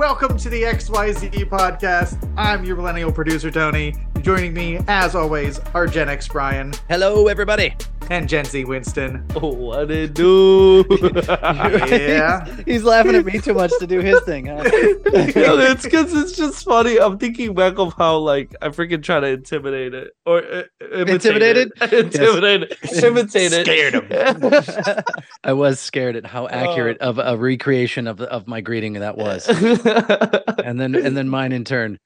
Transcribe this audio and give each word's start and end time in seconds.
welcome 0.00 0.34
to 0.38 0.48
the 0.48 0.62
XYZ 0.62 1.30
podcast. 1.50 2.26
I'm 2.34 2.64
your 2.64 2.74
millennial 2.74 3.12
producer, 3.12 3.50
Tony. 3.50 3.94
Joining 4.22 4.54
me, 4.54 4.78
as 4.88 5.14
always, 5.14 5.58
are 5.74 5.86
Gen 5.86 6.08
X 6.08 6.26
Brian 6.26 6.72
Hello, 6.88 7.26
everybody. 7.26 7.74
And 8.10 8.28
Gen 8.28 8.44
Z 8.44 8.64
Winston. 8.64 9.24
Oh, 9.36 9.54
what 9.54 9.90
it 9.90 10.14
do? 10.14 10.84
Yeah. 11.30 12.44
He's 12.66 12.82
laughing 12.84 13.14
at 13.14 13.24
me 13.24 13.38
too 13.40 13.54
much 13.54 13.70
to 13.78 13.86
do 13.86 14.00
his 14.00 14.20
thing, 14.22 14.46
huh? 14.46 14.62
Yo, 14.64 15.58
it's 15.58 15.84
because 15.84 16.12
it's 16.14 16.32
just 16.32 16.64
funny. 16.64 16.98
I'm 16.98 17.18
thinking 17.18 17.54
back 17.54 17.78
of 17.78 17.94
how 17.96 18.18
like 18.18 18.54
I 18.60 18.68
freaking 18.68 19.02
try 19.02 19.20
to 19.20 19.26
intimidate 19.28 19.94
it 19.94 20.10
or 20.26 20.38
uh, 20.38 20.62
imitate 20.92 21.10
Intimidated? 21.10 21.72
it. 21.80 21.92
intimidate 21.92 22.62
it, 22.64 23.02
imitate 23.04 23.52
it. 23.52 23.64
Scared 23.66 23.94
him. 23.94 25.04
I 25.44 25.52
was 25.52 25.80
scared 25.80 26.16
at 26.16 26.26
how 26.26 26.48
accurate 26.48 26.98
of 26.98 27.18
a 27.18 27.36
recreation 27.36 28.06
of 28.06 28.20
of 28.20 28.46
my 28.46 28.60
greeting 28.60 28.94
that 28.94 29.16
was, 29.16 29.48
and 29.48 30.80
then 30.80 30.94
and 30.94 31.16
then 31.16 31.28
mine 31.28 31.52
in 31.52 31.64
turn. 31.64 31.98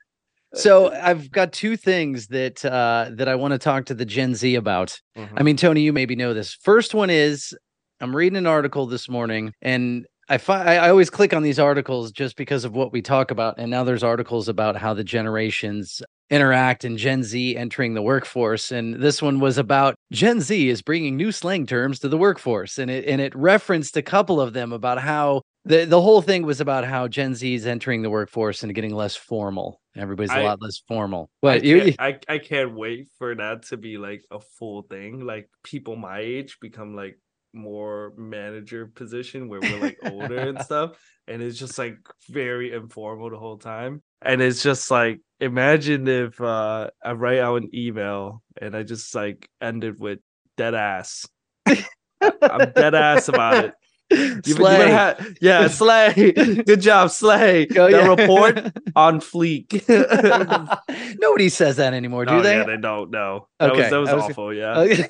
So 0.55 0.93
I've 0.93 1.31
got 1.31 1.53
two 1.53 1.77
things 1.77 2.29
that 2.29 2.65
uh, 2.65 3.11
that 3.15 3.29
I 3.29 3.35
want 3.35 3.53
to 3.53 3.59
talk 3.59 3.87
to 3.87 3.95
the 3.95 4.05
Gen 4.05 4.35
Z 4.35 4.55
about. 4.55 4.99
I 5.37 5.43
mean, 5.43 5.57
Tony, 5.57 5.83
you 5.83 5.93
maybe 5.93 6.17
know 6.17 6.35
this. 6.35 6.55
First 6.55 6.95
one 6.95 7.11
is 7.11 7.55
I'm 8.01 8.15
reading 8.15 8.37
an 8.37 8.47
article 8.47 8.87
this 8.87 9.09
morning, 9.09 9.53
and 9.63 10.07
I 10.29 10.39
find 10.39 10.69
I 10.69 10.89
always 10.89 11.11
click 11.11 11.35
on 11.35 11.43
these 11.43 11.59
articles 11.59 12.13
just 12.13 12.37
because 12.37 12.65
of 12.65 12.73
what 12.75 12.93
we 12.93 13.03
talk 13.03 13.31
about. 13.31 13.57
And 13.59 13.71
now 13.71 13.85
there's 13.85 14.03
articles 14.03 14.49
about 14.49 14.77
how 14.77 14.95
the 14.95 15.05
generations 15.05 16.03
interact 16.31 16.85
and 16.85 16.97
Gen 16.97 17.23
Z 17.23 17.57
entering 17.57 17.95
the 17.95 18.03
workforce. 18.03 18.73
And 18.73 18.95
this 18.95 19.21
one 19.21 19.41
was 19.41 19.59
about 19.59 19.95
Gen 20.13 20.41
Z 20.41 20.69
is 20.69 20.83
bringing 20.83 21.17
new 21.17 21.33
slang 21.33 21.67
terms 21.67 21.99
to 22.01 22.09
the 22.09 22.19
workforce, 22.19 22.79
and 22.79 22.91
it 22.91 23.07
and 23.07 23.21
it 23.21 23.35
referenced 23.35 23.97
a 23.97 24.03
couple 24.03 24.41
of 24.41 24.53
them 24.53 24.73
about 24.73 24.99
how. 25.01 25.43
The, 25.67 25.87
the 25.87 26.01
whole 26.01 26.21
thing 26.21 26.45
was 26.45 26.61
about 26.61 26.85
how 26.85 27.09
Gen 27.09 27.35
Z 27.35 27.55
is 27.55 27.67
entering 27.67 28.03
the 28.03 28.11
workforce 28.11 28.63
and 28.63 28.75
getting 28.75 28.95
less 28.95 29.17
formal. 29.17 29.81
Everybody's 29.97 30.31
a 30.31 30.35
I- 30.35 30.43
lot 30.43 30.61
less 30.61 30.83
formal. 30.87 31.31
I 31.43 31.47
But 31.47 31.65
you, 31.65 31.81
can't, 31.81 31.97
I, 32.29 32.35
I 32.35 32.39
can't 32.39 32.75
wait 32.75 33.09
for 33.19 33.35
that 33.35 33.63
to 33.69 33.77
be 33.77 33.97
like 33.97 34.23
a 34.31 34.41
full 34.41 34.83
thing. 34.83 35.21
Like 35.25 35.49
people 35.63 35.97
my 35.97 36.19
age 36.21 36.59
become 36.61 36.95
like 36.95 37.19
more 37.55 38.13
manager 38.17 38.87
position 38.87 39.49
where 39.49 39.61
we're 39.61 39.79
like 39.81 39.99
older 40.05 40.49
and 40.49 40.61
stuff. 40.65 40.99
And 41.29 41.41
it's 41.41 41.59
just 41.59 41.79
like 41.79 41.97
very 42.29 42.75
informal 42.75 43.31
the 43.31 43.39
whole 43.39 43.59
time. 43.59 44.03
And 44.21 44.43
it's 44.43 44.63
just 44.63 44.91
like 44.91 45.21
imagine 45.41 46.07
if 46.09 46.39
uh 46.41 46.91
I 47.03 47.13
write 47.13 47.39
out 47.39 47.63
an 47.63 47.71
email 47.75 48.43
and 48.61 48.77
I 48.77 48.83
just 48.83 49.15
like 49.15 49.49
ended 49.63 49.99
with 49.99 50.19
dead 50.57 50.75
ass. 50.75 51.27
I'm 51.67 52.73
dead 52.73 52.95
ass 52.95 53.29
about 53.29 53.65
it. 53.65 53.75
You, 54.11 54.41
you 54.45 54.55
Slay. 54.55 54.77
better 54.79 54.93
ha- 54.95 55.27
yeah, 55.41 55.67
Slay. 55.69 56.33
Good 56.67 56.81
job, 56.81 57.11
Slay. 57.11 57.67
Oh, 57.77 57.91
the 57.91 57.91
yeah. 57.91 58.07
report 58.09 58.59
on 58.97 59.21
fleek. 59.21 59.73
Nobody 61.21 61.49
says 61.49 61.77
that 61.77 61.95
anymore, 61.95 62.25
do 62.27 62.35
oh, 62.35 62.43
they? 62.43 62.57
Yeah, 62.59 62.65
they 62.65 62.77
don't. 62.77 63.11
No, 63.11 63.49
that 63.59 63.71
was 63.73 63.81
Okay, 63.81 63.91
that 63.91 63.97
was 63.97 64.11
was- 64.13 64.23
awful. 64.23 64.55
Yeah, 64.55 65.07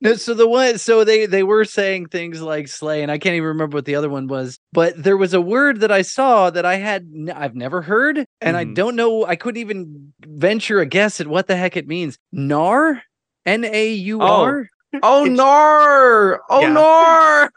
no, 0.00 0.14
so 0.14 0.34
the 0.34 0.48
one, 0.48 0.78
so 0.78 1.04
they 1.04 1.26
they 1.26 1.44
were 1.44 1.64
saying 1.64 2.06
things 2.06 2.40
like 2.42 2.66
slay, 2.66 3.02
and 3.02 3.12
I 3.12 3.18
can't 3.18 3.34
even 3.36 3.48
remember 3.48 3.76
what 3.76 3.84
the 3.84 3.94
other 3.94 4.08
one 4.10 4.26
was. 4.26 4.58
But 4.72 5.00
there 5.00 5.16
was 5.16 5.32
a 5.32 5.40
word 5.40 5.80
that 5.80 5.92
I 5.92 6.02
saw 6.02 6.50
that 6.50 6.64
I 6.66 6.74
had 6.76 7.02
n- 7.14 7.32
I've 7.34 7.54
never 7.54 7.82
heard, 7.82 8.24
and 8.40 8.56
I 8.56 8.64
Mhm. 8.64 8.74
don't 8.74 8.96
know. 8.96 9.24
I 9.24 9.36
couldn't 9.36 9.60
even 9.60 10.12
venture 10.26 10.80
a 10.80 10.86
guess 10.86 11.20
at 11.20 11.28
what 11.28 11.46
the 11.46 11.56
heck 11.56 11.76
it 11.76 11.86
means. 11.86 12.18
Nar, 12.32 13.00
N 13.46 13.64
A 13.64 13.92
U 13.92 14.20
R. 14.22 14.68
Oh 15.02 15.24
It's- 15.24 15.36
no! 15.36 16.38
Oh 16.50 16.60
Yeah. 16.60 16.72
no! 16.72 17.48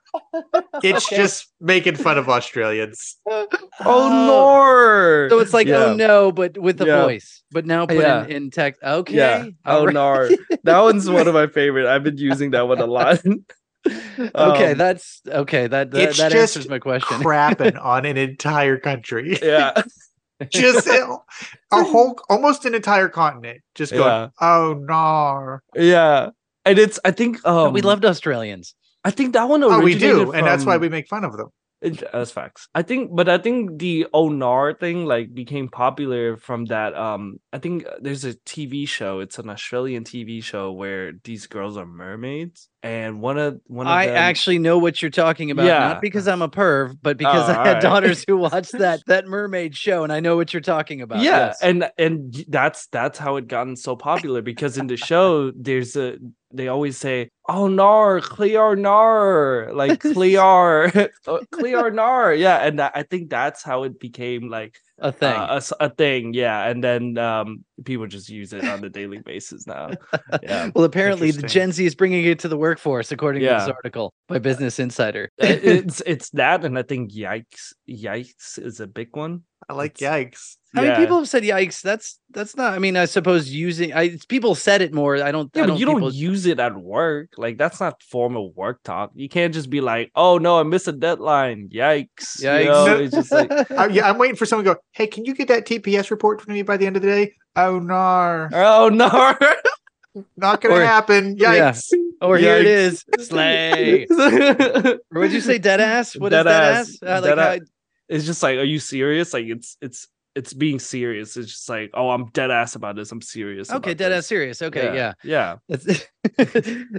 It's 0.83 1.09
just 1.09 1.51
making 1.59 1.95
fun 1.95 2.17
of 2.17 2.29
Australians. 2.29 3.17
Oh 3.83 4.07
no! 4.09 5.27
So 5.29 5.39
it's 5.39 5.53
like 5.53 5.67
yeah. 5.67 5.85
oh 5.85 5.93
no, 5.95 6.31
but 6.31 6.57
with 6.57 6.77
the 6.77 6.85
Yeah. 6.85 7.03
voice, 7.03 7.43
but 7.51 7.65
now 7.65 7.85
put 7.85 7.97
in, 7.97 8.31
in 8.31 8.51
text. 8.51 8.81
Okay. 8.81 9.15
Yeah. 9.15 9.45
Oh 9.65 9.85
right. 9.85 9.93
no! 9.93 10.29
That 10.63 10.79
one's 10.79 11.09
one 11.09 11.27
of 11.27 11.33
my 11.33 11.47
favorite. 11.47 11.85
I've 11.87 12.03
been 12.03 12.17
using 12.17 12.51
that 12.51 12.67
one 12.69 12.79
a 12.79 12.85
lot. 12.85 13.19
Okay, 14.17 14.71
Um, 14.71 14.77
that's 14.77 15.21
okay. 15.27 15.67
That 15.67 15.91
that, 15.91 16.15
that 16.15 16.33
answers 16.33 16.67
my 16.69 16.79
question. 16.79 17.17
Crapping 17.17 17.77
on 17.83 18.05
an 18.05 18.17
entire 18.17 18.77
country. 18.79 19.37
yeah. 19.43 19.73
Just 20.49 20.87
a, 20.87 21.17
a 21.71 21.83
whole, 21.83 22.19
almost 22.29 22.65
an 22.65 22.75
entire 22.75 23.07
continent. 23.09 23.61
Just 23.75 23.93
going, 23.93 24.31
oh 24.41 24.73
no. 24.79 25.59
Yeah. 25.75 26.29
And 26.65 26.79
it's 26.79 26.99
I 27.05 27.11
think 27.11 27.45
um 27.45 27.73
we 27.73 27.81
loved 27.81 28.05
Australians. 28.05 28.75
I 29.03 29.11
think 29.11 29.33
that 29.33 29.47
one 29.47 29.63
Oh, 29.63 29.79
we 29.79 29.93
originated 29.93 30.25
do. 30.25 30.31
And 30.31 30.47
that's 30.47 30.65
why 30.65 30.77
we 30.77 30.89
make 30.89 31.07
fun 31.07 31.23
of 31.23 31.37
them. 31.37 31.49
It, 31.81 32.01
that's 32.11 32.31
facts. 32.31 32.67
I 32.73 32.81
think, 32.81 33.11
but 33.13 33.29
I 33.29 33.37
think 33.37 33.77
the 33.77 34.07
Onar 34.13 34.73
thing 34.79 35.05
like 35.05 35.35
became 35.35 35.67
popular 35.67 36.37
from 36.37 36.65
that. 36.65 36.95
Um, 36.95 37.39
I 37.53 37.59
think 37.59 37.85
uh, 37.85 37.97
there's 38.01 38.25
a 38.25 38.33
TV 38.33 38.87
show. 38.87 39.19
It's 39.19 39.37
an 39.37 39.49
Australian 39.49 40.03
TV 40.05 40.41
show 40.41 40.71
where 40.71 41.11
these 41.25 41.45
girls 41.45 41.77
are 41.77 41.85
mermaids, 41.85 42.69
and 42.81 43.21
one 43.21 43.37
of 43.37 43.59
one 43.67 43.85
of 43.85 43.91
I 43.91 44.07
them, 44.07 44.15
actually 44.15 44.57
know 44.57 44.79
what 44.79 45.01
you're 45.01 45.11
talking 45.11 45.51
about, 45.51 45.65
Yeah. 45.67 45.79
not 45.79 46.01
because 46.01 46.27
I'm 46.27 46.41
a 46.41 46.49
perv, 46.49 46.97
but 47.03 47.17
because 47.17 47.47
Oh, 47.49 47.51
I 47.51 47.55
had 47.57 47.67
alright. 47.67 47.81
daughters 47.83 48.23
who 48.27 48.37
watched 48.37 48.71
that 48.79 49.01
that 49.05 49.27
mermaid 49.27 49.75
show, 49.75 50.03
and 50.03 50.13
I 50.13 50.21
know 50.21 50.37
what 50.37 50.53
you're 50.53 50.61
talking 50.61 51.01
about. 51.01 51.21
yeah, 51.21 51.47
yes. 51.47 51.59
and 51.61 51.91
and 51.99 52.33
that's 52.47 52.87
that's 52.87 53.19
how 53.19 53.35
it 53.35 53.47
gotten 53.47 53.75
so 53.75 53.95
popular 53.95 54.41
because 54.41 54.77
in 54.79 54.87
the 54.87 54.97
show 54.97 55.51
there's 55.51 55.95
a 55.97 56.17
they 56.53 56.67
always 56.67 56.97
say 56.97 57.29
oh 57.49 57.67
nar 57.67 58.21
clear 58.21 58.75
nar 58.75 59.71
like 59.73 59.99
clear 59.99 60.85
uh, 61.27 61.39
clear 61.51 61.89
nar 61.91 62.33
yeah 62.33 62.57
and 62.65 62.79
that, 62.79 62.91
I 62.95 63.03
think 63.03 63.29
that's 63.29 63.63
how 63.63 63.83
it 63.83 63.99
became 63.99 64.49
like 64.49 64.77
a 64.99 65.11
thing. 65.11 65.33
uh, 65.33 65.47
a, 65.51 65.55
s- 65.57 65.73
a 65.79 65.89
thing 65.89 66.33
yeah 66.33 66.67
and 66.69 66.83
then 66.83 67.17
um 67.17 67.65
people 67.83 68.07
just 68.07 68.29
use 68.29 68.53
it 68.53 68.63
on 68.65 68.83
a 68.83 68.89
daily 68.89 69.19
basis 69.19 69.67
now 69.67 69.89
yeah 70.43 70.69
well, 70.73 70.85
apparently 70.85 71.31
the 71.31 71.41
Gen 71.47 71.71
Z 71.71 71.85
is 71.85 71.95
bringing 71.95 72.23
it 72.25 72.39
to 72.39 72.47
the 72.47 72.57
workforce, 72.57 73.11
according 73.11 73.41
to 73.41 73.47
this 73.59 73.67
article 73.67 74.13
by 74.27 74.39
Business 74.39 74.79
Insider. 74.79 75.31
It- 75.37 75.63
it's 75.65 76.01
it's 76.05 76.29
that 76.31 76.63
and 76.63 76.77
i 76.79 76.83
think 76.83 77.11
yikes 77.11 77.73
yikes 77.89 78.57
is 78.59 78.79
a 78.79 78.87
big 78.87 79.09
one 79.15 79.41
I 79.67 79.73
like 79.73 79.99
It's- 80.01 80.05
yikes. 80.07 80.57
I 80.77 80.81
mean, 80.81 80.95
people 80.97 81.17
have 81.19 81.29
said 81.29 81.43
"yikes." 81.43 81.81
That's 81.81 82.19
that's 82.31 82.55
not. 82.55 82.73
I 82.73 82.79
mean, 82.79 82.97
I 82.97 83.05
suppose 83.05 83.49
using. 83.49 83.93
I 83.93 84.17
people 84.29 84.55
said 84.55 84.81
it 84.81 84.93
more. 84.93 85.15
I 85.23 85.31
don't. 85.31 85.49
yeah, 85.55 85.63
I 85.63 85.67
but 85.67 85.79
you 85.79 85.85
people- 85.87 85.99
don't 86.01 86.13
use 86.13 86.45
it 86.45 86.59
at 86.59 86.75
work. 86.75 87.29
Like 87.37 87.57
that's 87.57 87.79
not 87.79 88.01
formal 88.03 88.51
work 88.53 88.81
talk. 88.83 89.11
You 89.15 89.29
can't 89.29 89.53
just 89.53 89.69
be 89.69 89.81
like, 89.81 90.11
"Oh 90.15 90.37
no, 90.37 90.59
I 90.59 90.63
missed 90.63 90.87
a 90.87 90.91
deadline." 90.91 91.69
Yikes! 91.73 92.41
You 92.41 92.47
Yikes. 92.49 92.65
know, 92.65 92.97
it's 92.97 93.13
just 93.15 93.31
like, 93.31 93.51
Uh, 93.71 93.89
yeah, 93.91 94.09
I'm 94.09 94.17
waiting 94.17 94.35
for 94.35 94.45
someone 94.45 94.65
to 94.65 94.73
go, 94.75 94.79
hey, 94.91 95.07
can 95.07 95.25
you 95.25 95.33
get 95.35 95.47
that 95.47 95.65
TPS 95.65 96.11
report 96.11 96.41
for 96.41 96.51
me 96.51 96.61
by 96.61 96.77
the 96.77 96.85
end 96.85 96.95
of 96.95 97.01
the 97.01 97.07
day? 97.09 97.33
Oh 97.55 97.79
no. 97.79 98.47
"Oh 98.53 98.89
no." 98.93 99.35
Not 100.37 100.61
gonna 100.61 100.75
Or- 100.75 100.85
happen. 100.85 101.35
yeah. 101.37 101.71
Yikes. 101.71 101.91
or 102.21 102.37
here 102.37 102.55
it 102.57 102.65
is. 102.65 103.03
Yikes. 103.17 103.25
Slay. 103.27 104.07
Or 105.11 105.19
what'd 105.21 105.33
you 105.33 105.41
say? 105.41 105.57
Dead 105.57 105.81
ass. 105.81 106.15
What 106.15 106.31
is 106.31 106.37
Dead 106.37 106.43
dead 106.43 106.63
ass. 106.63 106.89
ass? 106.89 106.97
Uh, 107.03 107.21
like 107.21 107.23
Dead 107.23 107.37
how- 107.37 107.53
ass. 107.55 107.59
it's 108.07 108.25
just 108.25 108.41
like, 108.43 108.57
are 108.57 108.63
you 108.63 108.79
serious? 108.79 109.33
Like 109.33 109.45
it's 109.47 109.75
it's 109.81 110.07
it's 110.35 110.53
being 110.53 110.79
serious. 110.79 111.37
It's 111.37 111.51
just 111.51 111.69
like, 111.69 111.89
oh, 111.93 112.09
I'm 112.09 112.25
dead 112.31 112.51
ass 112.51 112.75
about 112.75 112.95
this. 112.97 113.11
I'm 113.11 113.21
serious. 113.21 113.71
okay, 113.71 113.93
dead 113.93 114.11
this. 114.11 114.19
ass 114.19 114.27
serious. 114.27 114.61
Okay, 114.61 114.93
yeah. 114.95 115.13
yeah. 115.23 115.55
That's 115.69 115.85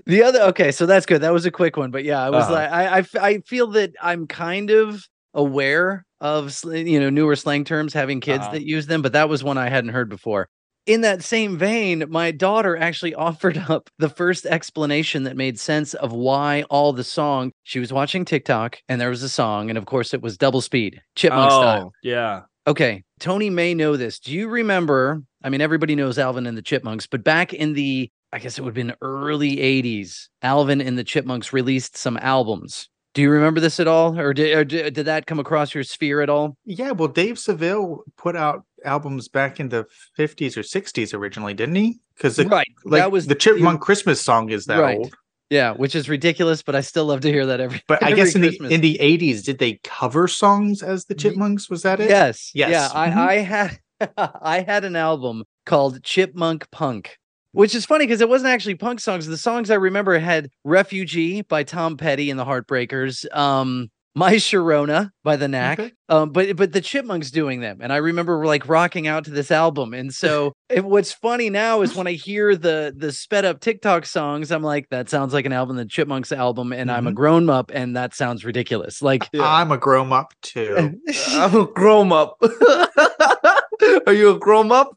the 0.07 0.23
other 0.25 0.41
okay, 0.45 0.73
so 0.73 0.87
that's 0.87 1.07
good. 1.07 1.21
That 1.23 1.33
was 1.33 1.47
a 1.47 1.51
quick 1.51 1.77
one, 1.77 1.91
but 1.91 2.05
yeah, 2.05 2.23
I 2.23 2.31
was 2.31 2.45
Uh-huh. 2.45 2.53
like, 2.55 2.71
I, 2.71 2.99
I 2.99 3.29
I 3.29 3.39
feel 3.41 3.67
that 3.69 3.93
I'm 4.01 4.27
kind 4.27 4.71
of 4.71 5.07
aware 5.35 6.05
of 6.21 6.59
you 6.65 6.99
know 7.01 7.11
newer 7.11 7.37
slang 7.37 7.65
terms, 7.65 7.93
having 7.93 8.21
kids 8.21 8.45
Uh-huh. 8.45 8.53
that 8.53 8.63
use 8.65 8.87
them, 8.87 9.03
but 9.03 9.13
that 9.13 9.29
was 9.29 9.45
one 9.45 9.59
I 9.59 9.69
hadn't 9.69 9.91
heard 9.91 10.09
before. 10.09 10.49
In 10.87 11.01
that 11.01 11.21
same 11.25 11.59
vein, 11.59 12.05
my 12.09 12.31
daughter 12.31 12.77
actually 12.77 13.15
offered 13.29 13.59
up 13.69 13.91
the 13.99 14.09
first 14.09 14.47
explanation 14.47 15.25
that 15.25 15.37
made 15.37 15.59
sense 15.59 15.95
of 15.95 16.13
why 16.13 16.63
all 16.71 16.93
the 16.93 17.05
song 17.05 17.51
she 17.65 17.81
was 17.81 17.93
watching 17.93 18.25
TikTok 18.25 18.79
and 18.89 19.01
there 19.01 19.11
was 19.11 19.23
a 19.23 19.29
song, 19.29 19.69
and 19.69 19.77
of 19.77 19.85
course 19.87 20.15
it 20.15 20.23
was 20.23 20.39
double 20.39 20.61
speed, 20.61 21.01
chipmunk 21.17 21.51
style. 21.51 21.87
Oh, 21.89 21.93
yeah. 22.03 22.43
Okay, 22.67 23.05
Tony 23.21 23.49
may 23.49 23.75
know 23.75 23.97
this. 23.97 24.19
Do 24.19 24.33
you 24.33 24.49
remember? 24.49 25.23
I 25.45 25.51
mean, 25.51 25.61
everybody 25.61 25.95
knows 25.95 26.19
Alvin 26.19 26.47
and 26.47 26.59
the 26.59 26.63
Chipmunks, 26.63 27.07
but 27.07 27.23
back 27.23 27.53
in 27.53 27.75
the, 27.75 28.11
I 28.33 28.41
guess 28.41 28.59
it 28.59 28.63
would 28.63 28.77
have 28.77 28.87
been 28.87 28.97
early 29.01 29.57
80s, 29.57 30.29
Alvin 30.43 30.81
and 30.81 30.99
the 30.99 31.05
Chipmunks 31.05 31.53
released 31.53 31.97
some 31.97 32.17
albums. 32.17 32.89
Do 33.15 33.23
you 33.23 33.31
remember 33.31 33.61
this 33.61 33.81
at 33.81 33.87
all? 33.87 34.19
Or 34.19 34.35
did, 34.35 34.59
or 34.59 34.65
did, 34.65 34.95
did 34.95 35.07
that 35.07 35.27
come 35.27 35.39
across 35.39 35.75
your 35.75 35.85
sphere 35.85 36.21
at 36.21 36.29
all? 36.29 36.57
Yeah, 36.65 36.91
well, 36.91 37.09
Dave 37.09 37.39
Seville 37.39 38.03
put 38.19 38.37
out 38.37 38.65
albums 38.85 39.29
back 39.29 39.59
in 39.59 39.69
the 39.69 39.87
50s 40.19 40.57
or 40.57 40.61
60s 40.61 41.15
originally, 41.15 41.55
didn't 41.55 41.77
he? 41.77 41.99
Because 42.15 42.39
right. 42.45 42.67
like 42.85 43.01
that 43.01 43.13
was 43.13 43.27
the 43.27 43.35
Chipmunk 43.35 43.81
Christmas 43.81 44.21
song 44.21 44.51
is 44.51 44.67
that 44.67 44.81
Right. 44.81 44.99
old. 44.99 45.15
Yeah, 45.51 45.73
which 45.73 45.95
is 45.95 46.09
ridiculous, 46.09 46.63
but 46.63 46.75
I 46.75 46.81
still 46.81 47.05
love 47.05 47.21
to 47.21 47.31
hear 47.31 47.47
that 47.47 47.61
every 47.61 47.81
But 47.87 48.03
I 48.03 48.13
guess 48.15 48.35
in 48.35 48.41
the 48.41 48.57
in 48.69 48.81
the 48.81 48.99
80s, 49.01 49.45
did 49.45 49.59
they 49.59 49.79
cover 49.85 50.27
songs 50.27 50.83
as 50.83 51.05
the 51.05 51.15
Chipmunks? 51.15 51.71
Was 51.71 51.83
that 51.83 52.01
it? 52.01 52.11
Yes. 52.11 52.51
Yeah. 52.55 52.69
Yes. 52.69 52.93
I. 52.93 53.31
I 53.31 53.35
had 53.37 53.79
I 54.17 54.61
had 54.61 54.85
an 54.85 54.97
album 54.97 55.45
called 55.65 56.03
Chipmunk 56.03 56.71
Punk, 56.71 57.17
which 57.53 57.75
is 57.75 57.87
funny 57.87 58.07
because 58.07 58.21
it 58.21 58.29
wasn't 58.29 58.51
actually 58.51 58.75
punk 58.75 59.01
songs. 59.01 59.27
The 59.27 59.37
songs 59.37 59.71
I 59.71 59.77
remember 59.77 60.19
had 60.19 60.51
Refugee 60.65 61.43
by 61.43 61.63
Tom 61.63 61.97
Petty 61.97 62.29
and 62.31 62.39
the 62.39 62.45
Heartbreakers. 62.45 63.25
Um, 63.35 63.89
My 64.17 64.37
Sharona 64.37 65.11
by 65.23 65.37
the 65.37 65.47
Knack. 65.47 65.79
Okay. 65.79 65.93
Um, 66.09 66.31
but 66.31 66.57
but 66.57 66.73
the 66.73 66.81
Chipmunks 66.81 67.31
doing 67.31 67.61
them, 67.61 67.81
and 67.83 67.93
I 67.93 67.97
remember 67.97 68.47
like 68.47 68.67
rocking 68.67 69.07
out 69.07 69.27
to 69.27 69.31
this 69.31 69.51
album. 69.51 69.93
And 69.93 70.11
so, 70.13 70.55
it, 70.71 70.83
what's 70.87 71.13
funny 71.13 71.51
now 71.51 71.83
is 71.83 71.95
when 71.95 72.07
I 72.07 72.13
hear 72.13 72.57
the 72.57 72.95
the 72.97 73.13
sped 73.13 73.45
up 73.45 73.61
TikTok 73.61 74.07
songs, 74.07 74.51
I'm 74.51 74.63
like, 74.63 74.89
that 74.89 75.11
sounds 75.11 75.35
like 75.35 75.45
an 75.45 75.53
album, 75.53 75.77
the 75.77 75.85
Chipmunks 75.85 76.33
album, 76.33 76.73
and 76.73 76.91
I'm 76.91 77.07
a 77.07 77.13
grown 77.13 77.51
up, 77.51 77.71
and 77.75 77.95
that 77.95 78.15
sounds 78.15 78.43
ridiculous. 78.43 79.03
Like, 79.03 79.29
Yeah. 79.35 79.43
I'm 79.47 79.71
a 79.71 79.77
grown 79.77 80.11
up 80.15 80.33
too. 80.41 80.99
I'm 81.29 81.55
a 81.55 81.67
grown 81.67 82.11
up. 82.11 82.39
Are 84.07 84.15
you 84.15 84.31
a 84.31 84.39
grown 84.39 84.73
up? 84.73 84.97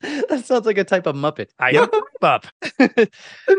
that 0.28 0.44
sounds 0.46 0.66
like 0.66 0.78
a 0.78 0.84
type 0.84 1.06
of 1.06 1.14
Muppet. 1.16 1.48
I 1.58 1.70
Yep. 1.70 1.94
am 1.94 2.00
up. 2.22 2.46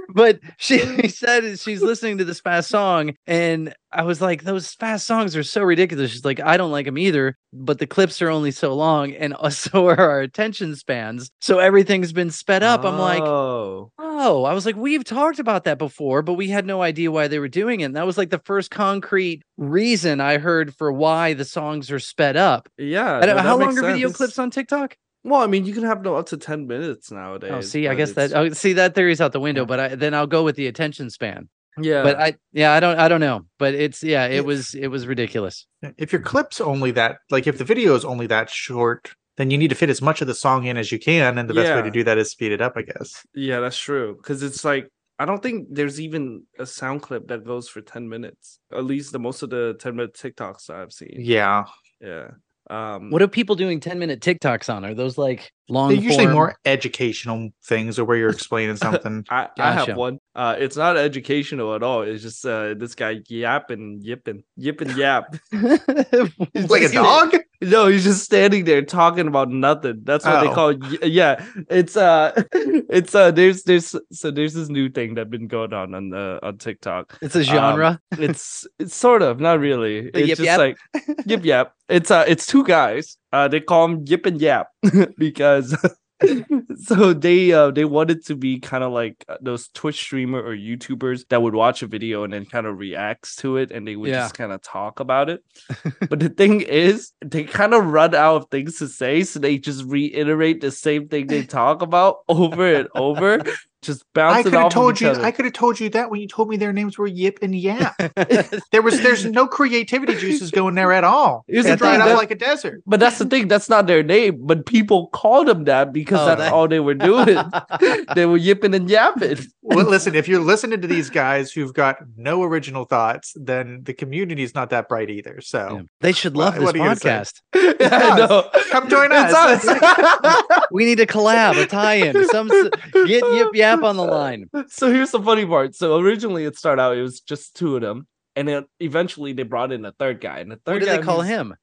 but 0.10 0.40
she 0.58 0.80
said 1.10 1.60
she's 1.60 1.82
listening 1.82 2.18
to 2.20 2.24
this 2.26 2.40
fast 2.40 2.70
song, 2.70 3.14
and 3.28 3.74
I 3.92 4.04
was 4.04 4.22
like, 4.22 4.44
those 4.44 4.74
fast 4.74 5.06
songs 5.06 5.36
are 5.36 5.44
so 5.44 5.62
ridiculous. 5.64 6.12
She's 6.12 6.26
like, 6.26 6.40
I 6.40 6.58
don't 6.58 6.72
like 6.72 6.86
them 6.86 6.98
either, 6.98 7.38
but 7.54 7.80
the 7.80 7.88
clips 7.88 8.22
are 8.22 8.30
only 8.30 8.52
so 8.52 8.74
long, 8.74 9.14
and 9.14 9.36
so 9.52 9.88
are 9.88 10.00
our 10.00 10.22
attention 10.22 10.76
spans. 10.76 11.30
So 11.42 11.60
everything's 11.60 12.14
been 12.14 12.32
sped 12.32 12.64
up. 12.64 12.86
I'm 12.86 12.98
like, 12.98 13.24
oh, 13.24 13.92
oh, 14.00 14.44
I 14.44 14.54
was 14.54 14.66
like, 14.66 14.76
we've 14.76 15.04
talked 15.04 15.40
about 15.40 15.66
that 15.66 15.78
before, 15.78 16.22
but 16.22 16.34
we 16.34 16.48
had 16.50 16.66
no 16.66 16.82
idea 16.82 17.12
why 17.12 17.28
they 17.28 17.40
were 17.40 17.48
doing 17.50 17.82
it. 17.82 17.86
And 17.86 17.96
that 17.96 18.06
was 18.06 18.18
like 18.18 18.30
the 18.30 18.42
first 18.46 18.72
concrete 18.72 19.44
reason 19.58 20.22
I 20.22 20.38
heard 20.38 20.74
for 20.76 20.92
why 20.92 21.34
the 21.34 21.46
songs 21.46 21.92
are 21.92 22.00
sped 22.00 22.36
up. 22.38 22.70
yeah. 22.78 23.20
No, 23.24 23.38
how 23.38 23.58
long 23.58 23.78
are 23.78 23.82
video 23.84 24.10
clips 24.12 24.40
on 24.40 24.50
TikTok? 24.50 24.96
Well, 25.24 25.42
I 25.42 25.48
mean, 25.48 25.66
you 25.66 25.74
can 25.74 25.84
have 25.84 26.02
no 26.02 26.16
up 26.16 26.28
to 26.28 26.38
ten 26.38 26.68
minutes 26.68 27.12
oh, 27.12 27.16
nowadays. 27.16 27.52
Oh, 27.54 27.62
see, 27.62 27.88
I 27.88 27.92
but 27.92 27.98
guess 27.98 28.12
that 28.14 28.34
oh, 28.34 28.50
see 28.50 28.74
that 28.74 28.96
theory's 28.96 29.22
out 29.22 29.32
the 29.34 29.40
window, 29.40 29.62
Yeah. 29.62 29.66
but 29.68 29.80
I 29.80 29.88
then 29.96 30.14
I'll 30.14 30.28
go 30.28 30.44
with 30.44 30.56
the 30.56 30.68
attention 30.68 31.10
span. 31.10 31.48
yeah, 31.80 32.04
But 32.04 32.20
I 32.20 32.36
yeah, 32.54 32.72
I 32.74 32.80
don't 32.80 32.98
I 33.00 33.08
don't 33.08 33.22
know, 33.22 33.46
but 33.60 33.74
it's 33.76 34.04
yeah, 34.04 34.26
Yeah. 34.28 34.38
it 34.40 34.46
was 34.46 34.74
it 34.74 34.88
was 34.88 35.06
ridiculous. 35.08 35.68
if 35.98 36.12
your 36.12 36.22
clip's 36.22 36.60
only 36.60 36.92
that, 36.92 37.18
like 37.30 37.46
if 37.48 37.58
the 37.58 37.64
video 37.66 37.96
is 37.96 38.04
only 38.04 38.28
that 38.28 38.50
short, 38.50 39.12
then 39.38 39.52
you 39.52 39.58
need 39.58 39.70
to 39.70 39.76
fit 39.76 39.90
as 39.90 40.02
much 40.02 40.22
of 40.22 40.28
the 40.28 40.34
song 40.34 40.66
in 40.66 40.76
as 40.78 40.92
you 40.92 41.00
can, 41.00 41.38
and 41.38 41.50
the 41.50 41.54
best 41.54 41.74
way 41.76 41.82
to 41.84 41.92
do 41.92 42.04
that 42.04 42.18
is 42.18 42.32
speed 42.32 42.52
it 42.52 42.62
up, 42.62 42.74
I 42.76 42.82
guess. 42.82 43.26
yeah, 43.34 43.60
that's 43.60 43.78
true. 43.78 44.16
Because 44.18 44.42
it's 44.44 44.66
like 44.66 44.90
I 45.20 45.26
don't 45.26 45.42
think 45.44 45.68
there's 45.70 46.02
even 46.02 46.44
a 46.58 46.66
sound 46.66 47.04
clip 47.04 47.28
that 47.28 47.46
goes 47.46 47.70
for 47.70 47.80
ten 47.82 48.10
minutes. 48.10 48.60
At 48.74 48.86
least 48.86 49.12
the 49.12 49.20
most 49.20 49.44
of 49.44 49.52
the 49.52 49.76
ten 49.80 49.96
minute 49.96 50.16
TikToks 50.16 50.70
I've 50.72 50.92
seen. 50.92 51.16
Yeah, 51.20 51.66
Yeah. 52.02 52.32
Um, 52.72 53.10
What 53.12 53.22
are 53.22 53.28
people 53.28 53.56
doing 53.56 53.80
10 53.82 54.00
minute 54.00 54.22
TikToks 54.22 54.74
on? 54.74 54.86
Are 54.86 54.94
those 54.94 55.18
like 55.18 55.52
long 55.68 55.90
they're 55.90 55.98
usually 55.98 56.24
form- 56.26 56.34
more 56.36 56.56
educational 56.66 57.50
things, 57.66 58.00
or 58.00 58.06
where 58.06 58.18
you're 58.18 58.30
explaining 58.30 58.76
something. 58.88 59.26
I, 59.30 59.50
I 59.60 59.74
have 59.74 59.98
one. 59.98 60.20
Uh, 60.36 60.56
it's 60.58 60.78
not 60.78 60.96
educational 60.98 61.76
at 61.76 61.84
all. 61.84 62.04
It's 62.04 62.24
just 62.24 62.46
uh, 62.46 62.74
this 62.76 62.96
guy 62.96 63.20
yapping, 63.28 64.00
yipping, 64.02 64.44
yipping, 64.56 64.92
yap. 64.98 65.36
He's 65.52 66.70
like 66.70 66.82
a 66.84 66.90
just- 66.90 66.94
dog. 66.94 67.36
No, 67.62 67.88
he's 67.88 68.04
just 68.04 68.24
standing 68.24 68.66
there 68.66 68.82
talking 68.82 69.28
about 69.28 69.50
nothing. 69.52 70.02
That's 70.04 70.26
what 70.26 70.42
they 70.42 70.48
Oh. 70.48 70.54
call. 70.56 70.74
y- 70.78 70.98
Yeah, 71.04 71.46
it's 71.70 71.96
uh, 71.96 72.32
it's 72.54 73.14
uh, 73.14 73.30
there's 73.32 73.64
there's 73.64 73.96
so 74.12 74.32
there's 74.32 74.54
this 74.56 74.70
new 74.70 74.90
thing 74.90 75.14
that's 75.14 75.30
been 75.30 75.48
going 75.48 75.72
on 75.74 75.94
on 75.94 76.14
uh, 76.14 76.40
on 76.42 76.58
TikTok. 76.58 77.18
it's 77.22 77.36
a 77.36 77.44
genre. 77.44 78.00
It's 78.18 78.66
it's 78.80 78.96
sort 78.96 79.22
of 79.22 79.40
not 79.40 79.60
really. 79.60 80.10
It's 80.14 80.28
yip 80.28 80.38
just 80.40 80.42
yap? 80.42 80.58
like 80.60 80.78
yip 81.26 81.46
yap. 81.46 81.74
It's 81.88 82.10
uh, 82.10 82.26
it's 82.28 82.48
two 82.48 82.64
guys. 82.64 83.18
Uh, 83.32 83.48
they 83.48 83.60
call 83.60 83.88
them 83.88 84.04
yip 84.08 84.26
and 84.26 84.42
yap 84.42 84.68
because. 85.18 85.76
so 86.78 87.14
they 87.14 87.52
uh 87.52 87.72
they 87.72 87.86
wanted 87.86 88.26
to 88.26 88.36
be 88.36 88.60
kind 88.60 88.84
of 88.84 88.92
like 88.92 89.24
uh, 89.28 89.38
those 89.42 89.68
Twitch 89.70 89.96
streamer 90.00 90.40
or 90.42 90.56
YouTubers 90.56 91.28
that 91.30 91.42
would 91.42 91.56
watch 91.56 91.82
a 91.84 91.88
video 91.88 92.24
and 92.24 92.34
then 92.34 92.46
kind 92.46 92.66
of 92.68 92.78
reacts 92.78 93.36
to 93.38 93.58
it 93.58 93.72
and 93.72 93.88
they 93.88 93.96
would 93.96 94.10
Yeah. 94.10 94.22
just 94.22 94.36
kind 94.36 94.52
of 94.52 94.62
talk 94.62 95.00
about 95.00 95.30
it. 95.30 95.44
but 96.10 96.20
the 96.20 96.30
thing 96.30 96.62
is, 96.62 97.12
they 97.24 97.44
kind 97.44 97.74
of 97.74 97.86
run 97.86 98.14
out 98.16 98.36
of 98.36 98.48
things 98.52 98.78
to 98.80 98.88
say, 98.88 99.24
so 99.24 99.40
they 99.40 99.58
just 99.58 99.84
reiterate 99.86 100.62
the 100.62 100.72
same 100.72 101.08
thing 101.08 101.28
they 101.28 101.44
talk 101.44 101.82
about 101.82 102.18
over 102.30 102.74
and 102.74 102.88
over, 102.96 103.40
just 103.82 104.04
I 104.16 104.44
could 104.44 104.54
have 104.54 104.72
told 104.72 105.02
you. 105.02 105.08
other. 105.10 105.24
I 105.24 105.32
could 105.32 105.46
have 105.46 105.54
told 105.54 105.80
you 105.80 105.90
that 105.90 106.12
when 106.12 106.22
you 106.22 106.28
told 106.28 106.50
me 106.50 106.58
their 106.58 106.72
names 106.74 106.98
were 106.98 107.08
Yip 107.08 107.40
and 107.42 107.56
Yap. 107.56 107.96
there 108.72 108.82
was 108.82 109.02
there's 109.02 109.26
no 109.26 109.48
creativity 109.48 110.16
juices 110.16 110.52
going 110.52 110.76
there 110.76 110.92
at 110.92 111.04
all. 111.04 111.44
Here's 111.48 111.66
It's 111.66 111.74
the 111.74 111.78
dried 111.78 112.00
up 112.02 112.16
like 112.18 112.32
a 112.32 112.36
desert. 112.36 112.84
But 112.86 113.00
that's 113.00 113.18
the 113.18 113.26
thing, 113.26 113.48
that's 113.48 113.70
not 113.70 113.88
their 113.88 114.04
name, 114.04 114.38
but 114.46 114.66
people 114.66 115.08
called 115.08 115.48
them 115.48 115.64
that 115.66 115.94
because 115.94 116.20
Oh, 116.20 116.26
that's 116.26 116.40
that- 116.42 116.54
all 116.54 116.68
they 116.68 116.80
were 116.80 116.94
doing. 116.94 117.38
they 118.16 118.26
were 118.26 118.38
yipping 118.38 118.76
and 118.76 118.90
yapping. 118.90 119.38
Well, 119.64 119.86
listen, 119.88 120.16
if 120.16 120.28
you're 120.28 120.42
listening 120.42 120.82
to 120.82 120.88
these 120.88 121.10
guys 121.10 121.52
who've 121.52 121.74
got 121.74 121.98
no 122.18 122.44
original 122.44 122.86
thoughts, 122.86 123.34
then 123.36 123.82
the 123.84 123.94
community 123.94 124.44
is 124.44 124.54
not 124.54 124.70
that 124.72 124.90
bright 124.90 125.10
either. 125.10 125.42
So 125.42 125.76
Yeah. 125.78 125.82
They 126.02 126.12
should 126.12 126.36
love 126.38 126.54
What- 126.58 126.60
this 126.60 126.66
what 126.66 126.76
are 126.76 126.80
you 126.80 127.18
podcast. 127.18 127.42
I 127.84 128.16
know. 128.18 128.50
come 128.70 128.90
join 128.90 129.10
It's 129.12 129.34
us. 129.34 129.66
us. 129.68 130.64
We 130.72 130.86
need 130.86 131.00
a 131.00 131.06
collab, 131.08 131.62
a 131.62 131.66
tie-in. 131.66 132.28
Some 132.30 132.52
s- 132.52 132.70
get 132.94 133.24
yip 133.34 133.50
yap 133.54 133.71
on 133.80 133.98
the 133.98 134.04
line. 134.20 134.50
so 134.68 134.92
here's 134.92 135.12
the 135.12 135.22
funny 135.22 135.46
part. 135.46 135.76
So 135.76 135.98
originally 135.98 136.46
it 136.46 136.58
started 136.58 136.82
out, 136.82 136.98
it 136.98 137.02
was 137.02 137.22
just 137.22 137.56
two 137.56 137.76
of 137.76 137.82
them. 137.82 138.08
And 138.36 138.48
then 138.48 138.66
eventually 138.80 139.34
they 139.34 139.44
brought 139.44 139.72
in 139.72 139.84
a 139.86 139.92
third 139.92 140.22
guy. 140.22 140.40
And 140.40 140.52
the 140.52 140.58
third 140.58 140.74
What 140.76 140.80
do 140.82 140.86
guy 140.86 140.98
they 140.98 141.04
call 141.04 141.18
was- 141.20 141.28
him? 141.28 141.56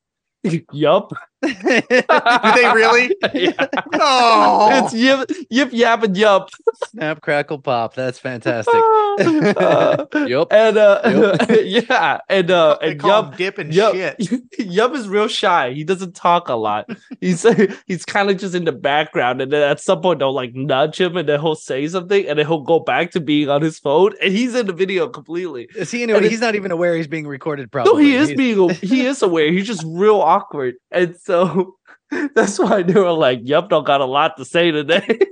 Yup. 0.73 1.13
Do 1.47 1.53
they 1.63 2.73
really? 2.75 3.15
yeah. 3.35 3.67
Oh, 3.95 4.71
It's 4.73 4.95
yip, 4.95 5.31
yip, 5.51 5.69
yap, 5.73 6.03
and 6.03 6.17
yup. 6.17 6.51
Snap, 6.87 7.21
crackle, 7.21 7.59
pop. 7.61 7.95
That's 7.95 8.19
fantastic. 8.19 8.75
Uh, 8.75 10.05
Yup. 10.27 10.49
And 10.53 10.77
uh, 10.79 11.37
yeah, 11.63 12.19
and 12.29 12.51
uh, 12.51 12.79
they 12.81 12.93
and 12.93 13.01
call 13.01 13.11
yup, 13.25 13.37
dip 13.37 13.59
and 13.59 13.73
Yup, 13.75 13.95
shit. 13.95 14.43
Yup 14.59 14.95
is 14.95 15.09
real 15.09 15.29
shy. 15.29 15.73
He 15.73 15.85
doesn't 15.85 16.15
talk 16.15 16.49
a 16.49 16.55
lot. 16.55 16.89
He's 17.21 17.45
he's 17.87 18.05
kind 18.05 18.31
of 18.31 18.39
just 18.39 18.55
in 18.55 18.65
the 18.65 18.73
background, 18.73 19.41
and 19.41 19.53
then 19.53 19.63
at 19.63 19.81
some 19.81 20.01
point 20.01 20.19
they'll 20.21 20.33
like 20.33 20.55
nudge 20.55 21.01
him, 21.01 21.17
and 21.17 21.29
then 21.29 21.41
he'll 21.41 21.55
say 21.57 21.87
something, 21.89 22.27
and 22.29 22.39
then 22.39 22.47
he'll 22.47 22.61
go 22.63 22.79
back 22.81 23.11
to 23.13 23.21
being 23.21 23.49
on 23.49 23.63
his 23.63 23.79
phone, 23.79 24.13
and 24.23 24.33
he's 24.33 24.55
in 24.55 24.67
the 24.67 24.73
video 24.73 25.09
completely. 25.09 25.69
Is 25.77 25.91
he? 25.91 26.03
And 26.03 26.13
Anyway, 26.13 26.29
he's 26.31 26.41
not 26.41 26.55
even 26.55 26.71
aware 26.71 26.97
he's 26.97 27.07
being 27.09 27.27
recorded. 27.27 27.71
Probably. 27.73 27.93
No, 27.93 27.99
he 27.99 28.15
is 28.17 28.29
He's- 28.29 28.37
being 28.37 28.71
he 28.71 29.07
is 29.07 29.23
aware. 29.23 29.51
He's 29.53 29.67
just 29.67 29.85
real 29.87 30.21
awkward, 30.21 30.75
and 30.91 31.17
so 31.29 31.77
that's 32.35 32.59
why 32.59 32.83
they 32.83 32.99
were 32.99 33.13
like, 33.13 33.41
"Yep, 33.45 33.69
don't 33.69 33.87
got 33.87 34.01
a 34.01 34.07
lot 34.19 34.37
to 34.39 34.45
say 34.45 34.71
today." 34.73 35.07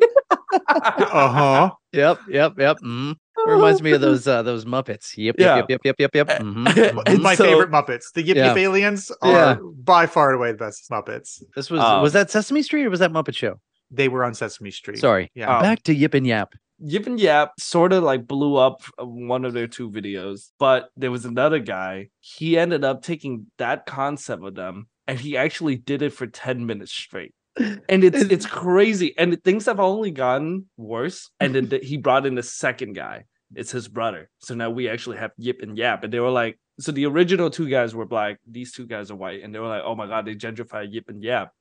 Uh 0.69 1.29
huh. 1.29 1.71
Yep. 1.93 2.19
Yep. 2.29 2.53
Yep. 2.59 2.77
mhm. 2.85 3.15
Reminds 3.47 3.83
me 3.83 3.93
of 3.93 4.01
those 4.01 4.27
uh, 4.27 4.43
those 4.43 4.65
Muppets. 4.65 5.17
Yep. 5.17 5.37
Yeah. 5.39 5.57
Yep. 5.57 5.67
Yep. 5.69 5.81
Yep. 5.85 5.97
Yep. 6.01 6.15
Yep. 6.15 6.29
mhm, 6.41 6.67
And 6.67 7.19
mhm. 7.19 7.21
My 7.21 7.35
so- 7.35 7.45
favorite 7.45 7.71
Muppets. 7.71 8.13
The 8.15 8.23
Yip 8.23 8.37
Yeah. 8.37 8.49
Yip 8.49 8.57
Aliens 8.57 9.11
are 9.23 9.33
Yeah. 9.33 9.57
by 9.83 10.07
far 10.07 10.31
and 10.31 10.37
away 10.39 10.53
the 10.53 10.59
best 10.59 10.89
Muppets. 10.91 11.43
This 11.55 11.71
was 11.71 11.81
Um, 11.81 12.03
was 12.03 12.13
that 12.15 12.31
Sesame 12.31 12.63
Street 12.63 12.87
or 12.87 12.91
was 12.91 13.01
that 13.01 13.13
Muppet 13.13 13.35
Show? 13.37 13.61
They 13.91 14.09
were 14.09 14.25
on 14.25 14.35
Sesame 14.35 14.71
Street. 14.71 14.99
Sorry. 14.99 15.31
Yeah. 15.35 15.55
Um, 15.57 15.63
Back 15.63 15.83
to 15.85 15.95
Yip 15.95 16.15
and 16.15 16.27
Yap. 16.27 16.55
Yip 16.79 17.07
and 17.07 17.19
Yap 17.21 17.53
sort 17.59 17.93
of 17.93 18.03
like 18.03 18.27
blew 18.27 18.57
up 18.57 18.83
uh, 19.01 19.07
one 19.07 19.45
of 19.45 19.53
their 19.53 19.67
two 19.69 19.91
videos, 19.91 20.51
but 20.59 20.91
there 20.97 21.11
was 21.11 21.25
another 21.25 21.59
guy. 21.59 22.09
He 22.21 22.59
ended 22.59 22.85
up 22.85 23.03
taking 23.03 23.47
that 23.59 23.87
concept 23.87 24.45
of 24.45 24.55
them 24.55 24.89
and 25.07 25.19
he 25.19 25.37
actually 25.37 25.77
did 25.77 26.03
it 26.03 26.13
for 26.13 26.27
10 26.27 26.67
minutes 26.67 26.93
straight. 26.93 27.35
And 27.89 28.05
it's 28.05 28.21
it's 28.21 28.45
crazy. 28.45 29.17
And 29.17 29.43
things 29.43 29.65
have 29.65 29.81
only 29.81 30.11
gotten 30.11 30.67
worse. 30.77 31.31
And 31.41 31.55
then 31.55 31.71
th- 31.71 31.87
he 31.87 31.97
brought 31.97 32.27
in 32.27 32.35
the 32.35 32.43
second 32.43 32.93
guy. 32.93 33.25
It's 33.55 33.71
his 33.71 33.89
brother. 33.89 34.29
So 34.41 34.55
now 34.55 34.69
we 34.71 34.91
actually 34.91 35.17
have 35.19 35.31
Yip 35.39 35.63
and 35.63 35.79
Yap. 35.79 36.05
And 36.05 36.13
they 36.13 36.21
were 36.21 36.31
like, 36.31 36.59
so 36.79 36.93
the 36.93 37.07
original 37.07 37.49
two 37.49 37.69
guys 37.71 37.95
were 37.95 38.05
black, 38.05 38.39
these 38.47 38.73
two 38.73 38.87
guys 38.87 39.11
are 39.11 39.17
white, 39.17 39.43
and 39.43 39.55
they 39.55 39.59
were 39.59 39.69
like, 39.69 39.83
oh 39.85 39.95
my 39.95 40.07
god, 40.07 40.27
they 40.27 40.35
gentrified 40.35 40.93
Yip 40.93 41.09
and 41.09 41.23
Yap. 41.23 41.53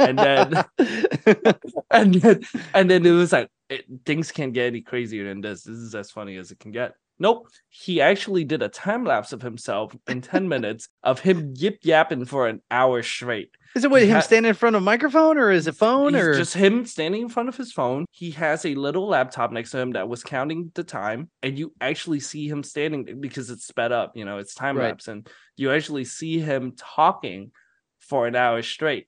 And 0.00 0.18
then 0.18 0.64
and 1.90 2.14
then 2.14 2.40
and 2.74 2.90
then 2.90 3.06
it 3.06 3.12
was 3.12 3.32
like 3.32 3.48
it, 3.68 3.84
things 4.04 4.32
can't 4.32 4.52
get 4.52 4.66
any 4.66 4.80
crazier 4.80 5.28
than 5.28 5.40
this. 5.40 5.62
This 5.62 5.76
is 5.76 5.94
as 5.94 6.10
funny 6.10 6.36
as 6.36 6.50
it 6.50 6.58
can 6.58 6.72
get. 6.72 6.94
Nope. 7.18 7.48
He 7.68 8.00
actually 8.00 8.44
did 8.44 8.62
a 8.62 8.68
time 8.68 9.04
lapse 9.04 9.32
of 9.32 9.42
himself 9.42 9.94
in 10.08 10.20
10 10.20 10.48
minutes 10.54 10.88
of 11.02 11.20
him 11.20 11.54
yip 11.56 11.78
yapping 11.82 12.24
for 12.24 12.46
an 12.48 12.62
hour 12.70 13.02
straight. 13.02 13.50
Is 13.74 13.84
it 13.84 13.90
with 13.90 14.04
him 14.04 14.14
ha- 14.16 14.20
standing 14.20 14.48
in 14.48 14.54
front 14.54 14.76
of 14.76 14.82
a 14.82 14.84
microphone 14.84 15.36
or 15.36 15.50
is 15.50 15.66
it 15.66 15.74
phone 15.74 16.14
or 16.16 16.34
just 16.34 16.54
him 16.54 16.86
standing 16.86 17.22
in 17.22 17.28
front 17.28 17.48
of 17.48 17.56
his 17.56 17.70
phone. 17.72 18.06
He 18.10 18.30
has 18.32 18.64
a 18.64 18.74
little 18.74 19.06
laptop 19.08 19.52
next 19.52 19.72
to 19.72 19.78
him 19.78 19.92
that 19.92 20.08
was 20.08 20.22
counting 20.22 20.72
the 20.74 20.82
time, 20.84 21.28
and 21.42 21.58
you 21.58 21.72
actually 21.80 22.20
see 22.20 22.48
him 22.48 22.62
standing 22.62 23.20
because 23.20 23.50
it's 23.50 23.66
sped 23.66 23.92
up, 23.92 24.12
you 24.16 24.24
know, 24.24 24.38
it's 24.38 24.54
time 24.54 24.76
Right. 24.78 24.86
lapse, 24.88 25.06
and 25.06 25.28
you 25.56 25.70
actually 25.70 26.04
see 26.06 26.38
him 26.38 26.72
talking 26.76 27.52
for 28.00 28.26
an 28.26 28.34
hour 28.36 28.62
straight. 28.62 29.06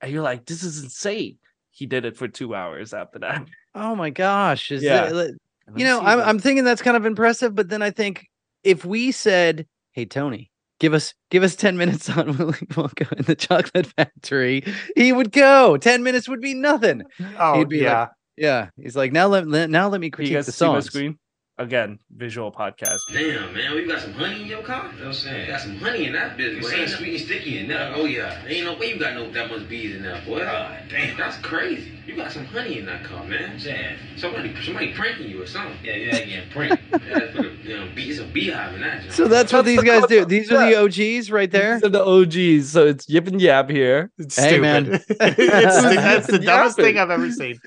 And 0.00 0.10
you're 0.10 0.22
like, 0.22 0.46
this 0.46 0.62
is 0.62 0.82
insane. 0.82 1.36
He 1.70 1.84
did 1.86 2.04
it 2.06 2.16
for 2.16 2.26
two 2.26 2.54
hours 2.54 2.94
after 2.94 3.18
that. 3.20 3.46
oh 3.74 3.94
my 3.94 4.10
gosh? 4.10 4.72
Is 4.72 4.82
Yeah. 4.82 5.10
that- 5.10 5.36
you 5.76 5.84
know, 5.84 6.00
I'm 6.00 6.20
I'm 6.20 6.38
thinking 6.38 6.64
that's 6.64 6.82
kind 6.82 6.96
of 6.96 7.06
impressive, 7.06 7.54
but 7.54 7.68
then 7.68 7.82
I 7.82 7.90
think 7.90 8.26
if 8.64 8.84
we 8.84 9.12
said, 9.12 9.66
"Hey 9.92 10.04
Tony, 10.04 10.50
give 10.78 10.94
us 10.94 11.14
give 11.30 11.42
us 11.42 11.56
10 11.56 11.76
minutes 11.76 12.08
on 12.10 12.26
Willy 12.38 12.52
Wonka 12.52 13.10
and 13.12 13.26
the 13.26 13.34
Chocolate 13.34 13.86
Factory," 13.86 14.64
he 14.96 15.12
would 15.12 15.32
go. 15.32 15.76
10 15.76 16.02
minutes 16.02 16.28
would 16.28 16.40
be 16.40 16.54
nothing. 16.54 17.02
Oh 17.38 17.58
He'd 17.58 17.68
be 17.68 17.78
like, 17.78 17.84
yeah. 17.84 18.06
Yeah, 18.36 18.70
he's 18.76 18.96
like, 18.96 19.12
"Now 19.12 19.26
let, 19.26 19.46
let 19.46 19.68
now 19.68 19.88
let 19.88 20.00
me 20.00 20.10
critique 20.10 20.44
the 20.44 20.52
songs." 20.52 20.86
screen? 20.86 21.18
Again, 21.60 21.98
visual 22.16 22.50
podcast. 22.50 23.00
Damn, 23.12 23.54
man, 23.54 23.74
we 23.74 23.86
got 23.86 24.00
some 24.00 24.12
honey 24.14 24.42
in 24.42 24.46
your 24.48 24.62
car? 24.62 24.86
You 24.86 24.92
know 24.92 24.98
what 24.98 25.06
I'm 25.08 25.12
saying? 25.12 25.40
You 25.42 25.46
got 25.52 25.60
some 25.60 25.76
honey 25.76 26.06
in 26.06 26.12
that 26.14 26.36
business. 26.36 26.64
It's. 26.66 26.72
Ain't 26.72 26.80
ain't 26.82 26.90
no- 26.90 26.96
sweet 26.96 27.14
and 27.16 27.24
sticky 27.24 27.58
in 27.58 27.68
there. 27.68 27.92
Oh, 27.94 28.04
yeah. 28.06 28.42
Ain't 28.46 28.64
no 28.64 28.74
way 28.78 28.94
you 28.94 28.98
got 28.98 29.14
no 29.14 29.30
that 29.30 29.50
much 29.50 29.68
bees 29.68 29.94
in 29.94 30.02
there, 30.02 30.20
boy. 30.26 30.40
God 30.40 30.76
damn. 30.88 31.16
That's 31.16 31.36
crazy. 31.38 31.92
You 32.06 32.16
got 32.16 32.32
some 32.32 32.44
honey 32.46 32.78
in 32.78 32.86
that 32.86 33.04
car, 33.04 33.24
man. 33.24 33.50
I'm 33.52 33.58
saying. 33.60 33.96
Somebody, 34.16 34.54
somebody 34.64 34.92
pranking 34.94 35.28
you 35.28 35.42
or 35.42 35.46
something. 35.46 35.76
Yeah, 35.84 35.94
yeah, 35.94 36.16
ain't 36.16 36.28
getting 36.30 36.50
pranked. 36.50 36.82
Yeah, 37.10 37.18
that's 37.18 37.36
for 37.36 37.42
the, 37.42 37.48
you 37.62 37.76
know, 37.76 37.88
bee, 37.94 38.10
it's 38.10 38.20
a 38.20 38.24
beehive 38.24 38.74
in 38.74 38.80
that. 38.82 39.02
joint. 39.02 39.12
So 39.12 39.28
that's 39.28 39.52
what 39.52 39.64
these 39.64 39.82
guys 39.82 40.06
do. 40.06 40.24
These 40.24 40.50
are 40.52 40.58
the 40.68 40.76
OGs 40.82 41.30
right 41.30 41.50
there. 41.50 41.74
These 41.74 41.84
are 41.84 41.88
the 41.88 42.04
OGs. 42.04 42.70
So 42.70 42.86
it's 42.86 43.08
Yip 43.08 43.26
and 43.28 43.40
Yap 43.40 43.70
here. 43.70 44.10
It's 44.18 44.36
Hey, 44.36 44.58
man. 44.58 45.00
stupid. 45.00 45.04
it's, 45.38 45.82
that's 45.82 46.26
the 46.26 46.40
Yeah. 46.40 46.56
dumbest 46.56 46.76
thing 46.76 46.98
I've 46.98 47.10
ever 47.10 47.30
seen. 47.30 47.58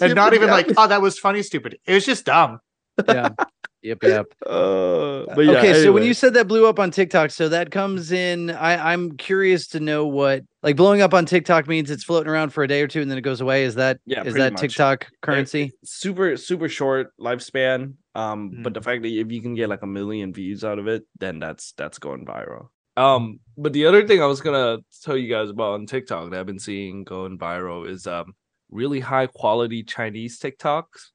And 0.00 0.14
not 0.14 0.34
even 0.34 0.48
like, 0.50 0.70
oh, 0.76 0.86
that 0.86 1.02
was 1.02 1.18
funny, 1.18 1.42
stupid. 1.42 1.78
It 1.86 1.94
was 1.94 2.06
just 2.06 2.24
dumb. 2.24 2.60
Yeah. 3.06 3.30
Yep. 3.82 4.02
Yep. 4.02 4.26
Uh, 4.46 5.24
but 5.34 5.44
yeah, 5.46 5.52
okay, 5.58 5.72
so 5.84 5.92
when 5.92 6.02
you 6.02 6.12
said 6.12 6.34
that 6.34 6.48
blew 6.48 6.66
up 6.66 6.78
on 6.80 6.90
TikTok, 6.90 7.30
so 7.30 7.48
that 7.50 7.70
comes 7.70 8.10
in. 8.10 8.50
I, 8.50 8.92
I'm 8.92 9.16
curious 9.16 9.68
to 9.68 9.80
know 9.80 10.06
what 10.06 10.42
like 10.62 10.76
blowing 10.76 11.02
up 11.02 11.14
on 11.14 11.24
TikTok 11.24 11.68
means. 11.68 11.90
It's 11.90 12.02
floating 12.04 12.30
around 12.30 12.50
for 12.50 12.64
a 12.64 12.68
day 12.68 12.82
or 12.82 12.88
two 12.88 13.00
and 13.00 13.10
then 13.10 13.16
it 13.16 13.22
goes 13.22 13.40
away. 13.40 13.62
Is 13.64 13.76
that 13.76 13.98
Yeah, 14.06 14.24
is 14.24 14.34
that 14.34 14.52
much. 14.54 14.60
TikTok 14.62 15.06
currency? 15.22 15.72
super 15.84 16.36
super 16.36 16.68
short 16.68 17.12
lifespan 17.18 17.94
um 18.16 18.50
Mm. 18.50 18.62
but 18.64 18.74
the 18.74 18.82
fact 18.82 19.02
that 19.02 19.08
if 19.08 19.30
you 19.30 19.40
can 19.40 19.54
get 19.54 19.68
like 19.68 19.82
a 19.82 19.86
million 19.86 20.32
views 20.32 20.64
out 20.64 20.78
of 20.80 20.88
it 20.88 21.04
then 21.18 21.38
that's 21.38 21.72
that's 21.76 21.98
going 21.98 22.26
viral 22.26 22.66
um 22.96 23.38
but 23.56 23.72
the 23.72 23.86
other 23.86 24.04
thing 24.06 24.20
i 24.20 24.26
was 24.26 24.40
gonna 24.40 24.78
tell 25.04 25.16
you 25.16 25.28
guys 25.32 25.48
about 25.48 25.74
on 25.74 25.86
tiktok 25.86 26.30
that 26.30 26.40
i've 26.40 26.46
been 26.46 26.58
seeing 26.58 27.04
going 27.04 27.38
viral 27.38 27.88
is 27.88 28.08
um 28.08 28.34
really 28.70 28.98
high 28.98 29.26
quality 29.28 29.84
chinese 29.84 30.40
tiktoks 30.40 31.10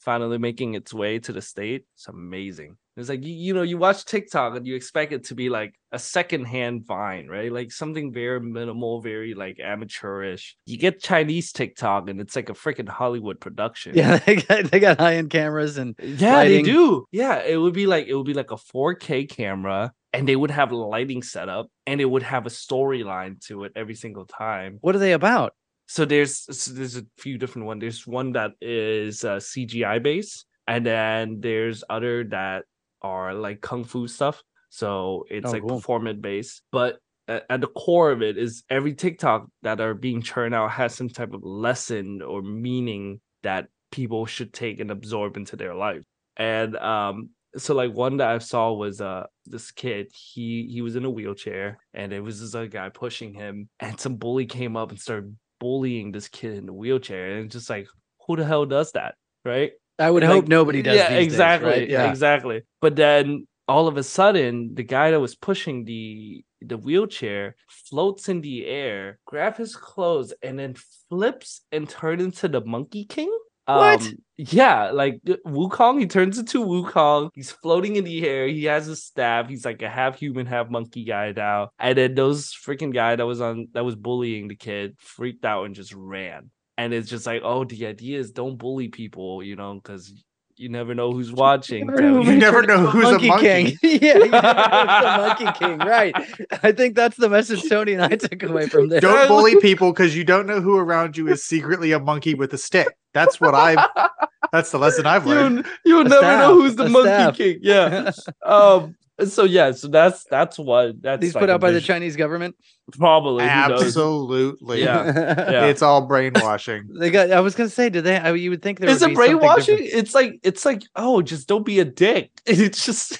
finally 0.00 0.38
making 0.38 0.74
its 0.74 0.92
way 0.94 1.18
to 1.18 1.32
the 1.32 1.42
state 1.42 1.84
it's 1.94 2.08
amazing 2.08 2.76
it's 2.96 3.08
like 3.08 3.24
you, 3.24 3.32
you 3.32 3.54
know 3.54 3.62
you 3.62 3.78
watch 3.78 4.04
tiktok 4.04 4.56
and 4.56 4.66
you 4.66 4.74
expect 4.74 5.12
it 5.12 5.24
to 5.24 5.34
be 5.34 5.48
like 5.48 5.74
a 5.92 5.98
secondhand 5.98 6.84
vine 6.86 7.26
right 7.28 7.52
like 7.52 7.70
something 7.72 8.12
very 8.12 8.40
minimal 8.40 9.00
very 9.00 9.34
like 9.34 9.58
amateurish 9.60 10.56
you 10.66 10.76
get 10.78 11.02
chinese 11.02 11.52
tiktok 11.52 12.08
and 12.08 12.20
it's 12.20 12.36
like 12.36 12.48
a 12.48 12.54
freaking 12.54 12.88
hollywood 12.88 13.40
production 13.40 13.92
Yeah, 13.94 14.18
they 14.26 14.36
got 14.36 14.64
they 14.70 14.80
got 14.80 14.98
high 14.98 15.16
end 15.16 15.30
cameras 15.30 15.78
and 15.78 15.94
yeah, 16.02 16.34
lighting. 16.36 16.64
they 16.64 16.70
do. 16.70 17.06
Yeah, 17.10 17.42
it 17.42 17.56
would 17.56 17.74
be 17.74 17.86
like 17.86 18.06
it 18.06 18.14
would 18.14 18.26
be 18.26 18.34
like 18.34 18.50
a 18.50 18.56
4K 18.56 19.28
camera, 19.28 19.92
and 20.12 20.28
they 20.28 20.36
would 20.36 20.50
have 20.50 20.72
lighting 20.72 21.22
set 21.22 21.48
up, 21.48 21.68
and 21.86 22.00
it 22.00 22.04
would 22.04 22.22
have 22.22 22.46
a 22.46 22.50
storyline 22.50 23.40
to 23.46 23.64
it 23.64 23.72
every 23.76 23.94
single 23.94 24.24
time. 24.26 24.78
what 24.80 24.94
are 24.94 24.98
they 24.98 25.12
about? 25.12 25.54
So 25.88 26.04
there's 26.04 26.36
so 26.56 26.72
there's 26.72 26.96
a 26.96 27.06
few 27.16 27.38
different 27.38 27.66
ones. 27.66 27.80
There's 27.80 28.06
one 28.06 28.32
that 28.32 28.52
is 28.60 29.24
uh, 29.24 29.36
CGI 29.36 30.02
based, 30.02 30.44
and 30.66 30.84
then 30.84 31.40
there's 31.40 31.82
other 31.88 32.24
that 32.24 32.64
are 33.02 33.32
like 33.34 33.60
kung 33.62 33.84
fu 33.84 34.06
stuff. 34.06 34.42
So 34.68 35.24
it's 35.30 35.48
Oh, 35.48 35.52
like 35.52 35.62
cool. 35.62 35.76
performance 35.76 36.20
based, 36.20 36.62
but 36.70 36.98
at, 37.26 37.60
the 37.60 37.68
core 37.68 38.10
of 38.10 38.22
it 38.22 38.36
is 38.36 38.64
every 38.68 38.94
TikTok 38.94 39.48
that 39.62 39.80
are 39.80 39.94
being 39.94 40.20
churned 40.22 40.54
out 40.54 40.70
has 40.72 40.94
some 40.94 41.08
type 41.08 41.32
of 41.32 41.42
lesson 41.42 42.20
or 42.22 42.42
meaning 42.42 43.20
that 43.42 43.68
people 43.90 44.26
should 44.26 44.52
take 44.52 44.80
and 44.80 44.90
absorb 44.90 45.36
into 45.36 45.56
their 45.56 45.74
life. 45.74 46.02
And 46.36 46.76
um, 46.76 47.30
so 47.56 47.74
like 47.74 47.92
one 47.94 48.18
that 48.18 48.28
I 48.28 48.38
saw 48.38 48.72
was 48.72 49.00
uh 49.00 49.26
this 49.46 49.70
kid. 49.70 50.12
He 50.14 50.68
he 50.70 50.82
was 50.82 50.96
in 50.96 51.06
a 51.06 51.10
wheelchair, 51.10 51.78
and 51.94 52.12
it 52.12 52.20
was 52.20 52.40
this 52.40 52.54
other 52.54 52.68
guy 52.68 52.90
pushing 52.90 53.32
him, 53.32 53.70
and 53.80 53.98
some 53.98 54.16
bully 54.16 54.44
came 54.44 54.76
up 54.76 54.90
and 54.90 55.00
started 55.00 55.34
bullying 55.60 56.12
this 56.12 56.28
kid 56.28 56.54
in 56.56 56.66
the 56.66 56.72
wheelchair, 56.72 57.32
and 57.32 57.46
it's 57.46 57.54
just 57.54 57.70
like 57.70 57.86
who 58.26 58.36
the 58.36 58.44
hell 58.44 58.66
does 58.66 58.92
that, 58.92 59.14
right? 59.44 59.72
I 59.98 60.10
would 60.10 60.22
Like, 60.22 60.32
hope 60.32 60.48
nobody 60.48 60.82
does. 60.82 60.96
Yeah, 60.96 61.08
these 61.08 61.18
days, 61.18 61.26
exactly. 61.26 61.70
right? 61.70 61.88
Yeah. 61.88 62.08
exactly. 62.08 62.62
But 62.80 62.94
then 62.96 63.46
all 63.66 63.88
of 63.88 63.96
a 63.96 64.02
sudden, 64.02 64.74
the 64.74 64.82
guy 64.84 65.10
that 65.10 65.20
was 65.20 65.34
pushing 65.34 65.84
the 65.84 66.44
the 66.60 66.76
wheelchair 66.76 67.54
floats 67.68 68.28
in 68.28 68.40
the 68.40 68.66
air, 68.66 69.18
grab 69.26 69.56
his 69.56 69.76
clothes, 69.76 70.32
and 70.42 70.58
then 70.58 70.74
flips 71.08 71.62
and 71.72 71.88
turns 71.88 72.22
into 72.22 72.48
the 72.48 72.60
Monkey 72.64 73.04
King. 73.04 73.32
What? 73.68 74.00
Um, 74.00 74.18
yeah, 74.38 74.90
like 74.92 75.20
Wukong, 75.46 75.98
he 75.98 76.06
turns 76.06 76.38
into 76.38 76.64
Wukong. 76.64 77.30
He's 77.34 77.50
floating 77.50 77.96
in 77.96 78.04
the 78.04 78.26
air. 78.26 78.46
He 78.46 78.64
has 78.64 78.88
a 78.88 78.96
staff. 78.96 79.48
He's 79.48 79.64
like 79.64 79.82
a 79.82 79.90
half 79.90 80.18
human, 80.18 80.46
half 80.46 80.70
monkey 80.70 81.04
guy 81.04 81.32
now. 81.32 81.70
And 81.78 81.98
then 81.98 82.14
those 82.14 82.52
freaking 82.54 82.94
guy 82.94 83.16
that 83.16 83.26
was 83.26 83.40
on 83.40 83.68
that 83.74 83.84
was 83.84 83.96
bullying 83.96 84.48
the 84.48 84.56
kid 84.56 84.96
freaked 84.98 85.44
out 85.44 85.64
and 85.64 85.74
just 85.74 85.92
ran. 85.92 86.50
And 86.78 86.94
it's 86.94 87.10
just 87.10 87.26
like, 87.26 87.42
oh, 87.44 87.64
the 87.64 87.86
idea 87.86 88.20
is 88.20 88.30
don't 88.30 88.56
bully 88.56 88.88
people, 88.88 89.42
you 89.42 89.56
know, 89.56 89.74
because 89.74 90.12
you 90.58 90.68
never 90.68 90.94
know 90.94 91.12
who's 91.12 91.32
watching. 91.32 91.86
Never 91.86 92.20
You 92.22 92.36
never 92.36 92.62
know 92.62 92.86
who's 92.86 93.08
a 93.08 93.18
monkey. 93.18 93.40
king. 93.40 93.78
yeah, 93.82 94.18
you 94.18 94.28
never 94.28 94.54
know 94.54 94.86
who's 94.86 95.02
the 95.40 95.44
monkey 95.44 95.58
king. 95.58 95.78
Right. 95.78 96.14
I 96.62 96.72
think 96.72 96.94
that's 96.94 97.16
the 97.16 97.28
message 97.28 97.68
Tony 97.68 97.92
and 97.94 98.02
I 98.02 98.16
took 98.16 98.42
away 98.42 98.68
from 98.68 98.88
this. 98.88 99.00
Don't 99.00 99.28
bully 99.28 99.60
people 99.60 99.92
because 99.92 100.16
you 100.16 100.24
don't 100.24 100.46
know 100.46 100.60
who 100.60 100.76
around 100.76 101.16
you 101.16 101.28
is 101.28 101.44
secretly 101.44 101.92
a 101.92 101.98
monkey 101.98 102.34
with 102.34 102.52
a 102.52 102.58
stick. 102.58 102.88
That's 103.14 103.40
what 103.40 103.54
I've. 103.54 103.78
That's 104.52 104.70
the 104.70 104.78
lesson 104.78 105.04
I've 105.06 105.26
learned. 105.26 105.66
you 105.84 105.96
you'll 105.96 106.00
A 106.06 106.08
never 106.08 106.20
staff, 106.20 106.40
know 106.40 106.54
who's 106.54 106.76
the 106.76 106.88
monkey 106.88 107.08
staff. 107.08 107.36
king. 107.36 107.58
Yeah. 107.62 108.12
um. 108.44 108.94
So 109.26 109.44
yeah. 109.44 109.72
So 109.72 109.88
that's 109.88 110.24
that's 110.24 110.58
what 110.58 111.02
that's 111.02 111.20
These 111.20 111.34
like 111.34 111.42
put 111.42 111.50
out 111.50 111.60
by 111.60 111.72
the 111.72 111.80
Chinese 111.80 112.16
government. 112.16 112.54
Probably. 112.92 113.44
Absolutely. 113.44 114.82
Yeah. 114.82 115.04
Yeah. 115.50 115.66
It's 115.66 115.82
all 115.82 116.06
brainwashing. 116.06 116.88
They 116.98 117.10
got. 117.10 117.32
I 117.32 117.40
was 117.40 117.54
gonna 117.54 117.68
say, 117.68 117.90
did 117.90 118.04
they? 118.04 118.16
I, 118.16 118.32
you 118.32 118.50
would 118.50 118.62
think 118.62 118.78
there 118.78 118.88
Is 118.88 119.00
would 119.00 119.10
it 119.10 119.10
be 119.10 119.16
brainwashing? 119.16 119.78
It's 119.80 120.14
like 120.14 120.38
it's 120.42 120.64
like 120.64 120.82
oh, 120.96 121.20
just 121.20 121.48
don't 121.48 121.66
be 121.66 121.80
a 121.80 121.84
dick. 121.84 122.30
It's 122.46 122.84
just 122.86 123.18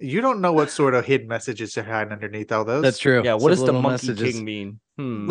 You 0.00 0.20
don't 0.20 0.40
know 0.40 0.52
what 0.52 0.70
sort 0.70 0.94
of 0.94 1.04
hidden 1.04 1.28
messages 1.28 1.76
are 1.78 1.84
hiding 1.84 2.12
underneath 2.12 2.50
all 2.50 2.64
those. 2.64 2.82
That's 2.82 2.98
true. 2.98 3.22
yeah. 3.24 3.34
What 3.34 3.50
does 3.50 3.64
the 3.64 3.72
monkey 3.72 4.08
messages. 4.08 4.34
king 4.34 4.44
mean? 4.44 4.80
Hmm. 4.96 5.30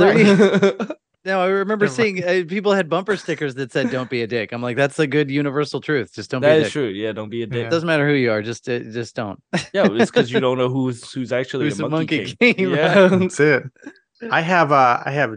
There 1.23 1.35
No, 1.35 1.41
I 1.41 1.47
remember 1.47 1.85
Never 1.85 1.93
seeing 1.95 2.23
uh, 2.23 2.43
people 2.47 2.73
had 2.73 2.89
bumper 2.89 3.17
stickers 3.17 3.55
that 3.55 3.71
said 3.71 3.91
"Don't 3.91 4.09
be 4.09 4.21
a 4.21 4.27
dick." 4.27 4.51
I'm 4.51 4.61
like, 4.61 4.77
that's 4.77 4.97
a 4.99 5.07
good 5.07 5.29
universal 5.29 5.81
truth. 5.81 6.13
Just 6.13 6.31
don't 6.31 6.41
that 6.41 6.47
be 6.49 6.53
a 6.53 6.57
is 6.59 6.63
dick. 6.65 6.71
true. 6.73 6.88
Yeah. 6.88 7.11
Don't 7.11 7.29
be 7.29 7.43
a 7.43 7.47
dick. 7.47 7.63
Yeah. 7.63 7.69
Doesn't 7.69 7.88
matter 7.88 8.07
who 8.07 8.13
you 8.15 8.31
are. 8.31 8.41
Just 8.41 8.69
uh, 8.69 8.79
just 8.79 9.15
don't. 9.15 9.41
Yeah, 9.73 9.88
it's 9.91 10.11
because 10.11 10.31
you 10.31 10.39
don't 10.45 10.57
know 10.57 10.69
who's 10.69 11.11
who's 11.11 11.31
actually 11.31 11.65
Who's 11.65 11.77
the 11.77 11.83
the 11.83 11.89
monkey, 11.89 12.17
monkey 12.19 12.35
king. 12.39 12.53
king, 12.55 12.69
Yeah. 12.69 13.07
That's 13.11 13.39
it. 13.39 13.63
I 14.31 14.41
have 14.41 14.71
uh 14.71 15.01
I 15.05 15.11
have 15.11 15.35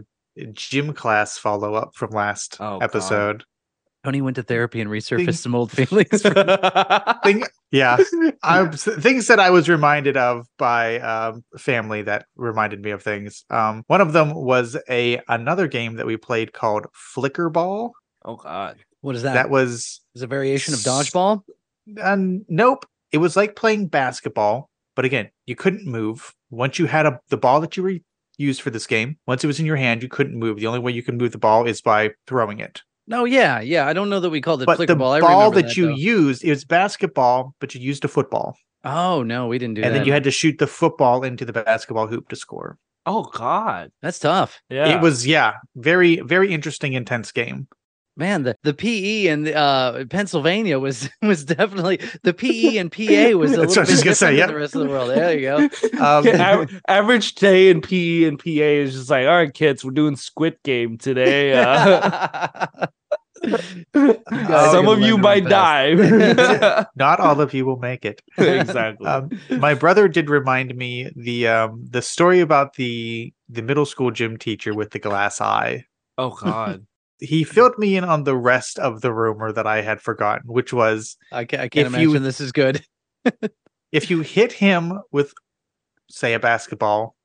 gym 0.53 0.93
class 0.93 1.37
follow 1.37 1.73
up 1.75 1.95
from 1.95 2.09
last 2.11 2.57
Oh, 2.59 2.79
God. 2.79 3.43
Episode. 4.03 4.09
Tony 4.09 4.21
went 4.21 4.35
to 4.35 4.43
therapy 4.43 4.81
and 4.81 4.89
resurfaced 4.89 5.25
Thing- 5.25 5.33
some 5.33 5.55
old 5.55 5.71
feelings. 5.71 6.21
Thing, 7.23 7.43
yeah, 7.71 7.97
I, 8.43 8.67
things 8.67 9.27
that 9.27 9.39
I 9.39 9.49
was 9.49 9.69
reminded 9.69 10.17
of 10.17 10.45
by 10.57 10.99
um, 10.99 11.43
family 11.57 12.03
that 12.03 12.25
reminded 12.35 12.81
me 12.81 12.91
of 12.91 13.01
things. 13.01 13.45
Um, 13.49 13.83
one 13.87 14.01
of 14.01 14.13
them 14.13 14.33
was 14.33 14.77
a 14.89 15.19
another 15.27 15.67
game 15.67 15.95
that 15.95 16.05
we 16.05 16.17
played 16.17 16.53
called 16.53 16.85
Flicker 16.93 17.49
Ball. 17.49 17.93
oh 18.25 18.35
God. 18.35 18.77
what 19.01 19.15
is 19.15 19.23
that? 19.23 19.33
That 19.33 19.49
was 19.49 20.01
is 20.15 20.21
a 20.21 20.27
variation 20.27 20.73
of 20.73 20.81
dodgeball. 20.81 21.41
uh, 22.01 22.17
nope. 22.47 22.85
It 23.11 23.17
was 23.17 23.35
like 23.35 23.55
playing 23.55 23.87
basketball, 23.87 24.69
but 24.95 25.05
again, 25.05 25.29
you 25.45 25.55
couldn't 25.55 25.85
move. 25.85 26.33
Once 26.49 26.79
you 26.79 26.85
had 26.87 27.05
a 27.05 27.19
the 27.29 27.37
ball 27.37 27.61
that 27.61 27.77
you 27.77 27.83
were 27.83 27.93
used 28.37 28.61
for 28.61 28.69
this 28.71 28.87
game, 28.87 29.17
once 29.27 29.43
it 29.43 29.47
was 29.47 29.59
in 29.59 29.65
your 29.65 29.75
hand, 29.75 30.01
you 30.03 30.09
couldn't 30.09 30.37
move. 30.37 30.59
The 30.59 30.67
only 30.67 30.79
way 30.79 30.91
you 30.91 31.03
could 31.03 31.19
move 31.19 31.31
the 31.31 31.37
ball 31.37 31.65
is 31.67 31.81
by 31.81 32.11
throwing 32.27 32.59
it. 32.59 32.81
No, 33.05 33.25
yeah, 33.25 33.59
yeah. 33.59 33.85
I 33.87 33.93
don't 33.93 34.09
know 34.09 34.19
that 34.19 34.29
we 34.29 34.41
called 34.41 34.61
it 34.61 34.65
but 34.65 34.77
flicker 34.77 34.93
the 34.93 34.99
ball. 34.99 35.11
I 35.11 35.19
ball 35.19 35.49
remember 35.49 35.67
that, 35.67 35.75
you 35.75 35.87
though. 35.87 35.95
used 35.95 36.43
it 36.43 36.49
was 36.49 36.63
basketball, 36.63 37.53
but 37.59 37.75
you 37.75 37.81
used 37.81 38.05
a 38.05 38.07
football, 38.07 38.55
Oh 38.83 39.23
no, 39.23 39.47
we 39.47 39.57
didn't 39.57 39.75
do 39.75 39.81
and 39.81 39.85
that. 39.85 39.87
And 39.87 39.99
then 40.01 40.07
you 40.07 40.13
had 40.13 40.23
to 40.25 40.31
shoot 40.31 40.57
the 40.57 40.67
football 40.67 41.23
into 41.23 41.45
the 41.45 41.53
basketball 41.53 42.07
hoop 42.07 42.29
to 42.29 42.35
score. 42.35 42.77
Oh 43.05 43.23
God. 43.23 43.91
That's 44.01 44.19
tough, 44.19 44.61
Yeah. 44.69 44.95
It 44.95 45.01
was 45.01 45.25
yeah, 45.25 45.55
very 45.75 46.17
very 46.17 46.53
interesting, 46.53 46.93
intense 46.93 47.31
game. 47.31 47.67
Man. 48.15 48.43
The 48.43 48.55
the 48.63 48.73
PE 48.73 49.27
in 49.27 49.47
uh, 49.53 50.05
Pennsylvania 50.09 50.79
was 50.79 51.09
was 51.21 51.45
definitely 51.45 51.99
the 52.23 52.33
PE 52.33 52.77
and 52.77 52.91
PA 52.91 53.37
was 53.37 53.53
a 53.53 53.57
little 53.57 53.65
what 53.67 53.77
I 53.77 53.81
was 53.81 53.87
bit 53.87 53.87
just 53.87 54.03
gonna 54.03 54.15
say, 54.15 54.35
different 54.35 54.37
than 54.37 54.37
yeah. 54.37 54.47
the 54.47 54.55
rest 54.55 54.75
of 54.75 54.81
the 54.81 54.89
world. 54.89 55.09
There 55.09 55.37
you 55.37 55.41
go. 55.41 55.69
Um, 56.03 56.25
Yeah, 56.25 56.65
average 56.87 57.35
day 57.35 57.69
in 57.69 57.81
PE 57.81 58.23
and 58.25 58.37
PA 58.39 58.49
is 58.49 58.93
just 58.93 59.09
like, 59.09 59.25
all 59.25 59.35
right, 59.35 59.53
kids, 59.53 59.85
we're 59.85 59.91
doing 59.91 60.15
Squid 60.15 60.57
Game 60.63 60.97
today. 60.97 61.53
Uh, 61.53 62.67
guys 63.43 64.71
some 64.71 64.87
of 64.87 65.01
you 65.01 65.17
might 65.17 65.45
die. 65.45 65.93
Not 66.95 67.19
all 67.19 67.39
of 67.39 67.53
you 67.53 67.65
will 67.65 67.77
make 67.77 68.05
it. 68.05 68.21
exactly. 68.37 69.05
Um, 69.07 69.29
my 69.49 69.73
brother 69.73 70.07
did 70.07 70.29
remind 70.29 70.75
me 70.75 71.09
the 71.15 71.47
um, 71.47 71.85
the 71.89 72.01
story 72.01 72.39
about 72.39 72.73
the 72.75 73.33
the 73.49 73.61
middle 73.61 73.85
school 73.85 74.11
gym 74.11 74.37
teacher 74.37 74.73
with 74.73 74.91
the 74.91 74.99
glass 74.99 75.39
eye. 75.39 75.85
oh 76.17 76.31
God. 76.31 76.85
He 77.23 77.43
filled 77.45 77.77
me 77.77 77.95
in 77.95 78.03
on 78.03 78.25
the 78.25 78.35
rest 78.35 78.77
of 78.79 78.99
the 79.01 79.13
rumor 79.13 79.51
that 79.53 79.65
I 79.65 79.81
had 79.81 80.01
forgotten, 80.01 80.51
which 80.51 80.73
was 80.73 81.15
I 81.31 81.45
can't, 81.45 81.63
I 81.63 81.69
can't 81.69 81.87
If 81.87 81.93
you- 82.01 82.09
imagine 82.09 82.23
this 82.23 82.41
is 82.41 82.51
good. 82.51 82.85
if 83.93 84.09
you 84.09 84.19
hit 84.21 84.51
him 84.51 84.99
with, 85.11 85.33
say, 86.09 86.33
a 86.33 86.39
basketball, 86.39 87.15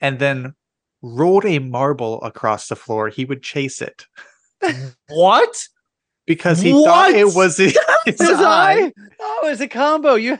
and 0.00 0.18
then 0.18 0.54
rolled 1.00 1.46
a 1.46 1.60
marble 1.60 2.20
across 2.22 2.68
the 2.68 2.76
floor, 2.76 3.08
he 3.08 3.24
would 3.24 3.42
chase 3.42 3.80
it 3.80 4.06
What? 5.08 5.66
because 6.26 6.60
he 6.60 6.72
thought 6.72 7.12
it 7.12 7.34
was 7.34 7.56
his, 7.56 7.78
His 8.04 8.20
eye. 8.20 8.74
eye? 8.82 8.92
Oh, 9.18 9.48
it's 9.48 9.62
a 9.62 9.68
combo. 9.68 10.14
You 10.16 10.36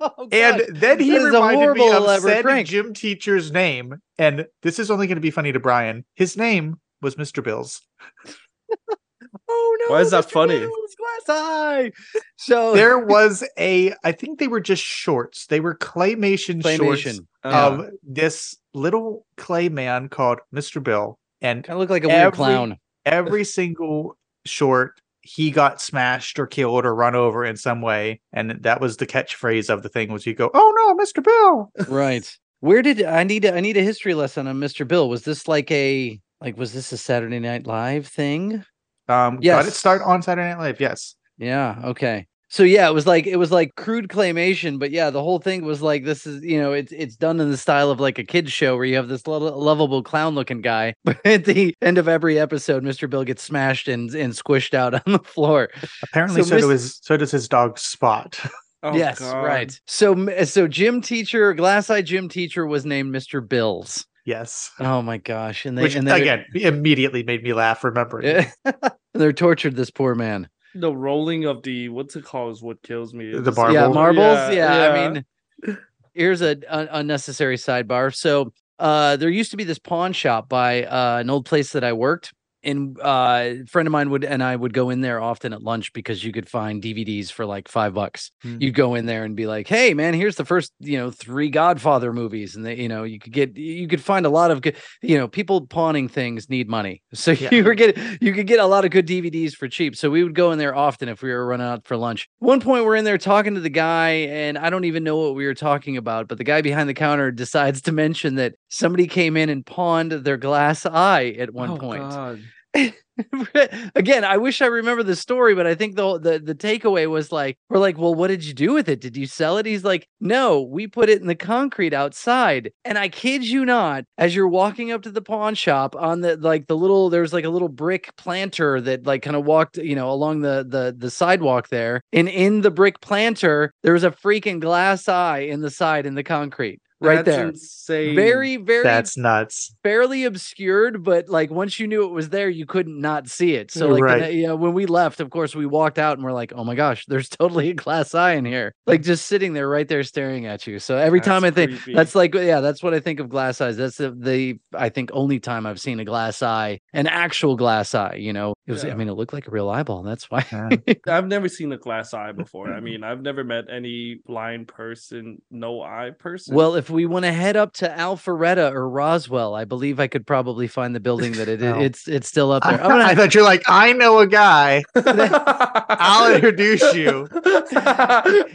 oh, 0.00 0.28
And 0.32 0.62
then 0.70 1.00
he 1.00 1.10
That 1.10 1.18
is 1.18 1.24
a 1.24 1.30
reminded 1.32 1.72
me 1.74 1.90
of 1.92 2.20
said 2.22 2.64
gym 2.64 2.94
teacher's 2.94 3.52
name, 3.52 4.00
and 4.16 4.46
this 4.62 4.78
is 4.78 4.90
only 4.90 5.06
going 5.06 5.16
to 5.16 5.20
be 5.20 5.30
funny 5.30 5.52
to 5.52 5.60
Brian. 5.60 6.06
His 6.14 6.38
name 6.38 6.80
was 7.02 7.16
Mr. 7.16 7.42
Bills. 7.42 7.80
oh 9.48 9.76
no! 9.88 9.94
Why 9.94 10.00
is 10.00 10.10
that 10.10 10.24
Mr. 10.26 10.30
funny? 10.30 10.58
Bill's 10.60 10.94
glass 10.96 11.36
eye. 11.38 11.92
So 12.36 12.74
There 12.76 12.98
was 12.98 13.44
a, 13.58 13.94
I 14.04 14.12
think 14.12 14.38
they 14.38 14.48
were 14.48 14.60
just 14.60 14.82
shorts. 14.82 15.46
They 15.46 15.60
were 15.60 15.74
claymation, 15.76 16.62
shorts 16.62 17.02
claymation 17.04 17.26
Uh, 17.44 17.48
of 17.48 17.90
this 18.02 18.56
little 18.74 19.26
clay 19.36 19.68
man 19.68 20.08
called 20.08 20.38
Mr. 20.54 20.82
Bill, 20.82 21.18
and 21.40 21.64
kind 21.64 21.74
of 21.76 21.80
look 21.80 21.90
like 21.90 22.04
a 22.04 22.08
weird 22.08 22.34
clown. 22.34 22.76
every 23.04 23.44
single 23.44 24.16
short 24.44 25.00
he 25.20 25.50
got 25.50 25.80
smashed 25.80 26.38
or 26.38 26.46
killed 26.46 26.86
or 26.86 26.94
run 26.94 27.14
over 27.14 27.44
in 27.44 27.54
some 27.56 27.82
way 27.82 28.18
and 28.32 28.50
that 28.62 28.80
was 28.80 28.96
the 28.96 29.06
catchphrase 29.06 29.68
of 29.68 29.82
the 29.82 29.88
thing 29.88 30.10
was 30.10 30.24
you 30.24 30.32
go 30.32 30.50
oh 30.54 30.72
no 30.76 31.04
mr 31.04 31.22
bill 31.22 31.70
right 31.92 32.38
where 32.60 32.80
did 32.80 33.02
i 33.02 33.24
need 33.24 33.44
a, 33.44 33.54
i 33.54 33.60
need 33.60 33.76
a 33.76 33.82
history 33.82 34.14
lesson 34.14 34.46
on 34.46 34.56
mr 34.58 34.88
bill 34.88 35.06
was 35.10 35.24
this 35.24 35.46
like 35.46 35.70
a 35.70 36.18
like 36.40 36.56
was 36.56 36.72
this 36.72 36.92
a 36.92 36.98
saturday 36.98 37.38
night 37.40 37.66
live 37.66 38.06
thing? 38.06 38.64
Um 39.08 39.38
got 39.38 39.66
it 39.66 39.72
start 39.72 40.02
on 40.02 40.22
saturday 40.22 40.48
night 40.50 40.58
live 40.58 40.80
yes. 40.80 41.14
Yeah 41.38 41.80
okay. 41.84 42.26
So 42.50 42.62
yeah 42.62 42.88
it 42.88 42.94
was 42.94 43.06
like 43.06 43.26
it 43.26 43.36
was 43.36 43.52
like 43.52 43.74
crude 43.76 44.08
claymation 44.08 44.78
but 44.78 44.90
yeah 44.90 45.10
the 45.10 45.22
whole 45.22 45.38
thing 45.38 45.64
was 45.66 45.82
like 45.82 46.04
this 46.04 46.26
is 46.26 46.42
you 46.42 46.58
know 46.58 46.72
it's 46.72 46.92
it's 46.92 47.14
done 47.14 47.38
in 47.40 47.50
the 47.50 47.58
style 47.58 47.90
of 47.90 48.00
like 48.00 48.18
a 48.18 48.24
kids 48.24 48.50
show 48.52 48.74
where 48.74 48.86
you 48.86 48.96
have 48.96 49.08
this 49.08 49.26
lo- 49.26 49.38
lovable 49.58 50.02
clown 50.02 50.34
looking 50.34 50.62
guy 50.62 50.94
but 51.04 51.18
at 51.26 51.44
the 51.44 51.74
end 51.82 51.98
of 51.98 52.08
every 52.08 52.38
episode 52.38 52.82
mr 52.82 53.08
bill 53.08 53.22
gets 53.22 53.42
smashed 53.42 53.86
and 53.86 54.14
and 54.14 54.32
squished 54.32 54.72
out 54.72 54.94
on 55.06 55.12
the 55.12 55.18
floor. 55.18 55.68
Apparently 56.02 56.42
So 56.42 56.48
so, 56.48 56.54
Mis- 56.54 56.64
do 56.64 56.68
his 56.70 56.98
so 57.02 57.16
does 57.18 57.30
his 57.30 57.48
dog 57.48 57.78
spot. 57.78 58.40
Oh, 58.84 58.94
yes 58.94 59.18
God. 59.18 59.42
right. 59.44 59.80
So 59.88 60.44
so 60.44 60.68
gym 60.68 61.00
teacher 61.00 61.52
glass 61.52 61.90
eye 61.90 62.00
gym 62.00 62.28
teacher 62.28 62.64
was 62.64 62.86
named 62.86 63.12
mr 63.12 63.46
bills 63.46 64.06
yes 64.28 64.70
oh 64.80 65.00
my 65.02 65.16
gosh 65.16 65.64
and 65.64 65.76
they 65.76 65.82
which 65.82 65.94
and 65.94 66.06
then 66.06 66.20
again 66.20 66.44
immediately 66.54 67.22
made 67.22 67.42
me 67.42 67.52
laugh 67.54 67.82
remembering 67.82 68.26
Yeah. 68.64 68.72
they're 69.14 69.32
tortured 69.32 69.74
this 69.74 69.90
poor 69.90 70.14
man. 70.14 70.48
The 70.74 70.94
rolling 70.94 71.46
of 71.46 71.62
the 71.62 71.88
what's 71.88 72.14
it 72.14 72.24
called 72.24 72.52
is 72.52 72.62
what 72.62 72.82
kills 72.82 73.14
me. 73.14 73.30
The 73.32 73.38
It's- 73.38 73.56
Marble? 73.56 73.74
Yeah, 73.74 73.88
marbles. 73.88 74.54
Yeah, 74.54 74.54
Yeah, 74.54 74.92
I 74.92 75.08
mean, 75.08 75.78
here's 76.14 76.42
a 76.42 76.56
un- 76.68 76.88
unnecessary 76.92 77.56
sidebar. 77.56 78.14
So, 78.14 78.52
uh, 78.78 79.16
there 79.16 79.30
used 79.30 79.50
to 79.52 79.56
be 79.56 79.64
this 79.64 79.78
pawn 79.78 80.12
shop 80.12 80.48
by 80.48 80.84
uh, 80.84 81.18
an 81.20 81.30
old 81.30 81.46
place 81.46 81.72
that 81.72 81.82
I 81.82 81.94
worked. 81.94 82.32
And 82.64 82.98
uh, 83.00 83.40
a 83.62 83.64
friend 83.68 83.86
of 83.86 83.92
mine 83.92 84.10
would 84.10 84.24
and 84.24 84.42
I 84.42 84.56
would 84.56 84.72
go 84.74 84.90
in 84.90 85.00
there 85.00 85.20
often 85.20 85.52
at 85.52 85.62
lunch 85.62 85.92
because 85.92 86.24
you 86.24 86.32
could 86.32 86.48
find 86.48 86.82
DVDs 86.82 87.30
for 87.30 87.46
like 87.46 87.68
five 87.68 87.94
bucks. 87.94 88.32
Hmm. 88.42 88.56
You'd 88.60 88.74
go 88.74 88.94
in 88.96 89.06
there 89.06 89.24
and 89.24 89.36
be 89.36 89.46
like, 89.46 89.68
"Hey, 89.68 89.94
man, 89.94 90.12
here's 90.14 90.36
the 90.36 90.44
first 90.44 90.72
you 90.80 90.98
know 90.98 91.10
three 91.10 91.50
Godfather 91.50 92.12
movies," 92.12 92.56
and 92.56 92.66
they, 92.66 92.76
you 92.76 92.88
know 92.88 93.04
you 93.04 93.18
could 93.20 93.32
get 93.32 93.56
you 93.56 93.86
could 93.86 94.02
find 94.02 94.26
a 94.26 94.28
lot 94.30 94.50
of 94.50 94.60
good 94.62 94.76
you 95.02 95.16
know 95.16 95.28
people 95.28 95.66
pawning 95.66 96.08
things 96.08 96.48
need 96.50 96.68
money, 96.68 97.02
so 97.14 97.30
Yeah. 97.32 97.50
you 97.52 97.62
were 97.62 97.74
getting 97.74 98.18
you 98.20 98.32
could 98.32 98.46
get 98.48 98.58
a 98.58 98.66
lot 98.66 98.84
of 98.84 98.90
good 98.90 99.06
DVDs 99.06 99.52
for 99.54 99.68
cheap. 99.68 99.94
So 99.94 100.10
we 100.10 100.24
would 100.24 100.34
go 100.34 100.50
in 100.50 100.58
there 100.58 100.74
often 100.74 101.08
if 101.08 101.22
we 101.22 101.30
were 101.30 101.46
running 101.46 101.66
out 101.66 101.86
for 101.86 101.96
lunch. 101.96 102.28
One 102.40 102.60
point 102.60 102.84
we're 102.84 102.96
in 102.96 103.04
there 103.04 103.18
talking 103.18 103.54
to 103.54 103.60
the 103.60 103.70
guy, 103.70 104.08
and 104.10 104.58
I 104.58 104.68
don't 104.70 104.84
even 104.84 105.04
know 105.04 105.16
what 105.16 105.34
we 105.36 105.46
were 105.46 105.54
talking 105.54 105.96
about, 105.96 106.26
but 106.28 106.38
the 106.38 106.44
guy 106.44 106.60
behind 106.60 106.88
the 106.88 106.94
counter 106.94 107.30
decides 107.44 107.80
to 107.82 107.92
mention 107.92 108.34
that 108.34 108.54
somebody 108.68 109.06
came 109.06 109.36
in 109.36 109.48
and 109.48 109.64
pawned 109.64 110.10
their 110.12 110.36
glass 110.36 110.84
eye 110.86 111.36
at 111.38 111.54
one 111.54 111.70
Oh, 111.70 111.76
point. 111.76 112.02
God. 112.02 112.42
Again, 113.94 114.24
I 114.24 114.36
wish 114.36 114.62
I 114.62 114.66
remember 114.66 115.02
the 115.02 115.16
story, 115.16 115.54
but 115.54 115.66
I 115.66 115.74
think 115.74 115.96
the, 115.96 116.18
the 116.18 116.38
the 116.38 116.54
takeaway 116.54 117.08
was 117.08 117.32
like, 117.32 117.56
we're 117.68 117.78
like, 117.78 117.98
well, 117.98 118.14
what 118.14 118.28
did 118.28 118.44
you 118.44 118.54
do 118.54 118.72
with 118.74 118.88
it? 118.88 119.00
Did 119.00 119.16
you 119.16 119.26
sell 119.26 119.58
it? 119.58 119.66
He's 119.66 119.84
like, 119.84 120.06
no, 120.20 120.62
we 120.62 120.86
put 120.86 121.08
it 121.08 121.20
in 121.20 121.26
the 121.26 121.34
concrete 121.34 121.92
outside. 121.92 122.70
And 122.84 122.96
I 122.96 123.08
kid 123.08 123.44
you 123.44 123.64
not, 123.64 124.04
as 124.18 124.34
you're 124.36 124.48
walking 124.48 124.92
up 124.92 125.02
to 125.02 125.10
the 125.10 125.22
pawn 125.22 125.54
shop 125.54 125.96
on 125.96 126.20
the 126.20 126.36
like 126.36 126.66
the 126.66 126.76
little, 126.76 127.10
there's 127.10 127.32
like 127.32 127.44
a 127.44 127.50
little 127.50 127.68
brick 127.68 128.10
planter 128.16 128.80
that 128.82 129.06
like 129.06 129.22
kind 129.22 129.36
of 129.36 129.44
walked, 129.44 129.78
you 129.78 129.96
know, 129.96 130.10
along 130.10 130.42
the 130.42 130.64
the 130.68 130.94
the 130.96 131.10
sidewalk 131.10 131.68
there. 131.68 132.02
And 132.12 132.28
in 132.28 132.60
the 132.60 132.70
brick 132.70 133.00
planter, 133.00 133.72
there 133.82 133.92
was 133.94 134.04
a 134.04 134.10
freaking 134.10 134.60
glass 134.60 135.08
eye 135.08 135.40
in 135.40 135.60
the 135.60 135.70
side 135.70 136.06
in 136.06 136.14
the 136.14 136.24
concrete. 136.24 136.80
Right 137.00 137.24
That's 137.24 137.36
there. 137.36 137.48
Insane. 137.48 138.16
Very, 138.16 138.56
very 138.56 138.82
that's 138.82 139.16
nuts 139.16 139.74
fairly 139.82 140.24
obscured, 140.24 141.04
but 141.04 141.28
like 141.28 141.50
once 141.50 141.78
you 141.78 141.86
knew 141.86 142.04
it 142.04 142.10
was 142.10 142.30
there, 142.30 142.48
you 142.48 142.66
couldn't 142.66 143.00
not 143.00 143.28
see 143.28 143.54
it. 143.54 143.70
So 143.70 143.88
like, 143.88 144.02
Right. 144.02 144.22
the- 144.22 144.34
you 144.34 144.46
know, 144.48 144.56
when 144.56 144.72
we 144.74 144.86
left, 144.86 145.20
of 145.20 145.30
course, 145.30 145.54
we 145.54 145.64
walked 145.64 145.98
out 145.98 146.18
and 146.18 146.24
we're 146.24 146.32
like, 146.32 146.52
oh 146.56 146.64
my 146.64 146.74
gosh, 146.74 147.04
there's 147.06 147.28
totally 147.28 147.70
a 147.70 147.74
glass 147.74 148.14
eye 148.14 148.32
in 148.32 148.44
here, 148.44 148.74
like 148.86 149.02
just 149.02 149.26
sitting 149.26 149.52
there 149.52 149.68
right 149.68 149.86
there 149.86 150.02
staring 150.02 150.46
at 150.46 150.66
you. 150.66 150.78
So 150.80 150.96
every 150.96 151.20
time 151.20 151.44
I 151.44 151.50
think 151.50 151.70
creepy. 151.70 151.94
that's 151.94 152.14
like, 152.14 152.34
yeah, 152.34 152.60
that's 152.60 152.82
what 152.82 152.94
I 152.94 153.00
think 153.00 153.20
of 153.20 153.28
glass 153.28 153.60
eyes. 153.60 153.76
That's 153.76 153.96
the, 153.98 154.10
the 154.10 154.58
I 154.74 154.88
think 154.88 155.10
only 155.12 155.38
time 155.38 155.66
I've 155.66 155.80
seen 155.80 156.00
a 156.00 156.04
glass 156.04 156.42
eye, 156.42 156.80
an 156.92 157.06
actual 157.06 157.56
glass 157.56 157.94
eye. 157.94 158.16
You 158.16 158.32
know, 158.32 158.54
it 158.66 158.72
was. 158.72 158.84
I 158.84 158.94
mean, 158.94 159.08
it 159.08 159.14
looked 159.14 159.32
like 159.32 159.46
a 159.46 159.50
real 159.50 159.68
eyeball. 159.70 160.02
That's 160.02 160.30
why. 160.30 160.44
Yeah. 160.50 160.70
I've 161.08 161.26
never 161.26 161.48
seen 161.48 161.72
a 161.72 161.78
glass 161.78 162.12
eye 162.12 162.32
before. 162.32 162.72
I 162.72 162.80
mean, 162.88 163.04
I've 163.04 163.22
never 163.22 163.44
met 163.44 163.64
any 163.70 164.20
blind 164.26 164.68
person, 164.68 165.40
no 165.50 165.80
eye 165.82 166.10
person. 166.18 166.54
Well, 166.54 166.74
if 166.74 166.87
we 166.90 167.06
want 167.06 167.24
to 167.24 167.32
head 167.32 167.56
up 167.56 167.72
to 167.74 167.88
Alpharetta 167.88 168.72
or 168.72 168.88
Roswell, 168.88 169.54
I 169.54 169.64
believe 169.64 169.98
I 170.00 170.06
could 170.06 170.26
probably 170.26 170.66
find 170.68 170.94
the 170.94 171.00
building 171.00 171.32
that 171.32 171.48
it 171.48 171.62
Oh. 171.62 171.80
it's 171.80 172.06
it's 172.08 172.28
still 172.28 172.52
up 172.52 172.62
there. 172.62 172.74
I'm 172.82 172.88
gonna- 172.90 173.04
I 173.04 173.14
thought 173.14 173.34
you're 173.34 173.44
like 173.44 173.62
i 173.68 173.92
know 173.92 174.18
a 174.18 174.26
guy 174.26 174.84
i'll 174.94 176.34
introduce 176.34 176.94
you 176.94 177.26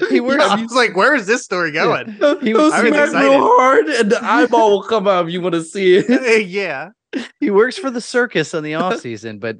he 0.10 0.20
works. 0.20 0.44
i 0.44 0.62
was 0.62 0.74
like 0.74 0.96
where 0.96 1.14
is 1.16 1.28
this 1.28 1.44
story 1.44 1.72
going 1.72 2.12
He 2.42 2.48
He 2.48 2.54
was- 2.54 2.64
was 2.64 2.74
I 2.74 2.82
was 2.82 2.90
smack 2.90 3.06
excited. 3.08 3.30
real 3.30 3.40
hard, 3.42 3.86
and 3.88 4.12
the 4.12 4.24
eyeball 4.24 4.72
will 4.72 4.84
come 4.84 5.08
out 5.08 5.26
if 5.28 5.32
you 5.34 5.42
want 5.42 5.54
to 5.56 5.64
see 5.64 5.96
it. 5.98 6.10
Uh, 6.10 6.32
yeah 6.38 6.90
he 7.40 7.52
works 7.52 7.78
for 7.78 7.92
the 7.92 8.02
circus 8.02 8.56
on 8.56 8.64
the 8.64 8.74
off 8.74 9.00
season, 9.00 9.38
but 9.38 9.58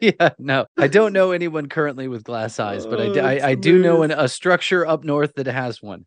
yeah, 0.00 0.28
no, 0.38 0.66
I 0.78 0.86
don't 0.86 1.12
know 1.12 1.32
anyone 1.32 1.68
currently 1.68 2.06
with 2.06 2.22
glass 2.22 2.60
eyes, 2.60 2.86
but 2.86 3.00
I, 3.00 3.12
d- 3.12 3.18
Oh, 3.18 3.24
I, 3.26 3.48
I 3.48 3.54
do 3.56 3.80
know 3.80 4.04
an, 4.04 4.12
a 4.12 4.28
structure 4.28 4.86
up 4.86 5.02
north 5.02 5.32
that 5.34 5.46
has 5.46 5.82
one. 5.82 6.06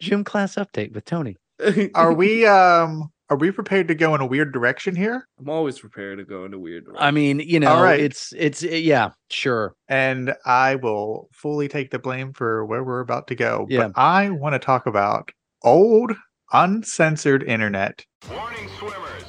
Gym 0.00 0.24
class 0.24 0.54
update 0.56 0.92
with 0.92 1.04
Tony. 1.04 1.36
are 1.94 2.12
we 2.12 2.46
um 2.46 3.10
are 3.30 3.36
we 3.36 3.50
prepared 3.50 3.88
to 3.88 3.94
go 3.94 4.14
in 4.14 4.20
a 4.20 4.26
weird 4.26 4.52
direction 4.52 4.94
here 4.94 5.26
I'm 5.40 5.48
always 5.48 5.78
prepared 5.78 6.18
to 6.18 6.24
go 6.24 6.44
in 6.44 6.54
a 6.54 6.58
weird. 6.58 6.86
I 6.96 7.10
mean, 7.10 7.40
you 7.40 7.60
know, 7.60 7.80
right. 7.82 8.00
it's 8.00 8.32
it's 8.36 8.62
yeah, 8.62 9.10
sure. 9.30 9.74
and 9.88 10.34
I 10.44 10.76
will 10.76 11.28
fully 11.32 11.68
take 11.68 11.90
the 11.90 11.98
blame 11.98 12.32
for 12.32 12.64
where 12.64 12.82
we're 12.82 13.00
about 13.00 13.28
to 13.28 13.34
go. 13.34 13.66
Yeah. 13.68 13.88
But 13.88 13.92
I 14.00 14.30
want 14.30 14.54
to 14.54 14.58
talk 14.58 14.86
about 14.86 15.30
old, 15.62 16.12
uncensored 16.52 17.42
internet. 17.44 18.04
Warning 18.30 18.68
swimmers, 18.78 19.24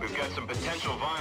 we've 0.00 0.16
got 0.16 0.30
some 0.30 0.46
potential 0.48 0.96
violence, 0.96 1.15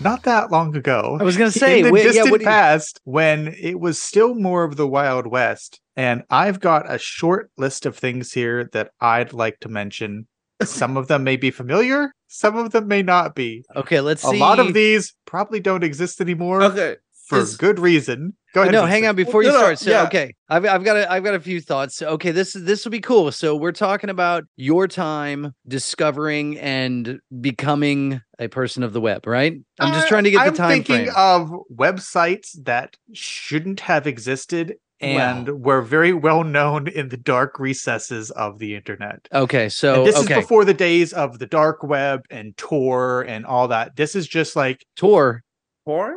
Not 0.00 0.22
that 0.24 0.50
long 0.50 0.76
ago, 0.76 1.16
I 1.20 1.24
was 1.24 1.36
gonna 1.36 1.50
say, 1.50 1.78
in 1.80 1.86
the 1.86 1.92
wait, 1.92 2.00
yeah, 2.04 2.10
distant 2.12 2.30
what 2.30 2.40
you- 2.42 2.46
past, 2.46 3.00
when 3.04 3.54
it 3.58 3.80
was 3.80 4.00
still 4.00 4.34
more 4.34 4.64
of 4.64 4.76
the 4.76 4.86
Wild 4.86 5.26
West, 5.26 5.80
and 5.96 6.22
I've 6.30 6.60
got 6.60 6.92
a 6.92 6.98
short 6.98 7.50
list 7.56 7.86
of 7.86 7.96
things 7.96 8.32
here 8.32 8.68
that 8.72 8.90
I'd 9.00 9.32
like 9.32 9.58
to 9.60 9.68
mention. 9.68 10.26
Some 10.62 10.96
of 10.96 11.08
them 11.08 11.24
may 11.24 11.36
be 11.36 11.50
familiar, 11.50 12.12
some 12.28 12.56
of 12.56 12.70
them 12.72 12.88
may 12.88 13.02
not 13.02 13.34
be. 13.34 13.64
okay, 13.74 14.00
let's 14.00 14.22
A 14.24 14.28
see. 14.28 14.36
A 14.36 14.40
lot 14.40 14.58
of 14.58 14.74
these 14.74 15.14
probably 15.26 15.60
don't 15.60 15.84
exist 15.84 16.20
anymore 16.20 16.62
okay. 16.62 16.96
For 17.26 17.38
is- 17.40 17.56
good 17.56 17.78
reason. 17.78 18.34
Go 18.54 18.62
ahead. 18.62 18.72
no, 18.72 18.86
hang 18.86 19.06
on 19.06 19.14
before 19.16 19.42
you 19.42 19.48
No, 19.50 19.54
no, 19.54 19.60
start. 19.60 19.78
So, 19.80 19.90
yeah. 19.90 20.02
okay, 20.04 20.32
I've 20.48 20.64
I've 20.64 20.82
got 20.82 20.96
a, 20.96 21.12
I've 21.12 21.22
got 21.22 21.34
a 21.34 21.40
few 21.40 21.60
thoughts. 21.60 22.00
Okay, 22.00 22.30
this 22.30 22.54
this 22.54 22.84
will 22.86 22.90
be 22.92 23.00
cool. 23.00 23.30
So 23.30 23.54
we're 23.54 23.72
talking 23.72 24.08
about 24.08 24.44
your 24.56 24.88
time 24.88 25.52
discovering 25.68 26.58
and 26.58 27.18
becoming 27.40 28.22
a 28.38 28.48
person 28.48 28.82
of 28.82 28.94
the 28.94 29.00
web, 29.00 29.26
right? 29.26 29.54
I'm 29.78 29.92
just 29.92 30.06
Uh, 30.06 30.08
trying 30.08 30.24
to 30.24 30.30
get 30.30 30.40
I'm 30.40 30.52
the 30.52 30.56
time 30.56 30.70
thinking 30.70 30.96
frame. 31.06 31.14
of 31.16 31.52
websites 31.70 32.52
that 32.64 32.96
shouldn't 33.12 33.80
have 33.80 34.06
existed 34.06 34.76
and 35.00 35.62
were 35.62 35.82
very 35.82 36.14
well 36.14 36.42
known 36.42 36.88
in 36.88 37.10
the 37.10 37.18
dark 37.18 37.58
recesses 37.58 38.30
of 38.30 38.58
the 38.58 38.74
internet. 38.74 39.18
okay, 39.34 39.68
so 39.68 39.96
and 39.96 40.06
this 40.06 40.16
okay, 40.16 40.38
is 40.38 40.40
before 40.44 40.64
the 40.64 40.72
days 40.72 41.12
of 41.12 41.38
the 41.38 41.46
dark 41.46 41.82
web 41.82 42.22
and 42.30 42.56
Tor 42.56 43.20
and 43.22 43.44
all 43.44 43.68
that. 43.68 43.96
This 43.96 44.14
is 44.14 44.26
just 44.26 44.56
like 44.56 44.82
Tor, 44.96 45.42
Porn? 45.84 46.16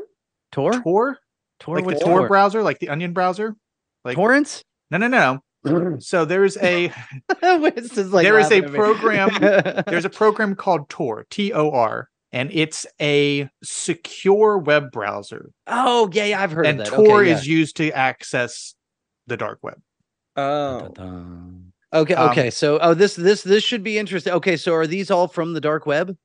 Tor, 0.51 0.73
Tor, 0.81 1.17
Tor, 1.59 1.75
like 1.75 1.83
the 1.85 1.87
what's 1.93 2.03
Tor 2.03 2.27
browser, 2.27 2.63
like 2.63 2.79
the 2.79 2.89
Onion 2.89 3.13
browser. 3.13 3.55
like- 4.05 4.15
torrents. 4.15 4.63
No, 4.91 4.97
no, 4.97 5.07
no. 5.07 5.39
So 5.99 6.23
there's 6.25 6.55
a 6.57 6.91
Winston's 7.43 8.13
like 8.13 8.23
there 8.23 8.39
is 8.39 8.49
a 8.51 8.61
laughing 8.61 8.63
at 8.65 8.71
me. 8.71 8.77
program 8.77 9.83
there's 9.87 10.05
a 10.05 10.09
program 10.09 10.55
called 10.55 10.89
Tor, 10.89 11.25
T 11.29 11.51
O 11.53 11.69
R, 11.71 12.09
and 12.31 12.49
it's 12.53 12.85
a 13.01 13.49
secure 13.61 14.57
web 14.57 14.89
browser. 14.91 15.51
oh 15.67 16.09
yeah, 16.13 16.25
yeah, 16.25 16.41
I've 16.41 16.51
heard 16.53 16.65
and 16.65 16.79
of 16.79 16.85
that. 16.87 16.95
Tor 16.95 17.21
okay, 17.23 17.31
is 17.31 17.45
used 17.45 17.75
to 17.77 17.91
access 17.91 18.73
the 19.27 19.35
dark 19.37 19.59
web. 19.61 19.79
Oh. 20.37 20.79
Dun-dun-dun. 20.79 21.73
Okay, 21.91 22.13
Um, 22.13 22.29
okay. 22.29 22.49
So, 22.51 22.79
oh, 22.81 22.93
this 22.93 23.15
this 23.15 23.41
this 23.43 23.63
should 23.63 23.83
be 23.83 23.97
interesting. 23.97 24.31
Okay, 24.33 24.55
so 24.57 24.73
are 24.75 24.87
these 24.87 25.11
all 25.11 25.27
from 25.27 25.53
the 25.53 25.61
dark 25.61 25.85
web? 25.85 26.15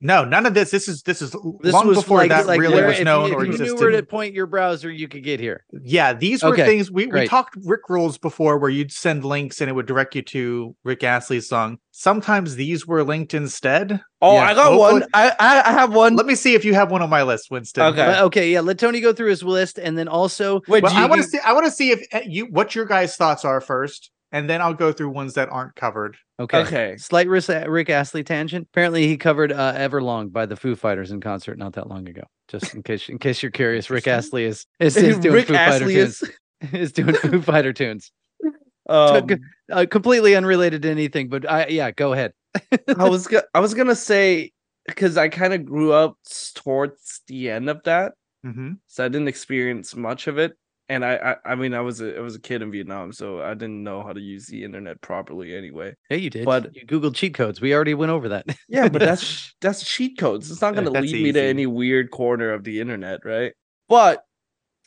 No, 0.00 0.22
none 0.24 0.44
of 0.44 0.52
this. 0.52 0.70
This 0.70 0.86
is 0.86 1.02
this 1.02 1.22
is 1.22 1.30
This 1.60 1.72
long 1.72 1.86
was 1.86 1.98
before 1.98 2.18
like, 2.18 2.28
that 2.28 2.46
like 2.46 2.60
really 2.60 2.74
where 2.74 2.88
was 2.88 2.98
if 2.98 3.04
known 3.04 3.30
you, 3.30 3.34
or 3.36 3.42
if 3.42 3.46
you 3.46 3.52
existed. 3.52 3.74
knew 3.76 3.80
where 3.80 3.90
to 3.92 4.02
point 4.02 4.34
your 4.34 4.46
browser, 4.46 4.90
you 4.90 5.08
could 5.08 5.22
get 5.24 5.40
here. 5.40 5.64
Yeah, 5.82 6.12
these 6.12 6.42
were 6.42 6.50
Okay, 6.52 6.66
things 6.66 6.90
we, 6.90 7.06
we 7.06 7.26
talked 7.26 7.56
Rick 7.64 7.88
rolls 7.88 8.18
before 8.18 8.58
where 8.58 8.68
you'd 8.68 8.92
send 8.92 9.24
links 9.24 9.60
and 9.62 9.70
it 9.70 9.72
would 9.72 9.86
direct 9.86 10.14
you 10.14 10.20
to 10.22 10.76
Rick 10.84 11.02
Astley's 11.04 11.48
song. 11.48 11.78
Sometimes 11.92 12.56
these 12.56 12.86
were 12.86 13.02
linked 13.02 13.32
instead. 13.32 14.00
Oh, 14.20 14.34
Yeah, 14.34 14.42
I 14.42 14.54
got 14.54 14.72
hopefully- 14.72 15.00
one. 15.00 15.04
I, 15.14 15.30
I 15.40 15.62
I 15.70 15.72
have 15.72 15.94
one. 15.94 16.16
Let 16.16 16.26
me 16.26 16.34
see 16.34 16.54
if 16.54 16.64
you 16.66 16.74
have 16.74 16.90
one 16.90 17.00
on 17.00 17.08
my 17.08 17.22
list, 17.22 17.50
Winston. 17.50 17.84
Okay. 17.84 18.04
But- 18.04 18.22
okay, 18.24 18.50
yeah. 18.52 18.60
Let 18.60 18.78
Tony 18.78 19.00
go 19.00 19.12
through 19.14 19.30
his 19.30 19.42
list, 19.42 19.78
and 19.78 19.96
then 19.96 20.08
also 20.08 20.60
Wait, 20.68 20.82
Well, 20.82 20.92
you, 20.92 20.98
I 20.98 21.06
want 21.06 21.22
to 21.22 21.28
see 21.28 21.38
I 21.38 21.52
want 21.54 21.64
to 21.66 21.72
see 21.72 21.92
if 21.92 22.06
uh, 22.12 22.20
you 22.26 22.46
what 22.46 22.74
your 22.74 22.84
guys' 22.84 23.16
thoughts 23.16 23.44
are 23.44 23.60
first, 23.60 24.10
and 24.34 24.50
then 24.50 24.60
I'll 24.60 24.74
go 24.74 24.92
through 24.92 25.10
ones 25.10 25.34
that 25.34 25.48
aren't 25.48 25.74
covered. 25.76 26.16
okay. 26.40 26.58
Okay. 26.62 26.96
Slight 26.98 27.28
Rick, 27.28 27.44
Rick 27.68 27.88
Astley 27.88 28.24
tangent. 28.24 28.66
Apparently, 28.72 29.06
he 29.06 29.16
covered 29.16 29.52
uh, 29.52 29.74
"Everlong" 29.74 30.32
by 30.32 30.44
the 30.44 30.56
Foo 30.56 30.74
Fighters 30.74 31.10
in 31.12 31.20
concert 31.20 31.56
not 31.56 31.74
that 31.74 31.88
long 31.88 32.08
ago. 32.08 32.22
Just 32.48 32.74
in 32.74 32.82
case, 32.82 33.08
in 33.08 33.18
case 33.18 33.42
you're 33.42 33.52
curious, 33.52 33.88
Rick 33.90 34.08
Astley 34.08 34.44
is 34.44 34.66
is, 34.80 34.96
is 34.96 35.18
doing 35.20 35.34
Rick 35.34 35.46
Foo 35.46 35.54
Fighter 35.54 35.84
Astley 35.84 35.94
tunes. 35.94 36.22
is. 36.22 36.30
is 36.72 36.92
doing 36.92 37.14
Foo 37.14 37.40
Fighter 37.50 37.72
tunes. 37.72 38.10
Um, 38.88 39.26
Uh, 39.72 39.86
completely 39.90 40.36
unrelated 40.36 40.82
to 40.82 40.90
anything, 40.90 41.28
but 41.30 41.50
I 41.50 41.68
yeah, 41.68 41.90
go 41.92 42.12
ahead. 42.12 42.32
I 42.98 43.08
was 43.08 43.26
go- 43.26 43.40
I 43.54 43.60
was 43.60 43.72
gonna 43.72 43.94
say 43.96 44.52
because 44.86 45.16
I 45.16 45.28
kind 45.30 45.54
of 45.54 45.64
grew 45.64 45.92
up 45.92 46.18
towards 46.54 47.22
the 47.28 47.50
end 47.50 47.70
of 47.70 47.82
that, 47.84 48.12
hmm 48.44 48.72
so 48.86 49.04
I 49.04 49.08
didn't 49.08 49.28
experience 49.28 49.96
much 49.96 50.26
of 50.26 50.36
it. 50.38 50.52
And 50.88 51.02
I, 51.04 51.36
I, 51.44 51.52
I 51.52 51.54
mean, 51.54 51.72
I 51.72 51.80
was 51.80 52.02
a, 52.02 52.16
I 52.18 52.20
was 52.20 52.34
a 52.34 52.40
kid 52.40 52.60
in 52.60 52.70
Vietnam, 52.70 53.12
so 53.12 53.40
I 53.40 53.54
didn't 53.54 53.82
know 53.82 54.02
how 54.02 54.12
to 54.12 54.20
use 54.20 54.46
the 54.46 54.64
internet 54.64 55.00
properly 55.00 55.56
anyway. 55.56 55.94
Yeah, 56.10 56.18
you 56.18 56.28
did. 56.28 56.44
But- 56.44 56.74
you 56.76 56.86
googled 56.86 57.14
cheat 57.14 57.34
codes. 57.34 57.60
We 57.60 57.74
already 57.74 57.94
went 57.94 58.12
over 58.12 58.28
that. 58.28 58.44
Yeah, 58.68 58.88
but 58.88 59.00
that's 59.00 59.54
that's 59.60 59.82
cheat 59.82 60.18
codes. 60.18 60.50
It's 60.50 60.60
not 60.60 60.74
gonna 60.74 60.90
that's 60.90 61.10
lead 61.10 61.22
me 61.22 61.32
to 61.32 61.42
any 61.42 61.66
weird 61.66 62.10
corner 62.10 62.50
of 62.52 62.64
the 62.64 62.80
internet, 62.80 63.24
right? 63.24 63.54
But 63.88 64.24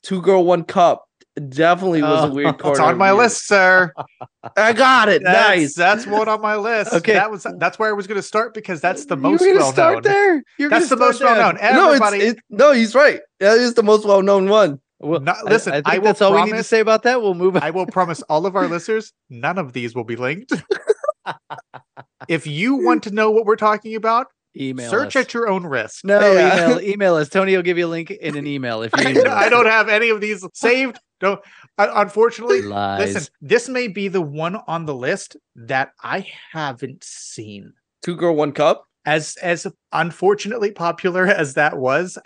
two 0.03 0.21
girl, 0.21 0.45
one 0.45 0.63
cup 0.63 1.07
definitely 1.49 2.01
was 2.01 2.29
a 2.29 2.33
weird 2.33 2.57
corner. 2.59 2.73
It's 2.73 2.79
on 2.79 2.97
my 2.97 3.11
list, 3.11 3.47
sir. 3.47 3.91
I 4.57 4.73
got 4.73 5.09
it. 5.09 5.23
That's, 5.23 5.49
nice. 5.49 5.75
That's 5.75 6.05
one 6.05 6.27
on 6.27 6.41
my 6.41 6.55
list. 6.55 6.93
Okay. 6.93 7.13
that 7.13 7.31
was 7.31 7.45
that's 7.57 7.79
where 7.79 7.89
I 7.89 7.93
was 7.93 8.07
going 8.07 8.17
to 8.17 8.23
start 8.23 8.53
because 8.53 8.81
that's 8.81 9.05
the 9.05 9.17
most 9.17 9.41
were 9.41 9.47
gonna 9.47 9.59
well 9.59 9.71
start 9.71 9.95
known. 9.95 10.13
there. 10.13 10.43
You're 10.57 10.69
That's 10.69 10.89
the 10.89 10.97
most 10.97 11.21
well 11.21 11.35
known. 11.35 11.57
no, 11.61 11.93
it's 11.93 12.23
it, 12.23 12.39
no, 12.49 12.71
he's 12.71 12.95
right. 12.95 13.21
That 13.39 13.57
is 13.57 13.73
the 13.73 13.83
most 13.83 14.05
well 14.05 14.21
known 14.21 14.49
one. 14.49 14.79
Well, 14.99 15.19
No, 15.19 15.31
I- 15.33 15.43
listen, 15.43 15.73
I, 15.73 15.75
think 15.77 15.87
I 15.87 15.97
will 15.99 16.05
that's 16.05 16.21
all 16.21 16.33
we 16.33 16.43
need 16.43 16.51
to 16.57 16.63
say 16.63 16.79
about 16.79 17.03
that. 17.03 17.21
We'll 17.21 17.33
move 17.35 17.55
on. 17.55 17.63
I 17.63 17.69
will 17.71 17.85
promise 17.97 18.21
all 18.23 18.45
of 18.45 18.55
our 18.55 18.67
listeners, 18.67 19.13
none 19.29 19.57
of 19.57 19.73
these 19.73 19.93
will 19.95 20.03
be 20.03 20.15
linked. 20.15 20.53
if 22.27 22.47
you 22.47 22.75
want 22.75 23.03
to 23.03 23.11
know 23.11 23.31
what 23.31 23.45
we're 23.45 23.55
talking 23.55 23.95
about, 23.95 24.27
email 24.59 24.89
search 24.89 25.15
us. 25.15 25.25
at 25.25 25.33
your 25.33 25.47
own 25.49 25.65
risk. 25.65 26.03
no 26.03 26.19
Yeah. 26.33 26.65
email 26.65 26.81
email 26.93 27.15
us. 27.15 27.29
Tony 27.29 27.55
will 27.55 27.63
give 27.63 27.77
you 27.77 27.85
a 27.85 27.89
link 27.89 28.09
in 28.11 28.35
an 28.37 28.47
email 28.47 28.81
if 28.81 28.91
you 28.97 29.23
I, 29.23 29.45
I 29.45 29.49
don't 29.49 29.65
have 29.67 29.89
any 29.89 30.09
of 30.09 30.21
these 30.21 30.45
saved. 30.53 30.99
No, 31.21 31.33
un- 31.33 31.89
uh, 31.89 31.91
unfortunately, 31.95 32.61
lies. 32.61 32.99
listen, 33.15 33.33
this 33.41 33.67
may 33.69 33.87
be 33.87 34.07
the 34.07 34.21
one 34.21 34.55
on 34.67 34.85
the 34.85 34.93
list 34.95 35.35
that 35.55 35.91
I 36.03 36.27
haven't 36.51 37.03
seen. 37.03 37.73
Two 38.03 38.15
girl, 38.15 38.35
one 38.35 38.51
cup. 38.51 38.83
As 39.05 39.35
as 39.41 39.65
unfortunately 39.91 40.71
popular 40.71 41.25
as 41.25 41.53
that 41.55 41.77
was, 41.77 42.17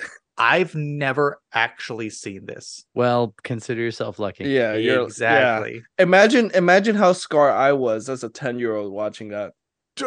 I've 0.41 0.73
never 0.73 1.39
actually 1.53 2.09
seen 2.09 2.47
this. 2.47 2.83
Well, 2.95 3.35
consider 3.43 3.79
yourself 3.79 4.17
lucky. 4.17 4.45
Yeah, 4.45 4.73
you're 4.73 5.03
exactly. 5.03 5.83
Yeah. 5.97 6.03
Imagine, 6.03 6.49
imagine 6.55 6.95
how 6.95 7.13
scar 7.13 7.51
I 7.51 7.73
was 7.73 8.09
as 8.09 8.23
a 8.23 8.29
ten 8.29 8.57
year 8.57 8.75
old 8.75 8.91
watching 8.91 9.29
that. 9.29 9.53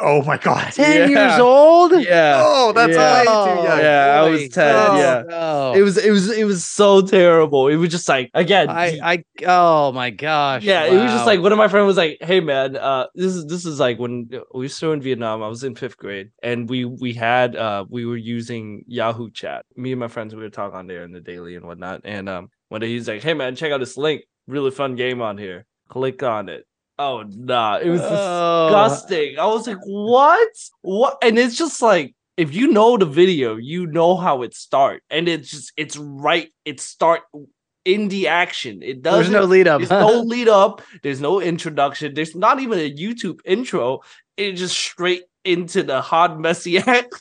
Oh 0.00 0.22
my 0.24 0.38
god. 0.38 0.72
Ten 0.72 1.10
years 1.10 1.38
old. 1.38 1.92
Yeah, 1.92 2.40
Oh, 2.42 2.72
that's 2.72 2.94
Yeah. 2.96 3.18
way 3.18 3.24
too 3.24 3.62
young. 3.68 3.78
Yeah, 3.80 4.22
I 4.22 4.28
was 4.28 4.48
10, 4.48 4.74
Oh, 4.74 4.96
yeah. 4.98 5.22
no. 5.28 5.72
it 5.76 5.82
was, 5.82 5.98
it 5.98 6.10
was, 6.10 6.30
it 6.30 6.44
was 6.44 6.64
so 6.64 7.02
terrible. 7.02 7.68
It 7.68 7.76
was 7.76 7.90
just 7.90 8.08
like 8.08 8.30
again. 8.34 8.70
I, 8.70 8.98
I, 9.02 9.24
oh 9.46 9.92
my 9.92 10.08
gosh. 10.10 10.62
yeah, 10.64 10.84
it 10.84 10.94
was 11.00 11.12
just 11.12 11.26
like 11.26 11.40
one 11.40 11.52
of 11.52 11.58
my 11.58 11.68
friends 11.68 11.86
was 11.86 11.96
like, 11.98 12.16
"Hey 12.22 12.40
man, 12.40 12.76
uh, 12.76 13.06
this 13.14 13.34
is 13.34 13.46
this 13.46 13.66
is 13.66 13.78
like 13.78 13.98
when 13.98 14.28
we 14.54 14.64
were 14.64 14.68
still 14.68 14.92
in 14.92 15.02
Vietnam. 15.02 15.42
I 15.42 15.48
was 15.48 15.62
in 15.64 15.74
fifth 15.74 15.98
grade, 15.98 16.30
and 16.42 16.68
we 16.68 16.86
we 16.86 17.12
had 17.12 17.54
uh 17.54 17.84
we 17.88 18.06
were 18.06 18.16
using 18.16 18.84
Yahoo 18.86 19.30
Chat. 19.30 19.66
Me 19.76 19.92
and 19.92 20.00
my 20.00 20.08
friends 20.08 20.34
we 20.34 20.42
would 20.42 20.52
talk 20.54 20.72
on 20.74 20.86
there 20.86 21.04
in 21.04 21.12
the 21.12 21.20
daily 21.20 21.56
and 21.56 21.66
whatnot. 21.66 22.00
And 22.04 22.28
um, 22.28 22.48
one 22.68 22.80
day 22.80 22.88
he's 22.88 23.06
like, 23.06 23.22
"Hey 23.22 23.34
man, 23.34 23.54
check 23.54 23.70
out 23.70 23.78
this 23.80 23.96
link. 23.98 24.22
Really 24.46 24.70
fun 24.70 24.96
game 24.96 25.20
on 25.20 25.36
here. 25.38 25.66
Click 25.88 26.22
on 26.22 26.48
it." 26.48 26.64
Oh 26.98 27.24
nah, 27.28 27.78
it 27.78 27.88
was 27.90 28.00
Oh. 28.04 28.66
disgusting. 28.68 29.38
I 29.38 29.46
was 29.46 29.66
like, 29.66 29.78
"What? 29.84 30.48
What?" 30.82 31.18
And 31.22 31.38
it's 31.38 31.56
just 31.56 31.80
like. 31.82 32.14
If 32.36 32.52
you 32.52 32.66
know 32.66 32.96
the 32.96 33.06
video, 33.06 33.54
you 33.54 33.86
know 33.86 34.16
how 34.16 34.42
it 34.42 34.54
start, 34.56 35.04
and 35.08 35.28
it's 35.28 35.52
just 35.52 35.72
it's 35.76 35.96
right. 35.96 36.50
It 36.64 36.80
start 36.80 37.20
in 37.84 38.08
the 38.08 38.26
action. 38.26 38.82
It 38.82 39.02
doesn't. 39.02 39.30
There's 39.30 39.42
no 39.42 39.46
lead 39.48 39.68
up. 39.68 39.78
There's 39.78 39.90
no 39.90 40.20
lead 40.26 40.48
up. 40.48 40.82
There's 41.04 41.20
no 41.20 41.40
introduction. 41.40 42.12
There's 42.12 42.34
not 42.34 42.58
even 42.58 42.80
a 42.80 42.92
YouTube 42.92 43.38
intro. 43.44 44.00
It's 44.36 44.58
just 44.58 44.76
straight 44.76 45.22
into 45.44 45.84
the 45.84 46.02
hot 46.02 46.40
messy 46.40 46.78
act. 46.78 47.14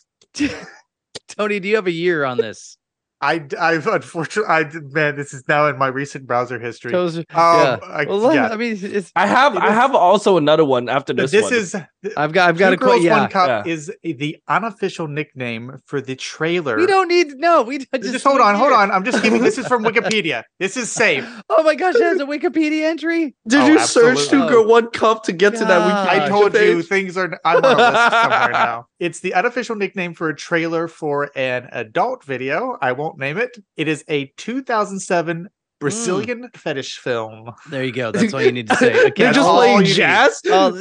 Tony, 1.28 1.60
do 1.60 1.68
you 1.68 1.76
have 1.76 1.86
a 1.86 1.92
year 1.92 2.26
on 2.26 2.38
this? 2.38 2.78
I, 3.24 3.48
I've 3.60 3.88
unfortunately, 3.88 4.54
I 4.54 4.66
man, 4.92 5.16
this 5.16 5.34
is 5.34 5.48
now 5.48 5.68
in 5.68 5.78
my 5.78 5.88
recent 5.88 6.28
browser 6.28 6.60
history. 6.60 6.92
Um, 6.94 7.26
yeah. 7.30 7.80
I, 7.82 8.06
Well, 8.06 8.34
yeah. 8.34 8.50
I 8.50 8.58
mean, 8.58 8.78
it's. 8.82 9.12
I 9.16 9.28
have 9.28 9.56
It 9.56 9.62
I 9.62 9.72
have 9.72 9.96
also 9.96 10.36
another 10.38 10.66
one 10.66 10.90
after 10.90 11.14
this. 11.14 11.32
this 11.32 11.44
one. 11.44 11.54
is 11.54 11.76
I've 12.18 12.32
got. 12.34 12.50
I've 12.50 12.58
got 12.58 12.70
Two 12.70 12.74
a 12.74 12.78
quote. 12.78 12.90
Girls 12.92 13.04
Yeah. 13.04 13.20
One 13.22 13.30
Cup 13.30 13.66
Yeah. 13.66 13.72
is 13.72 13.92
the 14.04 14.38
unofficial 14.48 15.08
nickname 15.08 15.82
for 15.86 16.02
the 16.02 16.16
trailer. 16.16 16.78
We 16.78 16.86
don't 16.86 17.08
need. 17.08 17.34
No, 17.38 17.64
we 17.64 17.80
just, 17.80 17.92
just 18.04 18.24
hold 18.26 18.42
on, 18.42 18.56
hold 18.56 18.74
on. 18.74 18.92
I'm 18.92 19.04
just 19.04 19.24
giving. 19.24 19.42
This 19.42 19.58
is 19.58 19.68
from 19.68 19.84
Wikipedia. 19.86 20.44
This 20.60 20.78
is 20.78 20.92
safe. 20.92 21.26
Oh 21.50 21.64
my 21.64 21.76
gosh, 21.76 21.96
it 21.96 22.02
has 22.04 22.20
a 22.20 22.26
Wikipedia 22.26 22.84
entry. 22.84 23.36
Did 23.48 23.62
Oh, 23.62 23.68
you 23.68 23.80
search 23.80 24.18
absolutely. 24.20 24.30
two 24.30 24.44
oh. 24.44 24.50
girl 24.50 24.68
one 24.68 24.90
cup 24.92 25.24
to 25.26 25.32
get 25.32 25.54
to 25.54 25.60
that 25.66 25.68
God. 25.80 26.08
I 26.08 26.28
told 26.28 26.54
you 26.54 26.82
things 26.82 27.18
are. 27.18 27.40
I'm 27.46 27.58
on 27.58 27.66
a 27.66 27.78
list 27.78 28.12
somewhere 28.22 28.52
now. 28.52 28.88
It's 29.00 29.20
the 29.20 29.34
unofficial 29.34 29.76
nickname 29.76 30.14
for 30.14 30.30
a 30.30 30.36
trailer 30.36 30.88
for 30.88 31.32
an 31.36 31.68
adult 31.72 32.24
video. 32.24 32.78
I 32.82 32.92
won't 32.94 33.18
name 33.18 33.38
it. 33.38 33.58
It 33.78 33.88
is 33.88 34.04
a 34.08 34.28
2007 34.38 35.50
Mm. 35.84 35.92
Brazilian 35.92 36.50
fetish 36.56 36.98
film. 37.00 37.52
There 37.70 37.84
you 37.84 37.92
go. 37.92 38.12
That's 38.14 38.34
all 38.34 38.42
you 38.42 38.52
need 38.52 38.70
to 38.70 38.76
say. 38.76 38.94
They're 38.94 39.08
Again, 39.08 39.34
just 39.34 39.48
all 39.48 39.58
playing 39.58 39.86
jazz. 39.86 40.42
all- 40.52 40.72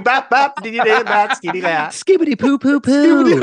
Bap, 0.00 0.30
bap, 0.30 0.62
diddy, 0.62 0.78
diddy, 0.78 1.04
bap, 1.04 1.36
skiddy, 1.36 1.60
bap. 1.60 1.92
Skibbity 1.92 2.38
poo 2.38 2.58
poo 2.58 2.80
poo. 2.80 3.40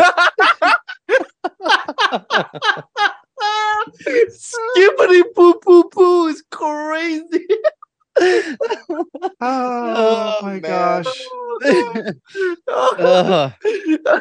Skippity 4.29 5.23
poo 5.35 5.53
poo 5.55 5.83
poo 5.89 6.27
is 6.27 6.43
crazy. 6.51 7.47
Oh, 8.19 9.05
oh, 9.41 10.37
my 10.41 10.59
man. 10.59 10.61
gosh. 10.61 11.05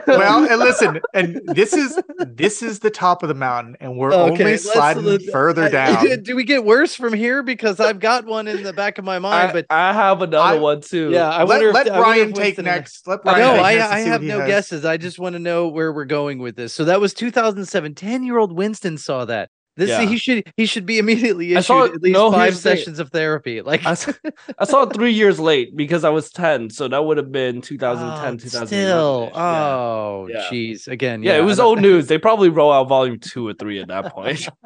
Well, 0.07 0.45
and 0.51 0.59
listen, 0.61 1.01
and 1.15 1.41
this 1.47 1.73
is 1.73 1.99
this 2.19 2.63
is 2.63 2.81
the 2.81 2.91
top 2.91 3.23
of 3.23 3.29
the 3.29 3.35
mountain, 3.35 3.77
and 3.81 3.97
we're 3.97 4.13
Okay, 4.13 4.31
only 4.31 4.45
let's- 4.45 4.71
sliding 4.71 5.05
let's- 5.05 5.29
further 5.31 5.65
I- 5.65 5.69
down. 5.71 6.23
Do 6.23 6.37
we 6.37 6.45
get 6.45 6.65
worse 6.65 6.95
from 6.95 7.13
here? 7.13 7.43
Because 7.43 7.81
I've 7.81 7.99
got 8.01 8.27
one 8.27 8.47
in 8.49 8.63
the 8.63 8.73
back 8.73 8.99
of 8.99 9.05
my 9.05 9.19
mind, 9.19 9.51
I, 9.51 9.53
but 9.53 9.67
I 9.71 9.93
have 9.93 10.23
another 10.23 10.57
I- 10.57 10.61
one 10.61 10.81
too. 10.83 11.11
yeah, 11.11 11.29
I 11.29 11.41
let 11.45 11.47
wonder. 11.49 11.69
if- 11.69 11.75
let 11.75 11.87
I 11.89 11.91
wonder 11.93 12.05
Brian 12.05 12.29
if 12.31 12.35
take 12.35 12.45
Winston 12.45 12.67
and 12.67 12.75
I- 12.75 12.77
next. 12.77 13.07
Let 13.09 13.23
Brian 13.23 13.39
no, 13.41 13.55
take 13.57 13.65
I, 13.65 13.75
next 13.77 13.91
I 13.93 13.99
have 14.01 14.23
no 14.23 14.39
has. 14.41 14.49
guesses. 14.49 14.85
I 14.85 14.97
just 14.97 15.19
want 15.19 15.33
to 15.35 15.39
know 15.39 15.69
where 15.69 15.93
we're 15.93 16.05
going 16.05 16.39
with 16.39 16.57
this. 16.57 16.73
So 16.75 16.85
that 16.85 17.01
was 17.01 17.15
2007. 17.15 17.95
10 17.95 18.23
year 18.25 18.39
old 18.39 18.53
Winston 18.53 18.99
saw 18.99 19.25
that. 19.27 19.51
This 19.81 19.89
Yeah. 19.89 20.03
he 20.03 20.19
should 20.19 20.53
he 20.59 20.67
should 20.67 20.85
be 20.85 20.99
immediately 21.05 21.57
I 21.57 21.61
issued 21.61 21.65
saw- 21.65 21.85
at 21.87 22.03
least 22.03 22.13
no, 22.13 22.31
five 22.31 22.43
here's 22.53 22.63
the 22.63 22.69
thing. 22.71 22.77
sessions 22.79 22.99
of 22.99 23.09
therapy. 23.11 23.63
Like 23.71 23.87
I 23.87 23.95
saw 23.95 24.83
it 24.83 24.93
three 24.93 25.13
years 25.13 25.41
late 25.41 25.75
because 25.75 26.05
I 26.05 26.11
was 26.11 26.31
10. 26.31 26.69
So 26.71 26.87
that 26.89 27.03
would 27.05 27.17
have 27.17 27.33
been 27.33 27.63
2010, 27.63 28.35
oh, 28.35 28.37
2011. 28.37 28.67
still. 28.69 29.31
yeah. 29.33 29.41
Oh, 29.41 30.29
Yeah. 30.31 30.49
jeez. 30.51 30.87
Again, 30.87 31.23
Yeah, 31.23 31.33
yeah, 31.33 31.39
it 31.39 31.45
was 31.45 31.59
old 31.59 31.81
news. 31.81 32.09
They 32.09 32.19
probably 32.19 32.51
roll 32.51 32.71
out 32.71 32.89
volume 32.89 33.19
two 33.19 33.49
or 33.49 33.55
three 33.55 33.81
at 33.81 33.89
that 33.89 34.13
point. 34.13 34.47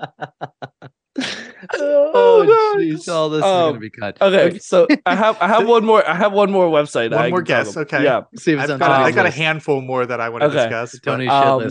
Oh, 1.77 2.74
jeez. 2.77 3.09
All 3.09 3.31
this 3.31 3.38
is 3.38 3.44
Um, 3.44 3.68
gonna 3.70 3.79
be 3.79 3.90
cut. 3.90 4.20
okay, 4.20 4.59
so 4.59 4.87
I 5.07 5.14
have 5.14 5.38
I 5.40 5.46
have 5.48 5.66
one 5.68 5.85
more 5.85 6.07
I 6.09 6.14
have 6.14 6.33
one 6.33 6.50
more 6.50 6.66
website. 6.68 7.12
One 7.12 7.20
I 7.20 7.31
more 7.31 7.42
can 7.42 7.57
talk 7.57 7.64
guess, 7.66 7.77
okay. 7.77 8.03
Yeah. 8.03 8.22
See 8.37 8.53
if 8.53 8.59
it's 8.61 8.64
I've 8.64 8.70
on 8.72 8.79
got, 8.81 8.90
I 8.90 8.98
Tony's 9.03 9.14
got 9.14 9.27
a 9.27 9.31
handful 9.31 9.81
more 9.81 10.05
that 10.05 10.20
I 10.20 10.29
want 10.29 10.42
to 10.42 10.48
Okay. 10.48 10.57
discuss. 10.57 10.98
but- 10.98 11.11
Tony's 11.12 11.27
shit 11.31 11.33
Um, 11.33 11.62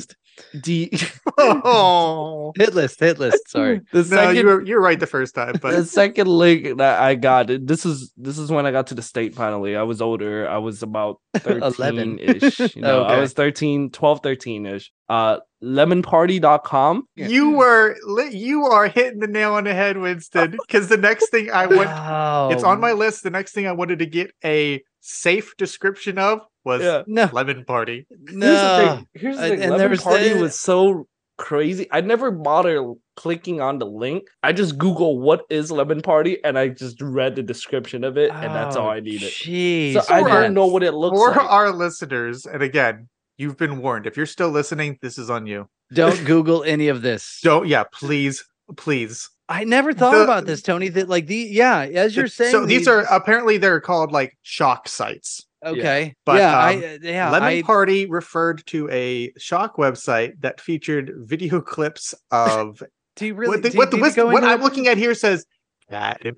list. 0.53 0.61
D 0.63 0.91
oh 1.37 2.53
Hit 2.57 2.73
list, 2.73 2.99
hit 2.99 3.19
list. 3.19 3.49
Sorry. 3.49 3.81
the 3.91 3.99
no, 3.99 4.03
second 4.03 4.35
you 4.35 4.45
were 4.45 4.65
you're 4.65 4.81
right 4.81 4.99
the 4.99 5.07
first 5.07 5.35
time, 5.35 5.55
but 5.61 5.71
the 5.75 5.85
second 5.85 6.27
link 6.27 6.77
that 6.77 7.01
I 7.01 7.15
got 7.15 7.47
this 7.47 7.85
is 7.85 8.11
this 8.17 8.37
is 8.37 8.51
when 8.51 8.65
I 8.65 8.71
got 8.71 8.87
to 8.87 8.95
the 8.95 9.01
state 9.01 9.33
finally. 9.35 9.75
I 9.75 9.83
was 9.83 10.01
older. 10.01 10.47
I 10.47 10.57
was 10.57 10.83
about 10.83 11.19
11. 11.45 12.19
ish. 12.19 12.59
You 12.75 12.81
know, 12.81 13.03
I 13.03 13.19
was 13.19 13.33
13, 13.33 13.91
12, 13.91 14.19
13 14.21 14.65
ish. 14.65 14.91
Uh 15.09 15.37
lemonparty.com. 15.63 17.03
you 17.15 17.51
were 17.51 17.95
you 18.31 18.65
are 18.65 18.87
hitting 18.87 19.19
the 19.19 19.27
nail 19.27 19.53
on 19.53 19.63
the 19.63 19.73
head, 19.73 19.97
Winston. 19.97 20.51
Because 20.51 20.87
the 20.89 20.97
next 20.97 21.29
thing 21.29 21.49
I 21.51 21.67
went, 21.67 21.85
Wow. 21.89 22.49
it's 22.51 22.63
on 22.63 22.79
my 22.79 22.91
list. 22.93 23.23
The 23.23 23.29
next 23.29 23.53
thing 23.53 23.67
I 23.67 23.71
wanted 23.71 23.99
to 23.99 24.05
get 24.05 24.31
a 24.43 24.81
safe 25.01 25.55
description 25.57 26.17
of 26.17 26.41
was 26.65 26.81
Yeah. 26.81 27.03
no, 27.07 27.29
lemon 27.31 27.65
party. 27.65 28.07
Here's 28.09 28.35
no. 28.35 28.47
the 28.53 28.95
thing. 28.95 29.07
Here's 29.13 29.37
the 29.37 29.47
thing. 29.49 29.61
and 29.61 29.71
Lemon 29.73 29.97
Party 29.97 30.29
the- 30.29 30.39
was 30.41 30.59
so 30.59 31.07
crazy. 31.37 31.87
I 31.91 32.01
never 32.01 32.31
bother 32.31 32.93
clicking 33.15 33.59
on 33.61 33.79
the 33.79 33.85
link. 33.85 34.23
I 34.43 34.53
just 34.53 34.77
Google 34.77 35.19
what 35.19 35.41
is 35.49 35.71
Lemon 35.71 36.01
Party 36.01 36.37
and 36.43 36.57
I 36.57 36.69
just 36.69 37.01
read 37.01 37.35
the 37.35 37.43
description 37.43 38.03
of 38.03 38.17
it, 38.17 38.31
and 38.31 38.53
that's 38.55 38.75
all 38.75 38.87
Oh, 38.87 38.91
I 38.91 38.99
needed. 38.99 39.29
Jeez. 39.31 39.93
So 39.93 40.01
I 40.13 40.21
For 40.21 40.29
don't 40.29 40.53
know 40.53 40.67
what 40.67 40.83
it 40.83 40.93
looks 40.93 41.17
For 41.17 41.27
like. 41.29 41.35
For 41.35 41.41
our 41.41 41.71
listeners, 41.71 42.45
and 42.45 42.61
again, 42.63 43.09
you've 43.37 43.57
been 43.57 43.81
warned. 43.81 44.05
If 44.07 44.15
you're 44.15 44.25
still 44.25 44.49
listening, 44.49 44.99
this 45.01 45.17
is 45.17 45.29
on 45.29 45.45
you. 45.47 45.67
Don't 45.93 46.23
Google 46.25 46.63
any 46.63 46.87
of 46.87 47.01
this. 47.01 47.39
Don't, 47.43 47.67
yeah, 47.67 47.83
please, 47.91 48.43
please. 48.77 49.29
I 49.49 49.63
never 49.65 49.93
thought 49.93 50.13
The- 50.13 50.23
about 50.23 50.45
this, 50.45 50.61
Tony. 50.61 50.87
That 50.89 51.09
like 51.09 51.27
the 51.27 51.35
yeah, 51.35 51.81
as 51.81 52.15
you're 52.15 52.27
saying. 52.27 52.51
so 52.51 52.65
these 52.65 52.87
are 52.87 53.01
apparently 53.11 53.57
they're 53.57 53.81
called 53.81 54.11
like 54.11 54.37
shock 54.43 54.87
sites. 54.87 55.45
Okay. 55.63 56.15
But, 56.25 56.39
yeah, 56.39 56.57
um, 56.57 56.65
I 56.65 56.99
yeah, 57.01 57.31
Lemon 57.31 57.49
I, 57.49 57.61
Party 57.61 58.05
referred 58.05 58.65
to 58.67 58.89
a 58.89 59.31
shock 59.37 59.77
website 59.77 60.41
that 60.41 60.61
featured 60.61 61.11
video 61.17 61.61
clips 61.61 62.13
of 62.31 62.81
do 63.15 63.27
you 63.27 63.35
really 63.35 63.49
what 63.49 63.63
the, 63.63 63.69
do, 63.69 63.77
what, 63.77 63.91
the, 63.91 63.97
do 63.97 63.97
you 63.97 64.03
wis- 64.03 64.17
what 64.17 64.43
I'm 64.43 64.61
looking 64.61 64.87
at 64.87 64.97
here 64.97 65.13
says 65.13 65.45
that 65.89 66.21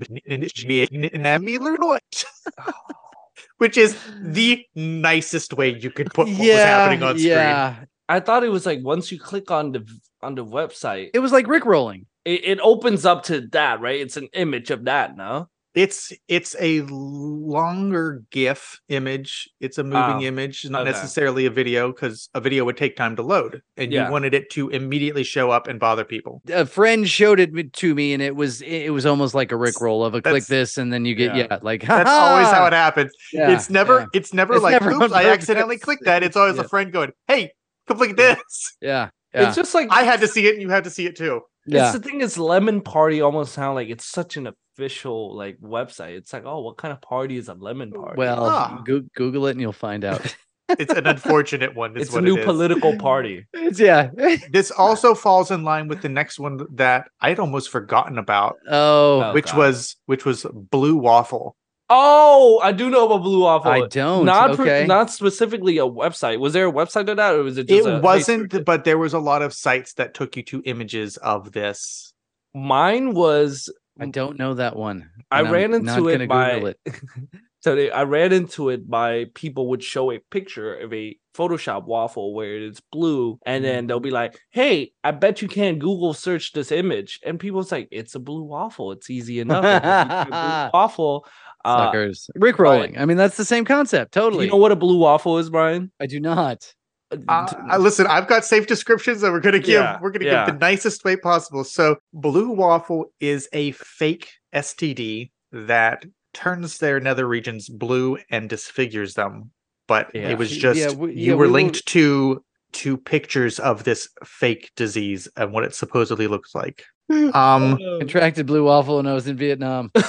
which 3.58 3.78
is 3.78 3.98
the 4.20 4.66
nicest 4.76 5.54
way 5.54 5.78
you 5.78 5.90
could 5.90 6.14
put 6.14 6.28
what 6.28 6.38
was 6.38 6.48
happening 6.48 7.04
on 7.04 7.18
screen. 7.18 7.32
Yeah, 7.32 7.76
I 8.10 8.20
thought 8.20 8.44
it 8.44 8.50
was 8.50 8.66
like 8.66 8.80
once 8.84 9.12
you 9.12 9.20
click 9.20 9.52
on 9.52 9.72
the 9.72 9.88
on 10.22 10.36
the 10.36 10.46
website, 10.46 11.12
it 11.14 11.20
was 11.20 11.32
like 11.32 11.48
Rick 11.48 11.66
rolling. 11.66 12.06
it, 12.26 12.44
it 12.44 12.60
opens 12.62 13.06
up 13.06 13.24
to 13.24 13.42
that, 13.52 13.80
right? 13.80 14.00
It's 14.00 14.18
an 14.18 14.28
image 14.34 14.72
of 14.72 14.86
that, 14.86 15.16
no? 15.16 15.50
It's 15.76 16.14
it's 16.30 16.56
a 16.60 16.82
longer 16.84 18.24
GIF 18.32 18.80
image. 18.90 19.50
It's 19.60 19.78
a 19.78 19.84
moving 19.84 20.00
Oh, 20.18 20.22
image, 20.22 20.66
not 20.70 20.84
okay. 20.84 20.92
necessarily 20.92 21.46
a 21.46 21.50
video, 21.50 21.92
because 21.92 22.30
a 22.34 22.40
video 22.40 22.64
would 22.66 22.78
take 22.78 22.96
time 22.96 23.16
to 23.18 23.22
load, 23.22 23.62
and 23.76 23.92
Yeah. 23.92 24.06
you 24.06 24.12
wanted 24.12 24.34
it 24.34 24.50
to 24.52 24.70
immediately 24.70 25.24
show 25.24 25.52
up 25.52 25.68
and 25.68 25.78
bother 25.80 26.06
people. 26.06 26.42
A 26.50 26.66
friend 26.66 27.08
showed 27.10 27.40
it 27.42 27.74
to 27.74 27.94
me, 27.94 28.14
and 28.14 28.22
it 28.24 28.36
was 28.36 28.62
it 28.62 28.92
was 28.94 29.06
almost 29.06 29.36
like 29.36 29.52
a 29.52 29.58
Rick 29.58 29.82
roll 29.82 30.06
of 30.06 30.16
a 30.16 30.22
click 30.22 30.46
this, 30.46 30.78
and 30.78 30.94
then 30.94 31.04
you 31.06 31.14
get 31.14 31.36
Yeah. 31.36 31.48
yeah, 31.52 31.60
like 31.62 31.82
That's 31.88 32.10
always 32.10 32.48
how 32.48 32.66
it 32.68 32.74
happens. 32.74 33.12
Yeah, 33.34 33.52
it's 33.52 33.70
never 33.70 34.00
yeah. 34.02 34.06
it's 34.14 34.34
never 34.34 34.54
It's 34.56 34.64
like 34.64 34.72
never 34.82 34.92
oops, 34.92 35.14
I 35.14 35.26
accidentally 35.26 35.76
purpose. 35.76 35.84
clicked 35.86 36.06
that. 36.06 36.24
It's 36.24 36.38
always 36.38 36.56
Yeah. 36.56 36.62
a 36.64 36.68
friend 36.70 36.92
going, 36.94 37.12
"Hey, 37.28 37.52
click 37.88 38.16
this." 38.16 38.38
yeah, 38.82 39.10
yeah. 39.34 39.48
It's 39.48 39.56
just 39.58 39.74
like 39.74 39.90
I 39.92 40.04
had 40.04 40.22
to 40.22 40.28
see 40.28 40.48
it, 40.48 40.54
and 40.54 40.62
you 40.62 40.70
had 40.70 40.86
to 40.86 40.90
see 40.90 41.06
it 41.06 41.18
too. 41.18 41.42
Yeah. 41.66 41.86
It's 41.90 41.94
the 41.98 42.00
thing 42.08 42.22
is 42.22 42.38
lemon 42.38 42.82
party 42.82 43.22
almost 43.22 43.54
sound 43.54 43.76
like 43.76 43.90
it's 43.90 44.06
such 44.06 44.38
an 44.38 44.48
official 44.48 45.36
like 45.36 45.58
website. 45.60 46.16
It's 46.18 46.34
like, 46.34 46.44
oh, 46.46 46.62
what 46.62 46.78
kind 46.78 46.92
of 46.92 47.02
party 47.02 47.38
is 47.38 47.48
a 47.50 47.54
lemon 47.54 47.92
party? 47.92 48.16
Well, 48.18 48.46
Ah. 48.46 48.82
Goo- 48.86 49.08
Google 49.16 49.48
it 49.48 49.52
and 49.52 49.62
you'll 49.62 49.72
find 49.74 50.04
out. 50.06 50.36
It's 50.68 50.92
an 50.96 51.06
unfortunate 51.06 51.76
one. 51.76 51.96
Is 51.96 52.08
it's 52.08 52.16
a 52.16 52.22
new 52.22 52.38
it 52.38 52.40
is. 52.40 52.46
political 52.46 52.98
party. 52.98 53.46
it's 53.54 53.80
yeah. 53.80 54.10
This 54.52 54.72
also 54.72 55.14
falls 55.14 55.52
in 55.52 55.64
line 55.64 55.88
with 55.88 56.02
the 56.02 56.10
next 56.10 56.40
one 56.40 56.60
that 56.74 57.08
I'd 57.22 57.38
almost 57.38 57.70
forgotten 57.70 58.18
about, 58.18 58.56
Oh, 58.68 59.22
Oh, 59.22 59.34
which 59.34 59.52
God. 59.52 59.58
was 59.60 59.96
which 60.08 60.26
was 60.26 60.44
Blue 60.52 60.96
Waffle. 60.98 61.56
Oh, 61.90 62.60
I 62.64 62.72
do 62.72 62.90
know 62.90 63.06
about 63.06 63.22
Blue 63.22 63.44
Waffle. 63.44 63.72
I 63.72 63.88
don't. 63.88 64.26
Not 64.26 64.58
per- 64.58 64.64
okay. 64.64 64.86
not 64.88 65.12
specifically 65.12 65.78
a 65.78 65.86
website. 65.86 66.40
Was 66.40 66.54
there 66.54 66.68
a 66.68 66.72
website 66.72 67.06
to 67.06 67.16
that, 67.16 67.36
or 67.36 67.44
was 67.44 67.58
it 67.58 67.68
just? 67.68 67.88
a 67.88 67.98
It 67.98 68.04
wasn't, 68.04 68.52
Facebook? 68.52 68.66
but 68.66 68.84
there 68.86 68.98
was 68.98 69.14
a 69.14 69.20
lot 69.20 69.44
of 69.44 69.54
sites 69.54 69.94
that 69.94 70.16
took 70.16 70.36
you 70.36 70.44
to 70.44 70.64
images 70.66 71.18
of 71.18 71.52
this. 71.52 72.14
Mine 72.56 73.14
was. 73.14 73.72
I 74.00 74.08
don't 74.08 74.40
know 74.40 74.56
that 74.56 74.76
one. 74.76 75.10
I 75.30 75.40
and 75.40 75.48
I'm 75.48 75.54
ran 75.54 75.72
not 75.72 75.98
into 75.98 76.12
gonna 76.12 76.24
it 76.24 76.28
by. 76.28 76.52
It. 76.52 76.80
so 77.62 77.76
they, 77.76 77.92
I 77.92 78.04
ran 78.04 78.34
into 78.34 78.70
it 78.70 78.90
by 78.90 79.26
people 79.36 79.70
would 79.70 79.84
show 79.84 80.12
a 80.12 80.20
picture 80.32 80.76
of 80.76 80.92
a 80.92 81.18
Photoshop 81.36 81.86
waffle 81.86 82.34
where 82.34 82.58
it's 82.58 82.82
blue, 82.92 83.38
and 83.46 83.64
mm-hmm. 83.64 83.72
then 83.72 83.88
they'll 83.88 84.00
be 84.00 84.12
like, 84.12 84.40
"Hey, 84.50 84.92
I 85.04 85.12
bet 85.12 85.42
you 85.44 85.48
can 85.48 85.78
Google 85.78 86.14
search 86.16 86.54
this 86.54 86.72
image," 86.72 87.20
and 87.24 87.40
people's 87.40 87.72
like, 87.72 87.90
"It's 87.92 88.16
a 88.16 88.20
blue 88.20 88.44
waffle. 88.44 88.92
It's 88.92 89.10
easy 89.10 89.40
enough. 89.40 89.64
If 89.66 89.84
you 89.84 89.90
a 89.92 90.26
blue 90.26 90.70
waffle." 90.80 91.28
Uh, 91.66 91.86
Suckers. 91.88 92.30
Rick 92.36 92.58
Brian. 92.58 92.98
I 92.98 93.06
mean, 93.06 93.18
that's 93.18 93.38
the 93.38 93.46
same 93.46 93.66
concept. 93.66 94.14
do 94.14 94.20
Totally. 94.22 94.46
you 94.46 94.52
know 94.52 94.58
what 94.58 94.72
a 94.72 94.76
blue 94.76 94.98
waffle 94.98 95.38
is, 95.38 95.50
Brian? 95.50 95.92
I 96.00 96.06
do 96.06 96.20
not. 96.20 96.74
Uh, 97.12 97.48
uh, 97.72 97.78
listen, 97.78 98.08
I've 98.08 98.28
got 98.28 98.44
safe 98.46 98.68
descriptions 98.68 99.22
that 99.22 99.32
we're 99.32 99.40
gonna 99.40 99.60
give. 99.60 99.70
Yeah, 99.82 100.00
we're 100.02 100.12
gonna 100.12 100.26
yeah. 100.26 100.46
give 100.46 100.56
the 100.56 100.60
nicest 100.60 101.04
way 101.06 101.16
possible. 101.16 101.64
So, 101.64 101.98
Blue 102.14 102.50
Waffle 102.52 103.06
is 103.20 103.48
a 103.54 103.72
fake 103.72 104.30
STD 104.54 105.32
that 105.52 106.04
turns 106.34 106.80
their 106.80 107.00
nether 107.00 107.28
regions 107.28 107.70
blue 107.70 108.18
and 108.32 108.50
disfigures 108.50 109.14
them. 109.14 109.52
But 109.88 110.12
Yeah. 110.14 110.30
it 110.30 110.38
was 110.38 110.52
Yeah, 110.56 110.74
just 110.74 110.98
we- 110.98 111.14
you 111.14 111.16
yeah, 111.28 111.34
were 111.34 111.42
we 111.42 111.48
will- 111.48 111.54
linked 111.54 111.86
to 111.88 112.44
to 112.74 112.98
pictures 112.98 113.58
of 113.60 113.86
this 113.86 114.10
fake 114.26 114.72
disease 114.76 115.30
and 115.38 115.54
what 115.54 115.64
it 115.64 115.74
supposedly 115.74 116.28
looks 116.28 116.54
like. 116.56 116.84
Um, 117.34 117.78
Contracted 118.00 118.48
blue 118.48 118.66
waffle 118.66 118.98
when 118.98 119.08
I 119.08 119.14
was 119.14 119.28
in 119.28 119.38
Vietnam. 119.38 119.92
it 119.96 120.04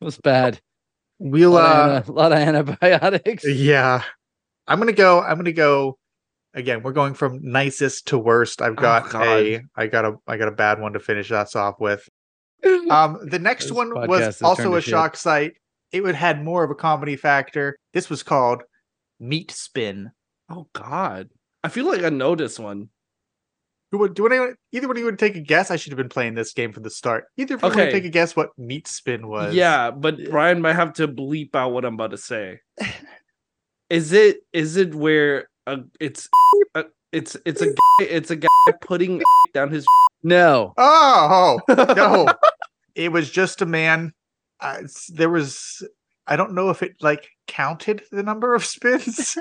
was 0.00 0.16
bad. 0.16 0.60
We'll 1.20 1.52
a, 1.52 1.54
lot 1.54 1.90
uh, 1.90 1.92
of, 1.92 2.08
ana- 2.08 2.12
lot 2.18 2.32
of 2.32 2.38
antibiotics. 2.38 3.44
Yeah. 3.48 4.02
I'm 4.66 4.78
gonna 4.78 4.92
go. 4.92 5.20
I'm 5.20 5.36
gonna 5.36 5.52
go 5.52 5.98
again. 6.54 6.82
We're 6.82 6.92
going 6.92 7.14
from 7.14 7.40
nicest 7.42 8.08
to 8.08 8.18
worst. 8.18 8.60
I've 8.62 8.72
Oh, 8.72 8.82
got 8.82 9.10
God. 9.10 9.26
a 9.26 9.60
I 9.76 9.86
got 9.86 10.04
a 10.04 10.14
I 10.26 10.36
got 10.36 10.48
a 10.48 10.52
bad 10.52 10.80
one 10.80 10.92
to 10.94 11.00
finish 11.00 11.30
us 11.30 11.54
off 11.54 11.76
with. 11.78 12.08
Um 12.90 13.18
the 13.22 13.38
next 13.38 13.64
This 13.66 13.72
one 13.72 13.94
was 13.94 14.42
also 14.42 14.74
a 14.74 14.80
shit. 14.80 14.90
shock 14.90 15.16
site. 15.16 15.52
It 15.92 16.02
would 16.02 16.14
had 16.14 16.44
more 16.44 16.62
of 16.62 16.70
a 16.70 16.74
comedy 16.74 17.16
factor. 17.16 17.76
This 17.92 18.08
was 18.10 18.22
called 18.22 18.62
Meat 19.18 19.50
Spin. 19.50 20.10
Oh 20.48 20.68
God, 20.72 21.30
I 21.64 21.68
feel 21.68 21.86
like 21.86 22.02
I 22.02 22.08
know 22.10 22.34
this 22.36 22.58
one. 22.58 22.90
Who 23.90 23.98
would 23.98 24.14
do 24.14 24.26
anyone 24.26 24.54
either 24.72 24.86
one 24.86 24.96
of 24.96 25.00
you 25.00 25.06
would 25.06 25.18
take 25.18 25.34
a 25.36 25.40
guess? 25.40 25.70
I 25.70 25.76
should 25.76 25.90
have 25.92 25.96
been 25.96 26.08
playing 26.08 26.34
this 26.34 26.52
game 26.52 26.72
from 26.72 26.84
the 26.84 26.90
start. 26.90 27.24
Either 27.36 27.56
of 27.56 27.62
you 27.62 27.68
Okay. 27.70 27.86
to 27.86 27.92
take 27.92 28.04
a 28.04 28.08
guess 28.08 28.36
what 28.36 28.50
Meat 28.56 28.86
Spin 28.86 29.26
was. 29.26 29.52
Yeah, 29.54 29.90
but 29.90 30.16
Brian 30.30 30.60
might 30.60 30.76
have 30.76 30.92
to 30.94 31.08
bleep 31.08 31.54
out 31.56 31.72
what 31.72 31.84
I'm 31.84 31.94
about 31.94 32.12
to 32.12 32.18
say. 32.18 32.60
is 33.88 34.12
it 34.12 34.38
is 34.52 34.76
it 34.76 34.94
where 34.94 35.48
uh, 35.66 35.78
it's 35.98 36.28
uh, 36.74 36.84
it's 37.12 37.36
it's 37.44 37.60
a 37.62 37.66
guy, 37.66 38.04
it's 38.04 38.30
a 38.30 38.36
guy 38.36 38.48
putting 38.80 39.22
down 39.54 39.70
his 39.70 39.84
No. 40.22 40.72
Oh, 40.76 41.58
no. 41.68 42.28
it 42.94 43.10
was 43.10 43.30
just 43.30 43.62
a 43.62 43.66
man. 43.66 44.12
Uh, 44.60 44.82
there 45.14 45.30
was, 45.30 45.82
I 46.26 46.36
don't 46.36 46.52
know 46.52 46.68
if 46.68 46.82
it 46.82 46.96
like 47.00 47.26
counted 47.46 48.02
the 48.12 48.22
number 48.22 48.54
of 48.54 48.62
spins 48.64 49.36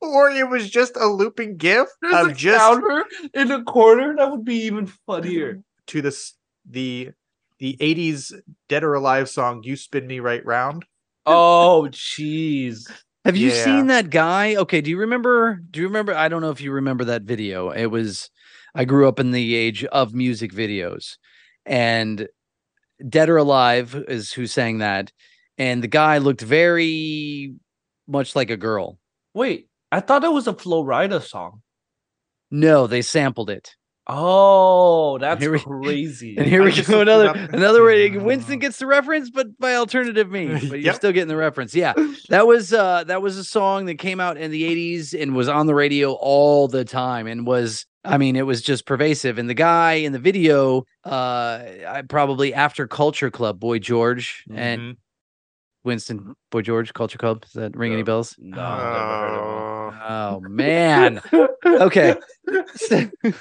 or 0.00 0.30
it 0.30 0.48
was 0.48 0.70
just 0.70 0.96
a 0.96 1.06
looping 1.06 1.56
GIF 1.56 1.88
There's 2.02 2.14
of 2.26 2.30
a 2.30 2.34
just 2.34 2.58
counter 2.58 3.04
in 3.34 3.50
a 3.50 3.62
corner. 3.64 4.14
That 4.16 4.30
would 4.30 4.44
be 4.44 4.56
even 4.64 4.86
funnier. 5.06 5.60
to 5.88 6.02
this, 6.02 6.34
the, 6.68 7.10
the 7.58 7.76
80s 7.80 8.32
Dead 8.68 8.84
or 8.84 8.94
Alive 8.94 9.28
song, 9.28 9.62
You 9.64 9.76
Spin 9.76 10.06
Me 10.06 10.20
Right 10.20 10.44
Round. 10.44 10.84
Oh, 11.26 11.88
jeez. 11.90 12.90
Have 13.24 13.36
you 13.36 13.50
Yeah. 13.50 13.64
seen 13.64 13.86
that 13.88 14.10
guy? 14.10 14.56
Okay, 14.56 14.80
do 14.80 14.90
you 14.90 14.98
remember? 14.98 15.60
Do 15.70 15.80
you 15.80 15.86
remember? 15.86 16.14
I 16.14 16.28
don't 16.28 16.40
know 16.40 16.50
if 16.50 16.60
you 16.60 16.72
remember 16.72 17.04
that 17.04 17.22
video. 17.22 17.70
It 17.70 17.86
was 17.86 18.30
I 18.74 18.84
grew 18.84 19.06
up 19.06 19.20
in 19.20 19.30
the 19.30 19.54
age 19.54 19.84
of 19.84 20.14
music 20.14 20.52
videos, 20.52 21.16
and 21.66 22.26
Dead 23.06 23.28
or 23.28 23.36
Alive 23.36 23.94
is 24.08 24.32
who 24.32 24.46
sang 24.46 24.78
that, 24.78 25.12
and 25.58 25.82
the 25.82 25.88
guy 25.88 26.18
looked 26.18 26.40
very 26.40 27.54
much 28.08 28.34
like 28.34 28.50
a 28.50 28.56
girl. 28.56 28.98
Wait, 29.34 29.68
I 29.92 30.00
thought 30.00 30.24
it 30.24 30.32
was 30.32 30.46
a 30.46 30.54
Flo 30.54 30.84
Rida 30.84 31.22
song. 31.22 31.62
No, 32.50 32.86
they 32.86 33.02
sampled 33.02 33.50
it. 33.50 33.74
Oh, 34.06 35.18
that's 35.18 35.40
Here 35.40 35.52
we- 35.52 35.58
crazy. 35.84 36.36
And 36.36 36.46
here 36.46 36.62
I 36.62 36.64
we 36.66 36.72
just 36.72 36.88
go. 36.90 37.00
Another 37.00 37.28
another 37.52 37.84
way. 37.84 38.10
Winston 38.16 38.58
gets 38.58 38.78
the 38.78 38.86
reference, 38.86 39.30
but 39.30 39.56
by 39.58 39.74
alternative 39.76 40.30
means. 40.30 40.60
But 40.68 40.78
you're 40.80 40.86
Yep. 40.86 40.94
still 40.96 41.12
getting 41.12 41.28
the 41.28 41.36
reference. 41.36 41.74
Yeah, 41.74 41.92
that 42.28 42.46
was 42.46 42.72
uh 42.72 43.04
that 43.04 43.22
was 43.22 43.36
a 43.36 43.44
song 43.44 43.86
that 43.86 43.96
came 43.96 44.18
out 44.18 44.36
in 44.36 44.50
the 44.50 44.62
80s 44.64 45.20
and 45.20 45.34
was 45.36 45.48
on 45.48 45.66
the 45.66 45.74
radio 45.74 46.12
all 46.12 46.66
the 46.66 46.84
time 46.84 47.26
and 47.28 47.46
was 47.46 47.86
I 48.04 48.18
mean 48.18 48.34
it 48.34 48.46
was 48.46 48.62
just 48.62 48.84
pervasive. 48.84 49.38
And 49.38 49.48
the 49.48 49.54
guy 49.54 49.94
in 49.94 50.12
the 50.12 50.18
video, 50.18 50.84
uh, 51.04 52.02
probably 52.08 52.52
after 52.52 52.88
Culture 52.88 53.30
Club, 53.30 53.60
Boy 53.60 53.78
George, 53.78 54.44
and 54.52 54.80
Mhm. 54.80 54.96
Winston 55.84 56.34
Boy 56.50 56.62
George 56.62 56.92
Culture 56.94 57.18
Club. 57.18 57.42
Does 57.42 57.52
that 57.52 57.76
ring 57.76 57.92
any 57.92 58.02
Uh, 58.02 58.06
bells? 58.06 58.34
No, 58.38 58.60
of. 58.60 59.94
Oh 60.08 60.40
man. 60.48 61.20
Okay. 61.64 62.14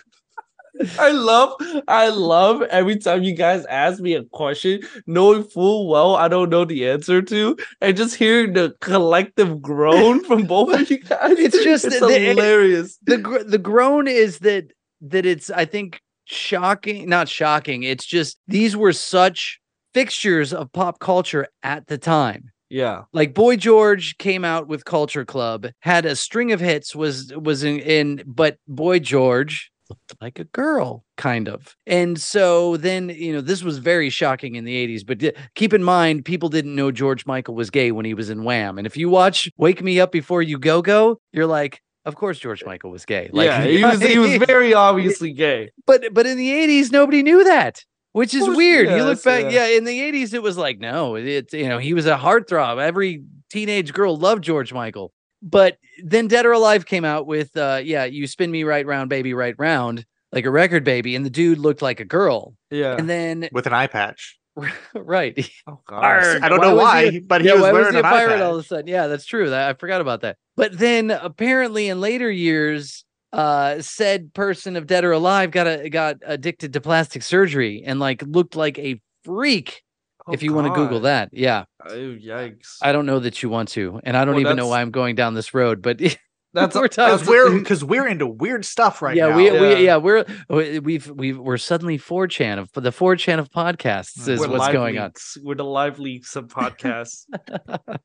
I 0.97 1.11
love, 1.11 1.53
I 1.89 2.07
love 2.07 2.61
every 2.63 2.97
time 2.97 3.23
you 3.23 3.35
guys 3.35 3.65
ask 3.65 3.99
me 3.99 4.13
a 4.13 4.23
question, 4.23 4.81
knowing 5.07 5.43
full 5.43 5.89
well 5.89 6.15
I 6.15 6.29
don't 6.29 6.49
know 6.49 6.63
the 6.63 6.87
answer 6.87 7.21
to, 7.21 7.57
and 7.81 7.97
just 7.97 8.15
hearing 8.15 8.53
the 8.53 8.73
collective 8.79 9.61
groan 9.61 10.23
from 10.25 10.43
both 10.45 10.73
of 10.73 10.89
you 10.89 10.99
guys. 10.99 11.37
It's 11.37 11.61
just 11.63 11.83
it's 11.85 11.99
the- 11.99 12.17
hilarious. 12.19 12.97
the 13.03 13.43
the 13.45 13.57
groan 13.57 14.07
is 14.07 14.39
that 14.39 14.71
that 15.01 15.25
it's 15.25 15.49
I 15.49 15.65
think 15.65 15.99
shocking, 16.25 17.09
not 17.09 17.27
shocking. 17.27 17.83
It's 17.83 18.05
just 18.05 18.39
these 18.47 18.77
were 18.77 18.93
such 18.93 19.59
fixtures 19.93 20.53
of 20.53 20.71
pop 20.71 20.99
culture 20.99 21.47
at 21.63 21.87
the 21.87 21.97
time. 21.97 22.51
Yeah, 22.69 23.05
Like 23.13 23.33
Boy 23.33 23.55
George 23.55 24.17
came 24.19 24.45
out 24.45 24.67
with 24.67 24.85
Culture 24.85 25.25
Club, 25.25 25.67
had 25.79 26.05
a 26.05 26.15
string 26.15 26.51
of 26.51 26.59
hits, 26.59 26.95
was 26.95 27.33
was 27.35 27.63
in, 27.63 27.79
in 27.79 28.23
but 28.27 28.57
Boy 28.67 28.99
George 28.99 29.71
looked 29.89 30.21
like 30.21 30.37
a 30.37 30.43
girl, 30.43 31.03
kind 31.17 31.49
of. 31.49 31.75
And 31.87 32.21
so 32.21 32.77
then, 32.77 33.09
you 33.09 33.33
know, 33.33 33.41
this 33.41 33.63
was 33.63 33.79
very 33.79 34.11
shocking 34.11 34.53
in 34.53 34.65
the 34.65 34.87
80s. 34.87 35.03
But 35.03 35.17
di- 35.17 35.33
keep 35.55 35.73
in 35.73 35.83
mind, 35.83 36.25
people 36.25 36.47
didn't 36.49 36.75
know 36.75 36.91
George 36.91 37.25
Michael 37.25 37.55
was 37.55 37.71
gay 37.71 37.91
when 37.91 38.05
he 38.05 38.13
was 38.13 38.29
in 38.29 38.43
Wham. 38.43 38.77
And 38.77 38.85
if 38.85 38.95
you 38.95 39.09
watch 39.09 39.49
Wake 39.57 39.81
Me 39.81 39.99
Up 39.99 40.11
Before 40.11 40.43
You 40.43 40.59
Go 40.59 40.83
Go, 40.83 41.19
you're 41.33 41.47
like, 41.47 41.81
of 42.05 42.15
course 42.15 42.37
George 42.37 42.63
Michael 42.63 42.91
was 42.91 43.03
gay. 43.03 43.31
Like, 43.33 43.47
yeah, 43.47 43.63
he 43.65 43.83
was 43.83 43.99
he 43.99 44.19
was 44.19 44.37
very 44.37 44.75
obviously 44.75 45.33
gay. 45.33 45.71
but 45.87 46.13
but 46.13 46.27
in 46.27 46.37
the 46.37 46.51
80s, 46.51 46.91
nobody 46.91 47.23
knew 47.23 47.43
that. 47.45 47.83
Which 48.19 48.33
is 48.33 48.43
course, 48.43 48.57
weird. 48.57 48.89
you 48.89 48.97
yes, 48.97 49.05
look 49.05 49.23
back, 49.23 49.43
yeah. 49.51 49.67
yeah. 49.67 49.77
in 49.77 49.85
the 49.85 49.97
80s, 49.97 50.33
it 50.33 50.43
was 50.43 50.57
like, 50.57 50.77
no, 50.77 51.15
it's 51.15 51.53
you 51.53 51.69
know, 51.69 51.77
he 51.77 51.93
was 51.93 52.05
a 52.05 52.17
heartthrob. 52.17 52.77
Every 52.77 53.23
teenage 53.49 53.93
girl 53.93 54.17
loved 54.17 54.43
George 54.43 54.73
Michael. 54.73 55.13
But 55.41 55.77
then 56.03 56.27
Dead 56.27 56.45
or 56.45 56.51
Alive 56.51 56.85
came 56.85 57.05
out 57.05 57.27
with 57.27 57.55
uh 57.55 57.79
yeah, 57.81 58.03
you 58.03 58.27
spin 58.27 58.51
me 58.51 58.65
right 58.65 58.85
round, 58.85 59.09
baby, 59.09 59.33
right 59.33 59.55
round, 59.57 60.05
like 60.33 60.45
a 60.45 60.51
record 60.51 60.83
baby, 60.83 61.15
and 61.15 61.25
the 61.25 61.29
dude 61.29 61.59
looked 61.59 61.81
like 61.81 62.01
a 62.01 62.05
girl. 62.05 62.55
Yeah. 62.69 62.97
And 62.97 63.09
then 63.09 63.47
with 63.53 63.67
an 63.67 63.73
eye 63.73 63.87
patch. 63.87 64.37
right. 64.93 65.49
oh 65.65 65.79
Arr. 65.87 66.39
I 66.43 66.49
don't 66.49 66.59
Why 66.59 66.67
know 66.67 66.75
why, 66.75 67.11
he- 67.11 67.19
but 67.21 67.39
he 67.39 67.47
yeah, 67.47 67.53
was 67.53 67.61
why 67.61 67.71
was 67.71 67.79
wearing 67.83 67.93
he 67.93 67.99
a 67.99 68.03
an 68.03 68.05
eye 68.05 68.09
pirate 68.09 68.41
all 68.41 68.55
of 68.55 68.59
a 68.59 68.67
sudden? 68.67 68.87
Yeah, 68.87 69.07
that's 69.07 69.25
true. 69.25 69.49
That 69.49 69.69
I 69.69 69.73
forgot 69.75 70.01
about 70.01 70.19
that. 70.21 70.35
But 70.57 70.77
then 70.77 71.09
apparently 71.09 71.87
in 71.87 72.01
later 72.01 72.29
years, 72.29 73.05
uh, 73.33 73.81
said 73.81 74.33
person 74.33 74.75
of 74.75 74.87
Dead 74.87 75.03
or 75.05 75.11
Alive 75.11 75.51
got 75.51 75.67
a, 75.67 75.89
got 75.89 76.17
addicted 76.25 76.73
to 76.73 76.81
plastic 76.81 77.23
surgery 77.23 77.83
and 77.85 77.99
like 77.99 78.21
looked 78.23 78.55
like 78.55 78.77
a 78.79 78.99
freak. 79.23 79.83
Oh, 80.27 80.33
if 80.33 80.43
you 80.43 80.53
want 80.53 80.67
to 80.67 80.73
Google 80.73 81.01
that, 81.01 81.29
yeah, 81.31 81.63
Oh, 81.85 81.91
yikes. 81.95 82.77
I 82.81 82.91
don't 82.91 83.05
know 83.05 83.19
that 83.19 83.41
you 83.41 83.49
want 83.49 83.69
to, 83.69 83.99
and 84.03 84.15
I 84.17 84.25
don't 84.25 84.35
Well, 84.35 84.41
even 84.41 84.57
know 84.57 84.67
why 84.67 84.81
I'm 84.81 84.91
going 84.91 85.15
down 85.15 85.33
this 85.33 85.53
road, 85.53 85.81
but 85.81 85.99
That's 86.53 86.75
we're 86.75 86.87
talking- 86.87 87.59
Because 87.59 87.83
we're 87.85 88.03
we're 88.03 88.07
into 88.07 88.25
weird 88.27 88.65
stuff 88.65 89.01
right 89.03 89.15
yeah, 89.15 89.27
now. 89.29 89.37
we, 89.37 89.45
Yeah. 89.51 89.61
we 89.61 89.85
yeah 89.85 89.97
we're 89.97 90.25
we- 90.49 90.79
we've 90.79 91.07
we've 91.11 91.37
we're 91.37 91.57
suddenly 91.57 91.97
4chan 91.99 92.57
of 92.57 92.69
the 92.73 92.89
4chan 92.91 93.37
of 93.39 93.49
podcasts 93.51 94.27
is 94.27 94.39
We're 94.39 94.49
what's 94.49 94.67
going 94.73 94.97
on. 94.97 95.11
We're 95.43 95.53
the 95.55 95.63
LiveLeaks 95.63 96.35
of 96.35 96.47
podcasts. 96.47 97.25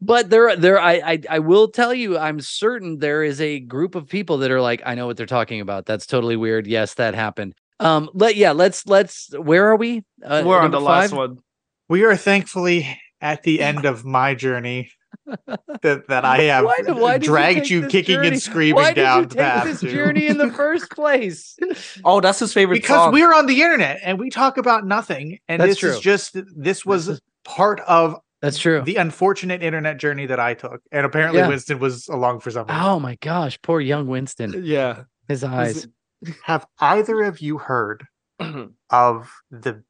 but 0.00 0.30
there 0.30 0.54
there 0.56 0.80
I, 0.80 0.92
I 0.94 1.18
i 1.30 1.38
will 1.38 1.68
tell 1.68 1.94
you 1.94 2.18
i'm 2.18 2.40
certain 2.40 2.98
there 2.98 3.22
is 3.22 3.40
a 3.40 3.60
group 3.60 3.94
of 3.94 4.08
people 4.08 4.38
that 4.38 4.50
are 4.50 4.60
like 4.60 4.82
i 4.84 4.94
know 4.94 5.06
what 5.06 5.16
they're 5.16 5.26
talking 5.26 5.60
about 5.60 5.86
that's 5.86 6.06
totally 6.06 6.36
weird 6.36 6.66
yes 6.66 6.94
that 6.94 7.14
happened 7.14 7.54
um 7.80 8.10
let 8.12 8.36
yeah 8.36 8.52
let's 8.52 8.86
let's 8.86 9.30
where 9.38 9.68
are 9.68 9.76
we 9.76 10.02
uh, 10.24 10.42
We're 10.44 10.56
on 10.56 10.62
number 10.70 10.78
the 10.78 10.84
last 10.84 11.12
one. 11.12 11.38
We 11.88 12.04
are 12.04 12.16
thankfully 12.16 12.98
at 13.20 13.42
the 13.42 13.60
end 13.60 13.84
of 13.84 14.04
my 14.04 14.34
journey 14.34 14.90
that, 15.82 16.08
that 16.08 16.24
I 16.24 16.38
have 16.42 16.64
Why 16.64 16.74
why 16.88 17.12
did 17.18 17.26
you 17.26 17.32
dragged 17.32 17.70
you, 17.70 17.86
kicking 17.86 18.16
journey? 18.16 18.28
and 18.28 18.42
screaming 18.42 18.74
why 18.74 18.92
did 18.92 19.02
down 19.02 19.22
you 19.22 19.26
take 19.28 19.64
this 19.64 19.80
to- 19.80 19.90
journey 19.90 20.26
in 20.26 20.38
the 20.38 20.50
first 20.52 20.90
place 20.90 21.56
Oh, 22.04 22.20
that's 22.20 22.40
his 22.40 22.52
favorite 22.52 22.76
because 22.76 22.96
song. 22.96 23.12
we're 23.12 23.32
on 23.34 23.46
the 23.46 23.62
internet 23.62 24.00
and 24.02 24.18
we 24.18 24.28
talk 24.30 24.56
about 24.58 24.84
nothing. 24.86 25.38
And 25.48 25.60
That's 25.60 25.70
this 25.72 25.78
true. 25.78 25.90
is 25.90 26.00
just 26.00 26.36
this 26.56 26.84
was 26.84 27.20
part 27.44 27.80
of 27.80 28.16
that's 28.44 28.58
true 28.58 28.82
the 28.82 28.96
unfortunate 28.96 29.62
internet 29.62 29.96
journey 29.98 30.26
that 30.26 30.38
I 30.40 30.54
took. 30.54 30.80
And 30.92 31.04
apparently 31.06 31.40
Yeah. 31.40 31.48
Winston 31.48 31.78
was 31.78 32.08
along 32.08 32.40
for 32.40 32.50
something. 32.50 32.74
oh 32.78 33.00
my 33.00 33.16
gosh 33.16 33.58
poor 33.62 33.80
young 33.80 34.06
winston 34.06 34.62
yeah. 34.64 35.04
his 35.28 35.42
eyes 35.42 35.86
Have 36.44 36.66
either 36.80 37.22
of 37.22 37.40
you 37.40 37.58
heard 37.58 38.04
of 38.90 39.32
the 39.50 39.82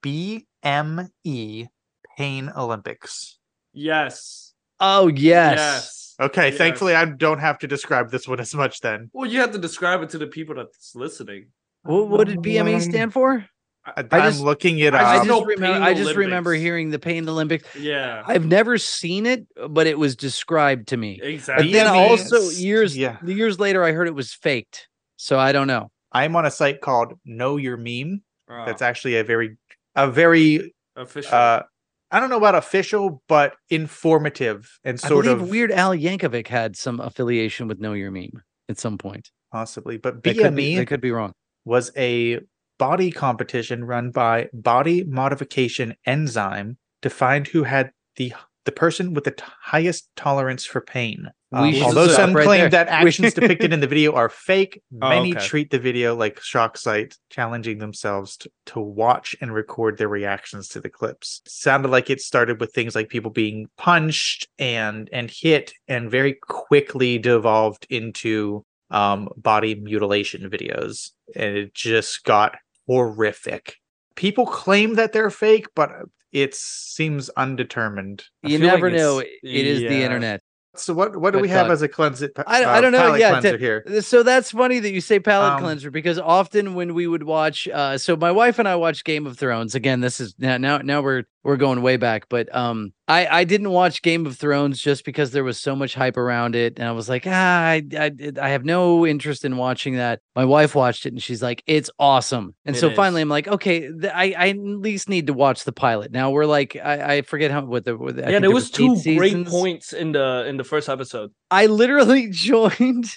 BME 0.62 1.68
Pain 2.16 2.52
Olympics? 2.56 3.38
yes. 3.72 4.52
oh 4.80 5.08
yes, 5.08 5.56
Yes. 5.58 6.00
Okay, 6.20 6.48
Yes. 6.50 6.58
thankfully 6.58 6.94
I 6.94 7.04
don't 7.06 7.40
have 7.40 7.58
to 7.60 7.66
describe 7.66 8.10
this 8.12 8.28
one 8.28 8.38
as 8.38 8.54
much 8.54 8.80
then. 8.80 9.10
Well, 9.12 9.28
you 9.28 9.40
have 9.40 9.50
to 9.52 9.58
describe 9.58 10.00
it 10.02 10.10
to 10.10 10.18
the 10.18 10.28
people 10.28 10.54
that's 10.54 10.94
listening. 10.94 11.48
What, 11.82 12.08
what 12.08 12.26
did 12.28 12.38
bme 12.38 12.80
stand 12.80 13.12
for 13.12 13.44
I, 13.86 13.92
I 14.10 14.18
am 14.18 14.32
just- 14.32 14.40
looking 14.40 14.78
it 14.78 14.94
I 14.94 14.98
up. 14.98 15.06
i 15.06 15.16
just 15.18 15.28
just 15.28 15.46
remember 15.46 15.84
i 15.84 15.94
just 15.94 16.16
remember 16.16 16.52
hearing 16.54 16.90
the 16.90 16.98
pain 16.98 17.28
olympics 17.28 17.68
Yeah. 17.76 18.22
I've 18.26 18.46
never 18.46 18.78
seen 18.78 19.26
it, 19.26 19.46
but 19.68 19.86
it 19.86 19.98
was 19.98 20.16
described 20.16 20.88
to 20.88 20.96
me. 20.96 21.20
exactly. 21.22 21.66
But 21.68 21.72
then 21.72 21.86
also 21.88 22.48
years 22.50 22.96
yeah. 22.96 23.18
years 23.24 23.58
later, 23.60 23.84
I 23.84 23.92
heard 23.92 24.08
it 24.08 24.14
was 24.14 24.32
faked. 24.32 24.88
So 25.16 25.38
I 25.38 25.52
don't 25.52 25.66
know. 25.66 25.90
I'm 26.12 26.34
on 26.36 26.46
a 26.46 26.50
site 26.50 26.80
called 26.80 27.14
Know 27.24 27.56
Your 27.56 27.76
Meme. 27.76 28.22
Oh, 28.48 28.64
That's 28.66 28.82
actually 28.82 29.16
a 29.16 29.24
very 29.24 29.56
a 29.94 30.10
very 30.10 30.74
official. 30.96 31.34
uh 31.34 31.62
I 32.10 32.20
don't 32.20 32.30
know 32.30 32.36
about 32.36 32.54
official, 32.54 33.22
but 33.28 33.54
informative 33.70 34.78
and 34.84 35.00
I 35.02 35.08
sort 35.08 35.24
believe 35.24 35.42
of 35.42 35.48
Weird 35.50 35.72
Al 35.72 35.90
Yankovic 35.94 36.46
had 36.46 36.76
some 36.76 37.00
affiliation 37.00 37.66
with 37.68 37.80
Know 37.80 37.92
Your 37.92 38.10
Meme 38.10 38.42
at 38.68 38.78
some 38.78 38.98
point. 38.98 39.30
possibly. 39.52 39.96
But 39.98 40.22
That 40.22 40.36
could, 40.36 40.54
be, 40.54 40.72
BME 40.74 40.76
that 40.78 40.86
could 40.86 41.00
be 41.00 41.10
wrong. 41.10 41.32
was 41.64 41.90
a 41.96 42.40
body 42.78 43.10
competition 43.10 43.84
run 43.84 44.10
by 44.10 44.48
Body 44.52 45.04
Modification 45.04 45.94
Ezine 46.06 46.76
to 47.02 47.10
find 47.10 47.46
who 47.46 47.64
had 47.64 47.90
the 48.16 48.32
the 48.64 48.72
person 48.72 49.12
with 49.12 49.24
the 49.24 49.30
t- 49.30 49.44
highest 49.62 50.08
tolerance 50.16 50.64
for 50.64 50.80
pain. 50.80 51.28
Um, 51.52 51.74
although 51.82 52.08
some 52.08 52.32
right 52.32 52.44
claim 52.46 52.60
there. 52.60 52.70
that 52.70 52.88
actions 52.88 53.34
depicted 53.34 53.72
in 53.72 53.80
the 53.80 53.86
video 53.86 54.14
are 54.14 54.28
fake, 54.28 54.82
Oh, 55.02 55.08
many 55.08 55.36
okay. 55.36 55.46
treat 55.46 55.70
the 55.70 55.78
video 55.78 56.16
like 56.16 56.40
shock 56.40 56.76
site, 56.78 57.16
challenging 57.30 57.78
themselves 57.78 58.36
to, 58.38 58.50
to 58.66 58.80
watch 58.80 59.36
and 59.40 59.52
record 59.52 59.98
their 59.98 60.08
reactions 60.08 60.68
to 60.68 60.80
the 60.80 60.88
clips. 60.88 61.42
Sounded 61.46 61.90
like 61.90 62.10
it 62.10 62.20
started 62.20 62.58
with 62.58 62.72
things 62.72 62.94
like 62.94 63.08
people 63.08 63.30
being 63.30 63.66
punched 63.76 64.48
and 64.58 65.08
and 65.12 65.30
hit, 65.30 65.72
and 65.86 66.10
very 66.10 66.36
quickly 66.48 67.18
devolved 67.18 67.86
into 67.90 68.64
um, 68.90 69.28
body 69.36 69.74
mutilation 69.74 70.48
videos, 70.50 71.10
and 71.36 71.56
it 71.56 71.74
just 71.74 72.24
got 72.24 72.56
horrific. 72.86 73.76
People 74.16 74.46
claim 74.46 74.94
that 74.94 75.12
they're 75.12 75.30
fake, 75.30 75.66
but 75.74 75.90
it 76.32 76.54
seems 76.54 77.28
undetermined. 77.30 78.24
I 78.44 78.48
You 78.48 78.58
feel 78.58 78.66
like 78.68 78.74
never 78.76 78.90
know. 78.90 79.18
It 79.20 79.30
is 79.42 79.80
the 79.80 80.02
internet. 80.02 80.40
So 80.76 80.92
what 80.92 81.16
what 81.16 81.32
do 81.32 81.38
we 81.38 81.46
have 81.48 81.66
thought- 81.68 81.72
as 81.72 81.82
a 81.82 81.88
cleanse? 81.88 82.20
I- 82.22 82.28
I 82.46 82.80
don't 82.80 82.90
know, 82.90 83.14
yeah, 83.14 83.38
to- 83.38 83.56
here. 83.58 83.84
So 84.00 84.24
that's 84.24 84.50
funny 84.50 84.80
that 84.80 84.90
you 84.90 85.00
say 85.00 85.20
palate 85.20 85.52
Um, 85.52 85.60
cleanser 85.60 85.90
because 85.92 86.18
often 86.18 86.74
when 86.74 86.94
we 86.94 87.06
would 87.06 87.22
watch, 87.22 87.68
uh, 87.72 87.96
so 87.96 88.16
my 88.16 88.32
wife 88.32 88.58
and 88.58 88.66
I 88.66 88.74
watch 88.74 89.04
Game 89.04 89.24
of 89.24 89.38
Thrones. 89.38 89.76
Again, 89.76 90.00
this 90.00 90.18
is 90.18 90.34
now 90.36 90.56
now 90.56 90.78
now 90.78 91.00
we're 91.00 91.22
we're 91.44 91.56
going 91.58 91.80
way 91.80 91.96
back, 91.96 92.24
but 92.28 92.52
um, 92.54 92.92
I 93.06 93.26
I 93.40 93.44
didn't 93.44 93.70
watch 93.70 94.00
Game 94.00 94.24
of 94.24 94.36
Thrones 94.36 94.80
just 94.80 95.04
because 95.04 95.30
there 95.32 95.44
was 95.44 95.60
so 95.60 95.76
much 95.76 95.94
hype 95.94 96.16
around 96.16 96.56
it, 96.56 96.78
and 96.78 96.88
I 96.88 96.92
was 96.92 97.08
like, 97.08 97.24
ah, 97.26 97.30
I 97.66 97.82
I, 97.98 98.10
I 98.40 98.48
have 98.48 98.64
no 98.64 99.06
interest 99.06 99.44
in 99.44 99.56
watching 99.58 99.96
that. 99.96 100.20
My 100.34 100.46
wife 100.46 100.74
watched 100.74 101.04
it, 101.04 101.12
and 101.12 101.22
she's 101.22 101.42
like, 101.42 101.62
it's 101.66 101.90
awesome. 101.98 102.54
And 102.64 102.74
It 102.74 102.78
so 102.78 102.90
finally. 102.94 103.20
I'm 103.20 103.28
like, 103.28 103.46
okay, 103.46 103.80
th- 103.80 104.12
I 104.14 104.34
I 104.36 104.48
at 104.48 104.58
least 104.58 105.08
need 105.10 105.26
to 105.26 105.34
watch 105.34 105.64
the 105.64 105.72
pilot. 105.72 106.12
Now 106.12 106.30
we're 106.30 106.46
like, 106.46 106.76
I, 106.76 107.16
I 107.16 107.22
forget 107.22 107.50
how 107.50 107.62
what 107.64 107.84
the 107.84 107.96
what 107.96 108.16
the- 108.16 108.22
yeah, 108.30 108.38
there 108.38 108.50
was 108.50 108.68
eight 108.68 108.74
two 108.74 109.16
great 109.16 109.46
points 109.48 109.92
in 109.92 110.12
the 110.12 110.46
in 110.48 110.56
the 110.56 110.64
first 110.64 110.88
episode. 110.88 111.30
I 111.50 111.66
literally 111.66 112.28
joined. 112.30 113.16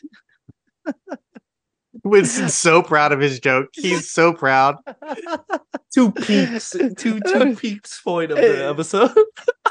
Winston's 2.07 2.53
so 2.55 2.81
proud 2.81 3.11
of 3.11 3.19
his 3.19 3.39
joke. 3.39 3.67
He's 3.73 4.09
so 4.09 4.33
proud. 4.33 4.75
Two 5.93 6.11
peaks, 6.11 6.75
two 6.97 7.19
two 7.19 7.55
peaks 7.59 8.01
point 8.01 8.31
of 8.31 8.37
the 8.37 8.67
episode. 8.67 9.11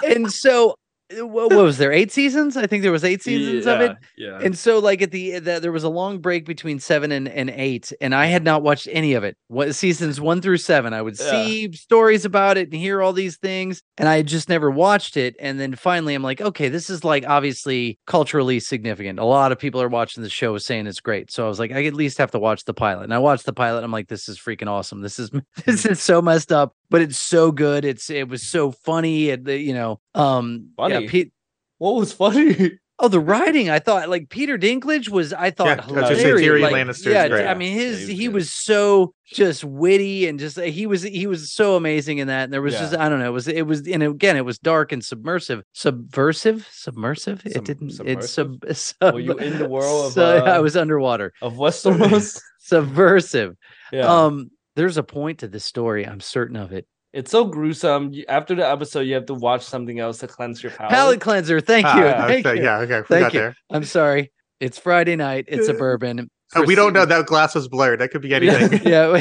and 0.05 0.33
so 0.33 0.77
Uh, 1.09 1.27
what, 1.27 1.53
what 1.53 1.63
was 1.65 1.79
there 1.79 1.93
eight 1.93 2.11
seasons? 2.11 2.57
I 2.57 2.67
think 2.67 2.83
there 2.83 2.91
was 2.91 3.05
eight 3.05 3.23
seasons 3.23 3.67
of 3.67 3.81
it. 3.81 3.97
Yeah. 4.17 4.41
and 4.43 4.57
so 4.59 4.79
like 4.79 5.03
at 5.03 5.11
the, 5.11 5.39
the 5.39 5.61
there 5.61 5.71
was 5.71 5.85
a 5.85 5.89
long 5.89 6.19
break 6.19 6.45
between 6.45 6.81
seven 6.81 7.13
and, 7.13 7.29
and 7.29 7.51
eight 7.51 7.93
and 8.01 8.15
i 8.15 8.27
had 8.27 8.45
not 8.45 8.63
watched 8.63 8.89
any 8.91 9.15
of 9.15 9.23
it. 9.23 9.37
What 9.49 9.75
seasons 9.75 10.21
one 10.21 10.41
through 10.43 10.57
seven 10.57 10.93
i 10.93 11.03
would 11.03 11.19
Yeah. 11.19 11.31
see 11.31 11.73
stories 11.73 12.25
about 12.25 12.57
it 12.57 12.73
and 12.73 12.75
hear 12.75 13.03
all 13.03 13.13
these 13.13 13.37
things 13.37 13.83
and 13.99 14.09
i 14.09 14.23
just 14.23 14.49
never 14.49 14.71
watched 14.71 15.17
it 15.17 15.37
and 15.39 15.61
then 15.61 15.75
finally 15.75 16.15
i'm 16.15 16.23
like 16.23 16.41
okay 16.41 16.69
this 16.69 16.91
is 16.91 17.05
like 17.05 17.25
obviously 17.27 17.99
culturally 18.07 18.59
significant. 18.59 19.19
A 19.19 19.25
lot 19.25 19.53
of 19.53 19.59
people 19.59 19.81
are 19.81 19.89
watching 19.89 20.23
the 20.23 20.31
show 20.31 20.59
saying 20.59 20.87
it's 20.87 21.01
great. 21.01 21.31
So 21.31 21.45
i 21.45 21.49
was 21.49 21.61
like 21.61 21.73
i 21.73 21.85
at 21.85 21.95
least 21.95 22.19
have 22.19 22.33
to 22.33 22.39
watch 22.39 22.65
the 22.65 22.75
pilot. 22.75 23.05
And 23.05 23.15
i 23.15 23.19
watched 23.19 23.47
the 23.47 23.53
pilot 23.53 23.85
i'm 23.85 23.93
like 23.93 24.09
this 24.09 24.29
is 24.29 24.39
freaking 24.39 24.69
awesome. 24.69 25.03
This 25.03 25.19
is 25.19 25.31
this 25.65 25.85
hmm. 25.85 25.93
is 25.93 26.03
so 26.03 26.21
messed 26.21 26.51
up 26.51 26.75
but 26.91 27.03
it's 27.03 27.19
so 27.19 27.53
good. 27.53 27.85
It's 27.85 28.11
it 28.11 28.29
was 28.29 28.43
so 28.43 28.73
funny. 28.73 29.35
The, 29.35 29.59
you 29.59 29.75
know, 29.75 30.01
um, 30.15 30.71
yeah, 30.79 30.85
Funny? 30.89 31.09
Pete. 31.09 31.33
What 31.79 31.97
was 31.97 32.13
funny? 32.13 32.79
Oh, 32.99 33.09
the 33.09 33.21
writing! 33.21 33.69
I 33.69 33.79
thought 33.79 34.09
like 34.09 34.31
Peter 34.31 34.57
Dinklage 34.57 35.11
was. 35.11 35.35
I 35.35 35.51
thought 35.51 35.67
Yeah, 35.67 35.73
I 35.83 35.87
was 35.87 35.93
gonna 35.93 36.07
say 36.07 36.17
hilarious. 36.17 36.49
Tyrion 36.49 36.63
like, 36.63 36.75
Lannister's 36.75 37.07
yeah, 37.07 37.29
great. 37.29 37.47
I 37.47 37.53
mean 37.53 37.75
his 37.75 38.01
Yeah, 38.01 38.07
he 38.07 38.11
was 38.13 38.19
he 38.19 38.29
was 38.29 38.53
so 38.53 39.15
just 39.27 39.65
witty 39.65 40.27
and 40.27 40.39
just 40.39 40.59
he 40.59 40.87
was 40.87 41.03
he 41.03 41.27
was 41.27 41.53
so 41.53 41.77
amazing 41.77 42.19
in 42.19 42.29
that. 42.29 42.45
And 42.45 42.53
there 42.55 42.63
was 42.63 42.73
just 42.73 42.97
I 42.97 43.11
don't 43.11 43.19
know. 43.19 43.27
It 43.27 43.35
was 43.35 43.49
it 43.49 43.67
was 43.67 43.87
and 43.87 44.03
again 44.03 44.39
it 44.39 44.47
was 44.47 44.59
dark 44.59 44.93
and 44.93 45.05
submersive, 45.05 45.63
subversive, 45.75 46.67
submersive. 46.73 47.43
it 47.45 47.67
didn't. 47.67 48.01
It's 48.07 48.31
sub. 48.31 48.65
sub 48.73 49.13
Were 49.13 49.21
you 49.21 49.37
in 49.37 49.59
the 49.59 49.69
world 49.69 50.07
of, 50.07 50.13
so, 50.15 50.39
I 50.39 50.57
uh, 50.57 50.63
was 50.63 50.75
underwater. 50.75 51.35
Of 51.43 51.57
Westeros? 51.57 52.41
Subversive. 52.61 53.57
yeah. 53.93 54.07
Um. 54.07 54.51
There's 54.77 54.97
a 54.97 55.03
point 55.03 55.41
to 55.41 55.49
this 55.49 55.65
story. 55.65 56.07
I'm 56.07 56.21
certain 56.21 56.57
of 56.57 56.71
it. 56.73 56.87
it's 57.13 57.31
so 57.31 57.45
gruesome. 57.47 58.13
After 58.29 58.55
the 58.55 58.69
episode, 58.69 59.01
you 59.01 59.15
have 59.15 59.27
to 59.27 59.35
watch 59.35 59.63
something 59.65 59.99
else 59.99 60.19
to 60.19 60.29
cleanse 60.29 60.63
your 60.63 60.71
palate. 60.73 60.93
Palate 60.93 61.21
cleanser. 61.21 61.61
Thank 61.61 61.87
Ah, 61.87 61.99
you. 61.99 62.07
I 62.07 62.27
Thank 62.29 62.45
like, 62.47 62.59
you. 62.59 62.65
Yeah, 62.65 62.79
okay, 62.81 63.03
Thank 63.09 63.33
you. 63.33 63.41
there. 63.41 63.57
I'm 63.71 63.85
sorry. 63.85 64.33
It's 64.61 64.79
Friday 64.79 65.17
night. 65.17 65.47
It's 65.49 65.69
a 65.69 65.75
bourbon. 65.75 66.31
Oh, 66.55 66.63
we 66.65 66.75
don't 66.77 66.93
know 66.93 67.05
that 67.05 67.27
glass 67.27 67.55
was 67.55 67.69
blurred. 67.69 68.01
That 68.01 68.11
could 68.11 68.23
be 68.23 68.33
anything. 68.35 68.81
Yeah. 68.87 69.21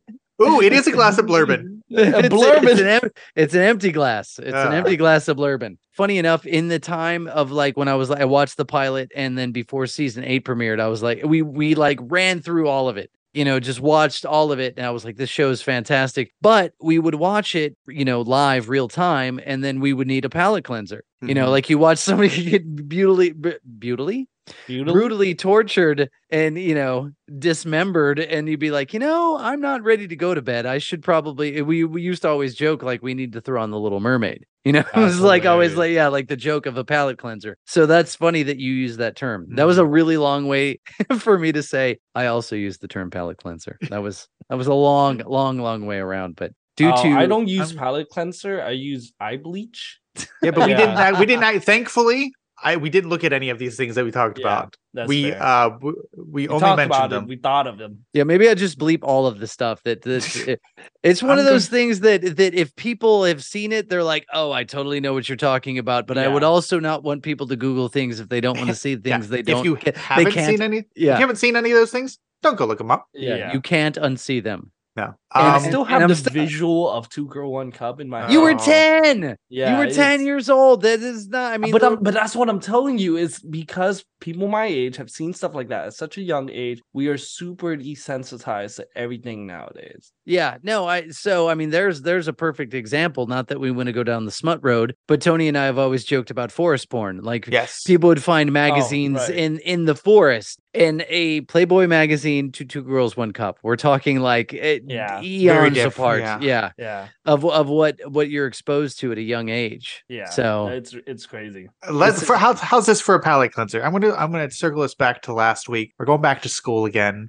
Ooh, 0.41 0.61
it 0.61 0.71
is 0.71 0.87
a 0.87 0.91
glass 0.93 1.17
of 1.17 1.27
bourbon. 1.27 1.83
it's, 1.89 2.27
a- 2.27 2.29
bourbon. 2.29 2.69
it's 2.69 2.79
an 2.79 2.87
em- 2.87 3.11
it's 3.35 3.53
an 3.53 3.61
empty 3.61 3.91
glass. 3.91 4.39
It's 4.39 4.47
an 4.55 4.67
Ah. 4.69 4.71
empty 4.71 4.95
glass 4.95 5.27
of 5.27 5.35
bourbon. 5.37 5.77
Funny 5.91 6.17
enough, 6.17 6.45
in 6.45 6.69
the 6.69 6.79
time 6.79 7.27
of 7.27 7.51
like 7.51 7.75
when 7.75 7.89
I 7.89 7.95
was 7.95 8.09
like 8.09 8.21
I 8.21 8.25
watched 8.25 8.55
the 8.55 8.63
pilot 8.65 9.11
and 9.15 9.37
then 9.37 9.51
before 9.51 9.85
season 9.87 10.23
eight 10.23 10.45
premiered, 10.45 10.79
I 10.79 10.87
was 10.87 11.03
like 11.03 11.23
we 11.25 11.41
we 11.41 11.75
like 11.75 11.99
ran 12.01 12.41
through 12.41 12.67
all 12.69 12.87
of 12.87 12.95
it. 12.95 13.11
You 13.33 13.45
know, 13.45 13.59
just 13.59 13.79
watched 13.79 14.25
all 14.25 14.51
of 14.51 14.59
it, 14.59 14.73
and 14.77 14.85
I 14.85 14.89
was 14.89 15.05
like, 15.05 15.17
"This 15.17 15.29
show 15.29 15.51
is 15.51 15.61
fantastic." 15.61 16.31
But 16.41 16.73
we 16.81 16.97
would 16.97 17.15
watch 17.15 17.55
it, 17.55 17.75
you 17.87 18.03
know, 18.03 18.21
live, 18.21 18.69
real 18.69 18.87
time, 18.87 19.39
and 19.45 19.63
then 19.63 19.79
we 19.79 19.93
would 19.93 20.07
need 20.07 20.25
a 20.25 20.29
palate 20.29 20.63
cleanser. 20.63 21.03
You 21.21 21.35
know, 21.35 21.47
Mhm. 21.47 21.51
like 21.51 21.69
you 21.69 21.77
watch 21.77 21.99
somebody 21.99 22.29
get 22.49 22.87
beautifully, 22.89 23.33
beautifully, 23.77 24.27
Beautiful. 24.65 24.93
brutally 24.93 25.35
tortured 25.35 26.09
and 26.31 26.57
you 26.57 26.73
know 26.73 27.11
dismembered 27.37 28.19
and 28.19 28.47
you'd 28.49 28.59
be 28.59 28.71
like 28.71 28.93
you 28.93 28.99
know 28.99 29.37
i'm 29.39 29.59
not 29.61 29.83
ready 29.83 30.07
to 30.07 30.15
go 30.15 30.33
to 30.33 30.41
bed 30.41 30.65
i 30.65 30.77
should 30.77 31.03
probably 31.03 31.61
we, 31.61 31.83
we 31.83 32.01
used 32.01 32.21
to 32.23 32.29
always 32.29 32.55
joke 32.55 32.81
like 32.81 33.01
we 33.03 33.13
need 33.13 33.33
to 33.33 33.41
throw 33.41 33.61
on 33.61 33.69
the 33.71 33.79
little 33.79 33.99
mermaid 33.99 34.45
you 34.65 34.71
know 34.71 34.79
it 34.79 34.95
was 34.99 35.19
like 35.19 35.45
always 35.45 35.75
like 35.75 35.91
yeah 35.91 36.07
like 36.07 36.27
the 36.27 36.35
joke 36.35 36.65
of 36.65 36.77
a 36.77 36.83
palate 36.83 37.17
cleanser 37.17 37.57
so 37.65 37.85
that's 37.85 38.15
funny 38.15 38.43
that 38.43 38.57
you 38.57 38.71
use 38.73 38.97
that 38.97 39.15
term 39.15 39.45
that 39.55 39.65
was 39.67 39.77
a 39.77 39.81
Mm-hmm. 39.81 39.91
really 39.91 40.17
long 40.17 40.47
way 40.47 40.79
for 41.19 41.37
me 41.37 41.51
to 41.51 41.61
say 41.63 41.97
i 42.15 42.25
also 42.27 42.55
use 42.55 42.77
the 42.79 42.87
term 42.87 43.09
palate 43.11 43.37
cleanser 43.37 43.77
that 43.89 44.01
was 44.01 44.27
that 44.49 44.55
was 44.57 44.67
a 44.67 44.73
long 44.73 45.17
long 45.27 45.59
long 45.59 45.85
way 45.85 45.97
around 45.97 46.35
but 46.35 46.51
due 46.75 46.89
Uh, 46.89 47.03
to 47.03 47.09
I 47.09 47.25
don't 47.27 47.47
use 47.47 47.69
I'm- 47.71 47.77
palate 47.77 48.09
cleanser. 48.09 48.61
I 48.61 48.71
use 48.71 49.11
eye 49.19 49.37
bleach. 49.37 49.99
Yeah, 50.41 50.51
but 50.51 50.65
we 50.67 50.73
didn't. 50.73 50.97
act- 50.97 51.19
We 51.19 51.25
didn't. 51.25 51.61
Thankfully, 51.61 52.31
I 52.63 52.75
we 52.77 52.89
didn't 52.89 53.09
look 53.09 53.23
at 53.23 53.31
any 53.33 53.49
of 53.49 53.59
these 53.59 53.75
things 53.77 53.95
that 53.95 54.03
we 54.05 54.11
talked 54.11 54.37
Yeah, 54.39 54.45
about. 54.47 54.75
That's 54.93 55.07
we 55.07 55.31
fair. 55.31 55.41
uh 55.43 55.69
w- 55.69 56.01
we, 56.17 56.23
we 56.43 56.47
only 56.47 56.59
talked 56.59 56.77
mentioned 56.77 56.91
about 56.95 57.09
them. 57.09 57.23
it. 57.23 57.29
We 57.29 57.35
thought 57.37 57.67
of 57.67 57.77
them. 57.77 58.05
Yeah, 58.13 58.23
maybe 58.23 58.49
I 58.49 58.53
just 58.53 58.77
bleep 58.79 58.99
all 59.03 59.27
of 59.27 59.39
the 59.39 59.47
stuff 59.47 59.81
that 59.83 60.01
that 60.01 60.35
it- 60.47 60.61
it's 61.03 61.21
one 61.23 61.33
I'm 61.33 61.39
of 61.39 61.45
those 61.45 61.67
things 61.69 62.01
that 62.01 62.21
that 62.37 62.53
if 62.53 62.75
people 62.75 63.23
have 63.23 63.43
seen 63.43 63.71
it, 63.71 63.89
they're 63.89 64.03
like, 64.03 64.25
"Oh, 64.33 64.51
I 64.51 64.63
totally 64.63 64.99
know 64.99 65.13
what 65.13 65.29
you're 65.29 65.35
talking 65.37 65.77
about." 65.77 66.07
But 66.07 66.17
I 66.17 66.27
would 66.27 66.43
also 66.43 66.79
not 66.79 67.03
want 67.03 67.23
people 67.23 67.47
to 67.47 67.55
Google 67.55 67.87
things 67.87 68.19
if 68.19 68.29
they 68.29 68.41
don't 68.41 68.57
want 68.57 68.69
to 68.69 68.75
see 68.75 68.91
Yeah, 69.03 69.17
things 69.17 69.29
they 69.29 69.41
don't. 69.41 69.59
If 69.59 69.65
you 69.65 69.93
haven't 69.95 70.31
can't- 70.33 70.47
seen 70.47 70.61
any, 70.61 70.77
if 70.79 70.85
yeah. 70.95 71.13
you 71.15 71.19
haven't 71.21 71.37
seen 71.37 71.55
any 71.55 71.71
of 71.71 71.77
those 71.77 71.91
things, 71.91 72.19
don't 72.41 72.57
go 72.57 72.65
look 72.65 72.77
them 72.79 72.91
up. 72.91 73.05
yeah, 73.13 73.53
you 73.53 73.61
can't 73.61 73.95
unsee 73.95 74.43
them. 74.43 74.71
No. 74.95 75.03
And 75.05 75.47
I 75.47 75.55
Um, 75.57 75.63
still 75.63 75.83
have 75.85 76.07
the 76.09 76.15
st- 76.15 76.33
visual 76.33 76.89
of 76.89 77.07
two 77.09 77.27
girl 77.27 77.51
one 77.51 77.71
cup 77.71 77.99
in 78.01 78.09
my. 78.09 78.29
You 78.29 78.41
were 78.41 78.53
Oh. 78.53 78.57
ten. 78.57 79.35
Yeah, 79.47 79.71
you 79.79 79.85
were 79.85 79.93
ten 79.93 80.25
years 80.25 80.49
old. 80.49 80.81
That 80.81 80.99
is 81.01 81.27
not. 81.29 81.53
I 81.53 81.57
mean, 81.57 81.71
but 81.71 82.03
but 82.03 82.13
that's 82.13 82.35
what 82.35 82.49
I'm 82.49 82.59
telling 82.59 82.97
you 82.97 83.15
is 83.15 83.39
because 83.39 84.03
people 84.19 84.47
my 84.47 84.65
age 84.65 84.97
have 84.97 85.09
seen 85.09 85.33
stuff 85.33 85.53
like 85.53 85.69
that 85.69 85.85
at 85.85 85.93
such 85.93 86.17
a 86.17 86.21
young 86.21 86.49
age. 86.49 86.81
We 86.93 87.07
are 87.07 87.17
super 87.17 87.77
desensitized 87.77 88.77
to 88.77 88.87
everything 88.95 89.45
nowadays. 89.45 90.11
Yeah, 90.25 90.57
no, 90.63 90.87
I 90.87 91.09
so 91.09 91.47
I 91.47 91.53
mean 91.53 91.69
there's 91.69 92.01
there's 92.01 92.27
a 92.27 92.33
perfect 92.33 92.73
example, 92.73 93.27
not 93.27 93.47
that 93.47 93.59
we 93.59 93.69
want 93.71 93.87
to 93.87 93.93
go 93.93 94.03
down 94.03 94.25
the 94.25 94.31
smut 94.31 94.59
road, 94.63 94.95
but 95.07 95.21
Tony 95.21 95.47
and 95.47 95.57
I 95.57 95.65
have 95.65 95.77
always 95.77 96.03
joked 96.03 96.31
about 96.31 96.51
forest 96.51 96.89
porn. 96.89 97.19
Like 97.21 97.47
yes. 97.47 97.83
people 97.85 98.07
would 98.09 98.23
find 98.23 98.51
magazines 98.51 99.19
right. 99.19 99.29
in 99.29 99.59
in 99.59 99.85
the 99.85 99.95
forest 99.95 100.59
and 100.73 101.03
a 101.09 101.41
Playboy 101.41 101.87
magazine 101.87 102.51
to 102.53 102.63
two 102.65 102.83
girls 102.83 103.17
one 103.17 103.31
cup. 103.33 103.59
We're 103.63 103.75
talking 103.75 104.19
like 104.19 104.53
eh, 104.53 104.79
Yeah, 104.85 105.19
very 105.21 105.67
eons 105.69 105.77
apart. 105.79 106.21
yeah. 106.21 106.39
Yeah. 106.41 106.71
Yeah, 106.77 107.07
Of 107.25 107.43
of 107.45 107.67
what 107.67 107.99
what 108.09 108.29
you're 108.29 108.45
exposed 108.47 108.99
to 108.99 109.11
at 109.11 109.17
a 109.17 109.21
young 109.21 109.49
age. 109.49 110.03
yeah. 110.07 110.29
So 110.29 110.67
it's 110.67 110.95
it's 111.07 111.25
crazy. 111.25 111.67
Let's 111.89 112.19
This 112.19 112.27
for 112.27 112.35
how, 112.37 112.53
how's 112.53 112.85
this 112.85 113.01
for 113.01 113.15
a 113.15 113.19
palate 113.19 113.51
cleanser? 113.51 113.81
I'm 113.83 113.91
gonna 113.91 114.13
I'm 114.13 114.31
gonna 114.31 114.51
circle 114.51 114.81
us 114.83 114.93
back 114.95 115.21
to 115.23 115.33
last 115.33 115.67
week. 115.69 115.93
We're 115.97 116.05
going 116.05 116.21
back 116.21 116.41
to 116.43 116.49
school 116.49 116.85
again. 116.85 117.27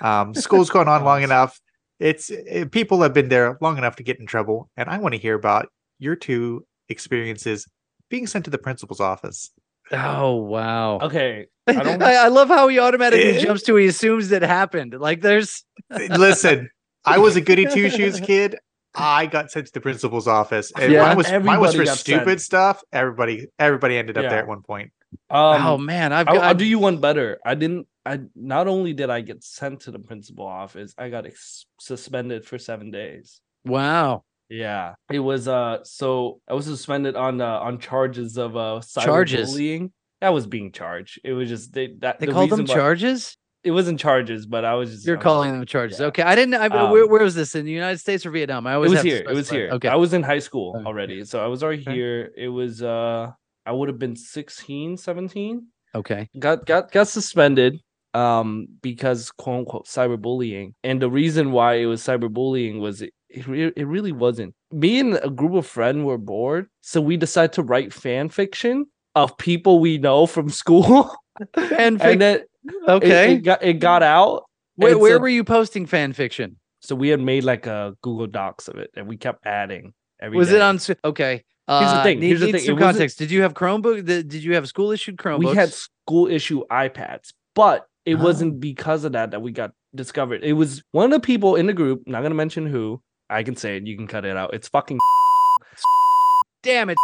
Um, 0.00 0.34
school's 0.46 0.70
going 0.70 0.88
on 0.88 1.04
long 1.04 1.22
enough. 1.22 1.60
It's 2.00 2.30
it, 2.30 2.72
people 2.72 3.00
have 3.02 3.14
been 3.14 3.28
there 3.28 3.58
long 3.60 3.78
enough 3.78 3.96
to 3.96 4.02
get 4.02 4.18
in 4.18 4.26
trouble, 4.26 4.68
and 4.76 4.88
I 4.88 4.98
want 4.98 5.14
to 5.14 5.20
hear 5.20 5.34
about 5.34 5.68
your 6.00 6.16
two 6.16 6.66
experiences 6.88 7.66
being 8.10 8.26
sent 8.26 8.44
to 8.44 8.50
the 8.50 8.58
principal's 8.58 9.00
office. 9.00 9.50
Oh 9.90 10.36
wow. 10.36 10.98
Okay, 11.00 11.46
I, 11.66 11.70
I 11.76 11.82
don't. 11.82 12.02
I 12.02 12.28
love 12.28 12.48
how 12.48 12.68
he 12.68 12.78
automatically 12.78 13.36
Eh. 13.36 13.40
jumps 13.40 13.62
to 13.64 13.76
he 13.76 13.86
assumes 13.86 14.30
it 14.32 14.42
happened. 14.42 14.94
Like 14.98 15.20
there's 15.22 15.64
Listen, 15.90 16.70
I 17.04 17.18
was 17.18 17.36
a 17.36 17.40
goody 17.40 17.66
two 17.66 17.90
shoes 17.90 18.20
kid. 18.24 18.56
I 18.94 19.24
got 19.26 19.50
sent 19.50 19.66
to 19.68 19.72
the 19.72 19.80
principal's 19.80 20.28
office, 20.28 20.70
and 20.78 20.92
Yeah, 20.92 21.02
mine 21.02 21.16
was 21.16 21.32
mine 21.32 21.60
was 21.60 21.74
for 21.74 21.86
stupid 21.86 22.26
sent. 22.26 22.40
stuff. 22.42 22.82
Everybody 22.92 23.46
everybody 23.58 23.96
ended 23.96 24.18
up 24.18 24.24
Yeah. 24.24 24.30
there 24.30 24.38
at 24.40 24.46
one 24.48 24.62
point. 24.62 24.92
Um, 25.30 25.66
oh 25.66 25.78
man, 25.78 26.12
I've 26.12 26.28
I'll, 26.28 26.40
I'll 26.40 26.54
do 26.54 26.64
you 26.64 26.78
one 26.78 26.98
better. 27.00 27.38
I 27.44 27.54
didn't. 27.54 27.86
I 28.04 28.20
not 28.34 28.66
only 28.66 28.92
did 28.94 29.10
I 29.10 29.20
get 29.20 29.44
sent 29.44 29.80
to 29.82 29.90
the 29.92 29.98
principal 29.98 30.46
office, 30.46 30.92
I 30.98 31.08
got 31.08 31.24
ex- 31.26 31.66
suspended 31.80 32.44
for 32.44 32.58
seven 32.58 32.90
days. 32.90 33.40
wow. 33.64 34.24
Yeah, 34.52 34.94
it 35.10 35.20
was. 35.20 35.48
Uh, 35.48 35.78
so 35.84 36.40
I 36.48 36.54
was 36.54 36.66
suspended 36.66 37.16
on 37.16 37.40
uh, 37.40 37.58
on 37.68 37.78
charges 37.78 38.36
of 38.36 38.56
uh 38.56 38.80
Charges? 39.00 39.50
cyberbullying. 39.54 39.90
That 40.20 40.32
was 40.34 40.46
being 40.46 40.70
charged. 40.72 41.20
It 41.24 41.32
was 41.32 41.48
just 41.48 41.72
they 41.72 41.94
that 42.00 42.20
They 42.20 42.26
the 42.26 42.32
called 42.32 42.50
them 42.50 42.66
why- 42.66 42.74
charges? 42.74 43.36
It 43.64 43.70
wasn't 43.70 44.00
charges, 44.00 44.44
but 44.46 44.64
I 44.64 44.74
was 44.74 44.90
just. 44.90 45.06
You're 45.06 45.16
I 45.16 45.18
was- 45.18 45.24
calling 45.24 45.52
them 45.52 45.64
charges. 45.66 46.00
yeah. 46.00 46.06
Okay. 46.06 46.22
I 46.24 46.34
didn't 46.34 46.54
I, 46.54 46.66
Um, 46.66 46.90
where, 46.90 47.06
where 47.06 47.22
was 47.22 47.34
this 47.36 47.54
in 47.54 47.64
the 47.64 47.70
United 47.70 47.98
States 47.98 48.26
or 48.26 48.30
Vietnam? 48.32 48.66
I 48.66 48.74
It 48.74 48.78
was 48.78 49.02
here. 49.02 49.22
It 49.28 49.34
was 49.34 49.48
here. 49.48 49.68
Okay. 49.72 49.88
I 49.88 49.94
was 49.96 50.12
in 50.12 50.22
high 50.24 50.40
school 50.40 50.74
Okay. 50.76 50.84
already, 50.84 51.24
so 51.24 51.42
I 51.42 51.46
was 51.46 51.62
already 51.62 51.82
Okay. 51.82 51.94
here. 51.94 52.30
It 52.36 52.48
was. 52.48 52.82
uh 52.82 53.30
I 53.64 53.70
would 53.70 53.88
have 53.88 53.98
been 54.00 54.16
16, 54.16 54.96
17. 54.96 55.68
okay. 55.94 56.28
got 56.38 56.66
got 56.66 56.90
got 56.90 57.06
suspended 57.08 57.78
um 58.14 58.66
because 58.82 59.30
quote 59.30 59.60
unquote 59.60 59.86
cyberbullying 59.86 60.74
and 60.84 61.00
the 61.00 61.08
reason 61.08 61.52
why 61.52 61.74
it 61.74 61.86
was 61.86 62.02
cyberbullying 62.02 62.80
was 62.80 63.00
it 63.02 63.12
it, 63.32 63.46
re- 63.46 63.72
it 63.76 63.86
really 63.86 64.12
wasn't 64.12 64.54
me 64.70 64.98
and 65.00 65.18
a 65.22 65.30
group 65.30 65.54
of 65.54 65.66
friends 65.66 66.02
were 66.04 66.18
bored 66.18 66.66
so 66.80 67.00
we 67.00 67.16
decided 67.16 67.52
to 67.52 67.62
write 67.62 67.92
fan 67.92 68.28
fiction 68.28 68.86
of 69.14 69.36
people 69.38 69.80
we 69.80 69.98
know 69.98 70.26
from 70.26 70.48
school 70.48 71.14
Fanfic. 71.56 71.78
and 71.78 72.00
then 72.00 72.20
it- 72.40 72.48
okay. 72.88 73.34
it, 73.34 73.38
got 73.44 73.62
it 73.62 73.74
got 73.74 74.02
out 74.02 74.44
where 74.76 74.96
where 74.98 75.16
so- 75.16 75.20
were 75.20 75.28
you 75.28 75.44
posting 75.44 75.86
fan 75.86 76.12
fiction? 76.12 76.56
so 76.80 76.94
we 76.96 77.08
had 77.08 77.20
made 77.20 77.44
like 77.44 77.66
a 77.66 77.94
google 78.02 78.26
docs 78.26 78.68
of 78.68 78.76
it 78.76 78.90
and 78.96 79.06
we 79.08 79.16
kept 79.16 79.46
adding 79.46 79.92
every 80.20 80.36
Was 80.38 80.50
it 80.52 80.60
on 80.60 80.78
okay. 81.04 81.44
Here's 81.68 81.92
the 81.92 81.96
uh, 81.98 82.02
thing, 82.02 82.20
here's 82.20 82.40
the 82.40 82.50
thing, 82.52 82.60
some 82.60 82.76
context. 82.76 83.18
Did 83.18 83.30
you 83.30 83.42
have 83.42 83.54
Chromebook? 83.54 84.04
Did 84.04 84.34
you 84.34 84.54
have 84.56 84.66
school 84.66 84.90
issued 84.90 85.16
Chromebooks? 85.16 85.50
we 85.50 85.54
had 85.54 85.72
school 85.72 86.26
issue 86.26 86.64
iPads, 86.70 87.32
but 87.54 87.86
it 88.04 88.16
Oh. 88.16 88.22
wasn't 88.24 88.58
because 88.58 89.04
of 89.04 89.12
that 89.12 89.30
that 89.30 89.40
we 89.42 89.52
got 89.52 89.70
discovered. 89.94 90.42
It 90.42 90.54
was 90.54 90.82
one 90.90 91.04
of 91.06 91.12
the 91.12 91.24
people 91.24 91.54
in 91.54 91.66
the 91.66 91.72
group, 91.72 92.02
not 92.06 92.22
gonna 92.22 92.34
mention 92.34 92.66
who. 92.66 93.00
I 93.32 93.42
can 93.42 93.56
say 93.56 93.76
it, 93.76 93.86
you 93.86 93.96
can 93.96 94.06
cut 94.06 94.24
it 94.24 94.36
out. 94.36 94.54
It's 94.54 94.68
fucking 94.68 94.98
Damn 96.62 96.90
it. 96.90 96.96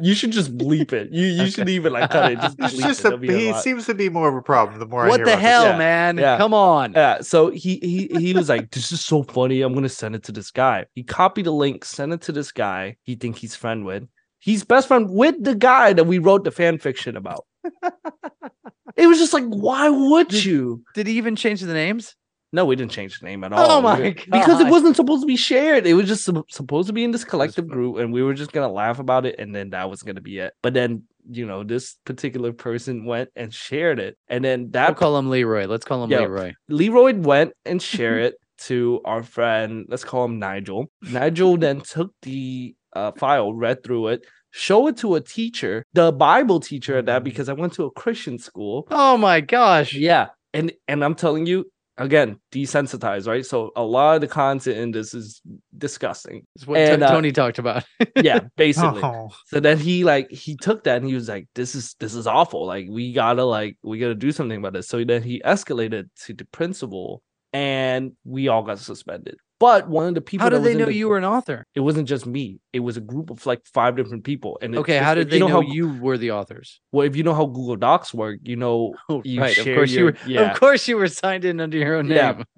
you 0.00 0.14
should 0.14 0.32
just 0.32 0.56
bleep 0.56 0.92
it. 0.92 1.10
You 1.12 1.26
you 1.26 1.50
should 1.50 1.68
even 1.68 1.92
like 1.92 2.10
cut 2.10 2.32
it. 2.32 2.40
Just 2.40 2.56
It's 2.60 2.76
just 2.76 3.00
it. 3.00 3.04
a, 3.04 3.08
It'll 3.08 3.18
be 3.18 3.28
a 3.28 3.36
he 3.36 3.52
lot. 3.52 3.62
seems 3.62 3.86
to 3.86 3.94
be 3.94 4.08
more 4.08 4.28
of 4.28 4.34
a 4.34 4.42
problem 4.42 4.78
the 4.78 4.86
more 4.86 5.04
I 5.04 5.08
What 5.08 5.18
hear 5.20 5.26
the 5.26 5.32
about 5.32 5.42
hell, 5.42 5.64
Yeah. 5.66 5.78
man? 5.78 6.16
Yeah. 6.18 6.38
Come 6.38 6.54
on. 6.54 6.92
Yeah, 6.92 7.20
so 7.20 7.50
he 7.50 7.78
he 7.82 8.06
he 8.18 8.32
was 8.32 8.48
like, 8.48 8.70
"This 8.70 8.90
is 8.90 9.04
so 9.04 9.22
funny. 9.22 9.60
I'm 9.62 9.74
gonna 9.74 9.88
send 9.88 10.14
it 10.14 10.22
to 10.24 10.32
this 10.32 10.50
guy." 10.50 10.86
He 10.94 11.02
copied 11.02 11.44
the 11.46 11.52
link, 11.52 11.84
sent 11.84 12.12
it 12.12 12.22
to 12.22 12.32
this 12.32 12.52
guy. 12.52 12.96
He 13.02 13.14
think 13.16 13.36
he's 13.36 13.54
friend 13.54 13.84
with. 13.84 14.04
He's 14.38 14.64
best 14.64 14.88
friend 14.88 15.10
with 15.10 15.42
the 15.42 15.54
guy 15.54 15.92
that 15.92 16.04
we 16.04 16.18
wrote 16.18 16.44
the 16.44 16.50
fan 16.50 16.78
fiction 16.78 17.16
about. 17.16 17.44
it 18.96 19.06
was 19.06 19.18
just 19.18 19.32
like, 19.32 19.44
why 19.44 19.88
would 19.88 20.28
Did- 20.28 20.44
you? 20.44 20.82
Did 20.94 21.06
he 21.06 21.14
even 21.18 21.36
change 21.36 21.60
the 21.60 21.72
names? 21.74 22.14
No, 22.52 22.64
we 22.64 22.76
didn't 22.76 22.92
change 22.92 23.18
the 23.18 23.26
name 23.26 23.44
at 23.44 23.52
all. 23.52 23.70
Oh 23.70 23.80
my 23.82 23.98
We- 24.00 24.10
Because 24.12 24.60
it 24.60 24.68
wasn't 24.70 24.96
supposed 24.96 25.22
to 25.22 25.26
be 25.26 25.36
shared. 25.36 25.86
It 25.86 25.94
was 25.94 26.06
just 26.08 26.24
sup- 26.24 26.50
supposed 26.50 26.86
to 26.86 26.92
be 26.92 27.04
in 27.04 27.10
this 27.10 27.24
collective 27.24 27.66
group, 27.68 27.98
and 27.98 28.12
we 28.12 28.22
were 28.22 28.34
just 28.34 28.52
gonna 28.52 28.72
laugh 28.72 28.98
about 28.98 29.26
it, 29.26 29.36
and 29.38 29.54
then 29.54 29.70
that 29.70 29.90
was 29.90 30.02
gonna 30.02 30.20
be 30.20 30.38
it. 30.38 30.52
But 30.62 30.72
then, 30.74 31.02
you 31.28 31.44
know, 31.46 31.64
this 31.64 31.96
particular 32.04 32.52
person 32.52 33.04
went 33.04 33.30
and 33.36 33.52
shared 33.52 33.98
it, 33.98 34.16
and 34.28 34.44
then 34.44 34.60
I'll 34.66 34.70
that 34.88 34.96
call 34.96 35.18
him 35.18 35.28
Leroy. 35.28 35.66
Let's 35.66 35.84
call 35.84 36.04
him 36.04 36.10
Yeah. 36.10 36.20
Leroy. 36.20 36.52
Leroy 36.68 37.14
went 37.16 37.52
and 37.64 37.82
shared 37.92 38.22
it, 38.22 38.34
to 38.58 39.00
our 39.04 39.22
friend. 39.22 39.84
Let's 39.88 40.02
call 40.04 40.24
him 40.24 40.38
Nigel. 40.38 40.86
Nigel 41.02 41.58
then 41.58 41.82
took 41.82 42.12
the 42.22 42.74
uh, 42.94 43.12
file, 43.12 43.52
read 43.52 43.84
through 43.84 44.08
it, 44.08 44.24
show 44.50 44.86
it 44.86 44.96
to 44.98 45.16
a 45.16 45.20
teacher, 45.20 45.84
the 45.92 46.10
Bible 46.10 46.60
teacher 46.60 46.96
at 46.96 47.04
that, 47.04 47.22
because 47.22 47.50
I 47.50 47.52
went 47.52 47.74
to 47.74 47.84
a 47.84 47.90
Christian 47.90 48.38
school. 48.38 48.86
Oh 48.90 49.18
my 49.18 49.42
gosh. 49.42 49.92
Yeah, 49.92 50.28
and 50.54 50.72
and 50.88 51.04
I'm 51.04 51.14
telling 51.14 51.44
you 51.44 51.66
again, 51.98 52.38
desensitized, 52.52 53.26
right? 53.26 53.44
So 53.44 53.70
a 53.76 53.82
lot 53.82 54.16
of 54.16 54.20
the 54.20 54.28
content 54.28 54.76
in 54.76 54.90
this 54.90 55.14
is 55.14 55.40
disgusting. 55.76 56.46
It's 56.54 56.66
what 56.66 56.78
And, 56.78 57.00
T- 57.00 57.04
uh, 57.04 57.10
Tony 57.10 57.32
talked 57.32 57.58
about. 57.58 57.84
Yeah, 58.22 58.40
basically. 58.56 59.02
Oh, 59.02 59.30
So 59.46 59.60
then 59.60 59.78
he 59.78 60.04
like 60.04 60.30
he 60.30 60.56
took 60.56 60.84
that 60.84 60.98
and 60.98 61.06
he 61.06 61.14
was 61.14 61.28
like, 61.28 61.48
"This 61.54 61.74
is 61.74 61.94
this 62.00 62.14
is 62.14 62.26
awful. 62.26 62.66
Like 62.66 62.86
we 62.88 63.12
gotta 63.12 63.44
like 63.44 63.76
we 63.82 63.98
gotta 63.98 64.14
do 64.14 64.32
something 64.32 64.58
about 64.58 64.72
this." 64.72 64.88
So 64.88 65.04
then 65.04 65.22
he 65.22 65.40
escalated 65.44 66.08
to 66.24 66.34
the 66.34 66.46
principal, 66.46 67.22
and 67.52 68.12
we 68.24 68.48
all 68.48 68.62
got 68.62 68.78
suspended. 68.78 69.36
But 69.58 69.88
one 69.88 70.06
of 70.06 70.14
the 70.14 70.20
people, 70.20 70.44
How 70.44 70.50
did 70.50 70.64
they 70.64 70.74
know 70.74 70.84
the 70.84 70.92
you 70.94 71.08
were 71.08 71.16
an 71.16 71.24
author? 71.24 71.64
It 71.74 71.80
wasn't 71.80 72.06
just 72.08 72.26
me. 72.26 72.60
It 72.74 72.80
was 72.80 72.98
a 72.98 73.00
group 73.00 73.30
of 73.30 73.46
like 73.46 73.62
five 73.72 73.96
different 73.96 74.24
people. 74.24 74.58
And 74.60 74.76
Okay, 74.76 74.98
if- 74.98 75.02
how 75.02 75.14
did 75.14 75.30
they 75.30 75.38
know, 75.38 75.48
how, 75.48 75.60
you 75.62 75.88
were 75.98 76.18
the 76.18 76.32
authors? 76.32 76.78
Well, 76.92 77.06
if 77.06 77.16
you 77.16 77.22
know 77.22 77.32
how 77.32 77.46
Google 77.46 77.76
Docs 77.76 78.12
work, 78.12 78.38
you 78.42 78.56
know 78.56 78.94
Oh, 79.08 79.22
you 79.24 79.40
right. 79.40 79.56
Of 79.56 79.64
course 79.64 79.90
you 79.92 80.04
were. 80.04 80.14
yeah. 80.26 80.52
Of 80.52 80.60
course 80.60 80.86
you 80.88 80.96
were 80.98 81.08
signed 81.08 81.44
in 81.46 81.60
under 81.60 81.78
your 81.78 81.96
own 81.96 82.08
name. 82.08 82.44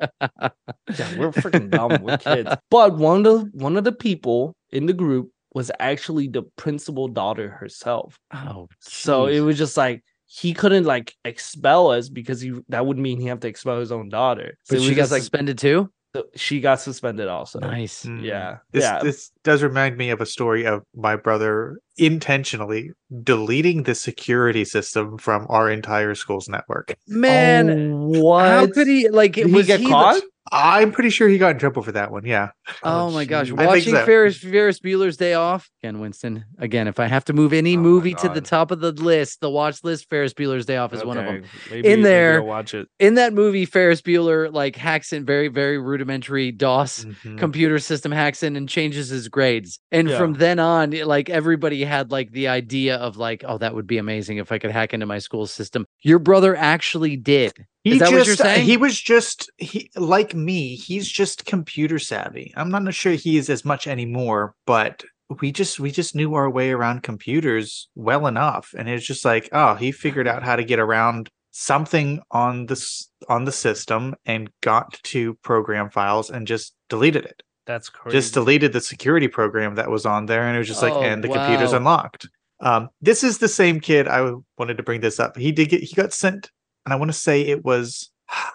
Yeah, 0.98 1.18
we're 1.18 1.30
freaking 1.32 1.70
dumb. 1.70 2.02
We're 2.02 2.16
kids. 2.18 2.50
But 2.70 2.96
one 2.96 3.18
of 3.18 3.24
the 3.24 3.50
one 3.52 3.76
of 3.76 3.84
the 3.84 3.92
people 3.92 4.56
in 4.70 4.86
the 4.86 4.92
group 4.92 5.30
was 5.54 5.70
actually 5.78 6.28
the 6.28 6.42
principal 6.56 7.08
daughter 7.08 7.48
herself. 7.48 8.18
Oh, 8.32 8.68
So 8.80 9.26
it 9.26 9.40
was 9.40 9.56
just 9.58 9.76
like 9.76 10.02
he 10.26 10.52
couldn't 10.52 10.84
like 10.84 11.14
expel 11.24 11.90
us 11.90 12.08
because 12.08 12.40
he 12.40 12.52
that 12.68 12.84
would 12.86 12.98
mean 12.98 13.20
he 13.20 13.26
have 13.28 13.40
to 13.40 13.48
expel 13.48 13.78
his 13.80 13.92
own 13.92 14.08
daughter. 14.08 14.56
So 14.64 14.74
But 14.76 14.82
it 14.82 14.86
she 14.88 14.94
got 14.94 15.10
like 15.10 15.20
suspended 15.22 15.58
too. 15.58 15.90
So 16.14 16.24
she 16.34 16.60
got 16.60 16.80
suspended 16.80 17.28
also. 17.28 17.58
Nice. 17.60 18.04
mm. 18.04 18.22
Yeah. 18.22 18.58
This 18.72 18.84
yeah. 18.84 19.00
this 19.02 19.30
does 19.44 19.62
remind 19.62 19.96
me 19.96 20.10
of 20.10 20.20
a 20.20 20.26
story 20.26 20.66
of 20.66 20.82
my 20.94 21.16
brother 21.16 21.78
intentionally 21.96 22.90
deleting 23.22 23.82
the 23.82 23.94
security 23.94 24.64
system 24.64 25.18
from 25.18 25.46
our 25.50 25.70
entire 25.70 26.14
school's 26.14 26.48
network. 26.48 26.94
Man, 27.08 27.70
Oh, 27.92 28.20
what? 28.22 28.48
how 28.48 28.66
could 28.66 28.86
he 28.86 29.08
like? 29.08 29.32
Did 29.32 29.48
he 29.48 29.62
get 29.62 29.80
the- 29.80 29.88
caught? 29.88 30.22
I'm 30.52 30.92
pretty 30.92 31.10
sure 31.10 31.28
he 31.28 31.38
got 31.38 31.52
in 31.52 31.58
trouble 31.58 31.82
for 31.82 31.92
that 31.92 32.10
one. 32.10 32.24
Yeah. 32.24 32.50
Oh 32.82 33.10
my 33.10 33.24
gosh! 33.24 33.48
geez. 33.48 33.58
I 33.58 33.66
Watching 33.66 33.94
so. 33.94 34.04
Ferris 34.04 34.38
Ferris 34.38 34.80
Bueller's 34.80 35.16
Day 35.16 35.34
Off 35.34 35.68
again, 35.82 36.00
Winston. 36.00 36.44
Again, 36.58 36.88
if 36.88 36.98
I 37.00 37.06
have 37.06 37.24
to 37.26 37.32
move 37.32 37.52
any 37.52 37.76
Oh 37.76 37.80
movie 37.80 38.14
to 38.14 38.28
the 38.28 38.40
top 38.40 38.70
of 38.70 38.80
the 38.80 38.92
list, 38.92 39.40
the 39.40 39.50
watch 39.50 39.82
list, 39.84 40.08
Ferris 40.08 40.32
Bueller's 40.34 40.66
Day 40.66 40.76
Off 40.76 40.92
is 40.92 41.04
one 41.04 41.18
of 41.18 41.24
them. 41.24 41.44
Maybe, 41.70 41.88
In 41.88 42.02
there- 42.02 42.40
I'll 42.40 42.46
watch 42.46 42.74
it. 42.74 42.88
In 42.98 43.14
that 43.14 43.32
movie, 43.32 43.64
Ferris 43.64 44.00
Bueller 44.02 44.52
like 44.52 44.76
hacks 44.76 45.12
in 45.12 45.24
very 45.24 45.48
very 45.48 45.78
rudimentary 45.78 46.50
DOS 46.52 47.04
Mhm. 47.24 47.38
computer 47.38 47.78
system 47.78 48.12
hacks 48.12 48.42
in 48.42 48.56
and 48.56 48.68
changes 48.68 49.08
his 49.08 49.28
grades. 49.28 49.78
And 49.92 50.08
Yeah. 50.08 50.18
from 50.18 50.34
then 50.34 50.58
on, 50.58 50.90
like 50.90 51.28
everybody 51.30 51.84
had 51.84 52.10
like 52.10 52.32
the 52.32 52.48
idea 52.48 52.96
of 52.96 53.16
like, 53.16 53.44
oh, 53.46 53.58
that 53.58 53.74
would 53.74 53.86
be 53.86 53.98
amazing 53.98 54.38
if 54.38 54.52
I 54.52 54.58
could 54.58 54.70
hack 54.70 54.94
into 54.94 55.06
my 55.06 55.18
school 55.18 55.46
system. 55.46 55.86
Your 56.02 56.18
brother 56.18 56.56
actually 56.56 57.16
did. 57.16 57.52
He 57.84 57.92
Is 57.92 57.98
that 58.00 58.10
just, 58.10 58.14
what 58.14 58.26
you're 58.26 58.36
saying? 58.36 58.66
He 58.66 58.76
was 58.76 59.00
just 59.00 59.50
he 59.56 59.90
like 59.96 60.34
me. 60.34 60.74
He's 60.74 61.08
just 61.08 61.46
computer 61.46 61.98
savvy. 61.98 62.52
I'm 62.56 62.70
not 62.70 62.92
sure 62.92 63.12
he 63.12 63.38
is 63.38 63.48
as 63.48 63.64
much 63.64 63.86
anymore, 63.86 64.54
but 64.66 65.04
we 65.40 65.52
just 65.52 65.78
we 65.78 65.90
just 65.90 66.14
knew 66.14 66.34
our 66.34 66.50
way 66.50 66.70
around 66.70 67.02
computers 67.02 67.88
well 67.94 68.26
enough, 68.26 68.74
and 68.76 68.88
it's 68.88 69.06
just 69.06 69.24
like, 69.24 69.48
oh, 69.52 69.74
he 69.74 69.92
figured 69.92 70.26
out 70.26 70.42
how 70.42 70.56
to 70.56 70.64
get 70.64 70.78
around 70.78 71.28
something 71.50 72.20
on 72.30 72.66
this 72.66 73.10
on 73.28 73.44
the 73.44 73.52
system 73.52 74.14
and 74.26 74.50
got 74.62 74.92
to 75.02 75.34
program 75.36 75.90
files 75.90 76.30
and 76.30 76.46
just 76.46 76.74
deleted 76.88 77.24
it. 77.24 77.42
That's 77.66 77.90
crazy. 77.90 78.16
Just 78.16 78.34
deleted 78.34 78.72
the 78.72 78.80
security 78.80 79.28
program 79.28 79.74
that 79.74 79.90
was 79.90 80.06
on 80.06 80.26
there, 80.26 80.46
and 80.46 80.56
it 80.56 80.58
was 80.58 80.68
just 80.68 80.82
like, 80.82 80.94
Oh, 80.94 81.02
and 81.02 81.22
the 81.22 81.28
computer's 81.28 81.74
unlocked. 81.74 82.28
Um, 82.60 82.88
this 83.00 83.22
is 83.22 83.38
the 83.38 83.48
same 83.48 83.80
kid. 83.80 84.08
I 84.08 84.32
wanted 84.56 84.78
to 84.78 84.82
bring 84.82 85.00
this 85.00 85.20
up. 85.20 85.36
He 85.36 85.52
did 85.52 85.68
get 85.68 85.82
he 85.82 85.94
got 85.94 86.12
sent, 86.12 86.50
and 86.88 86.94
I 86.94 86.96
want 86.96 87.10
to 87.10 87.18
say 87.18 87.42
it 87.42 87.66
was 87.66 88.10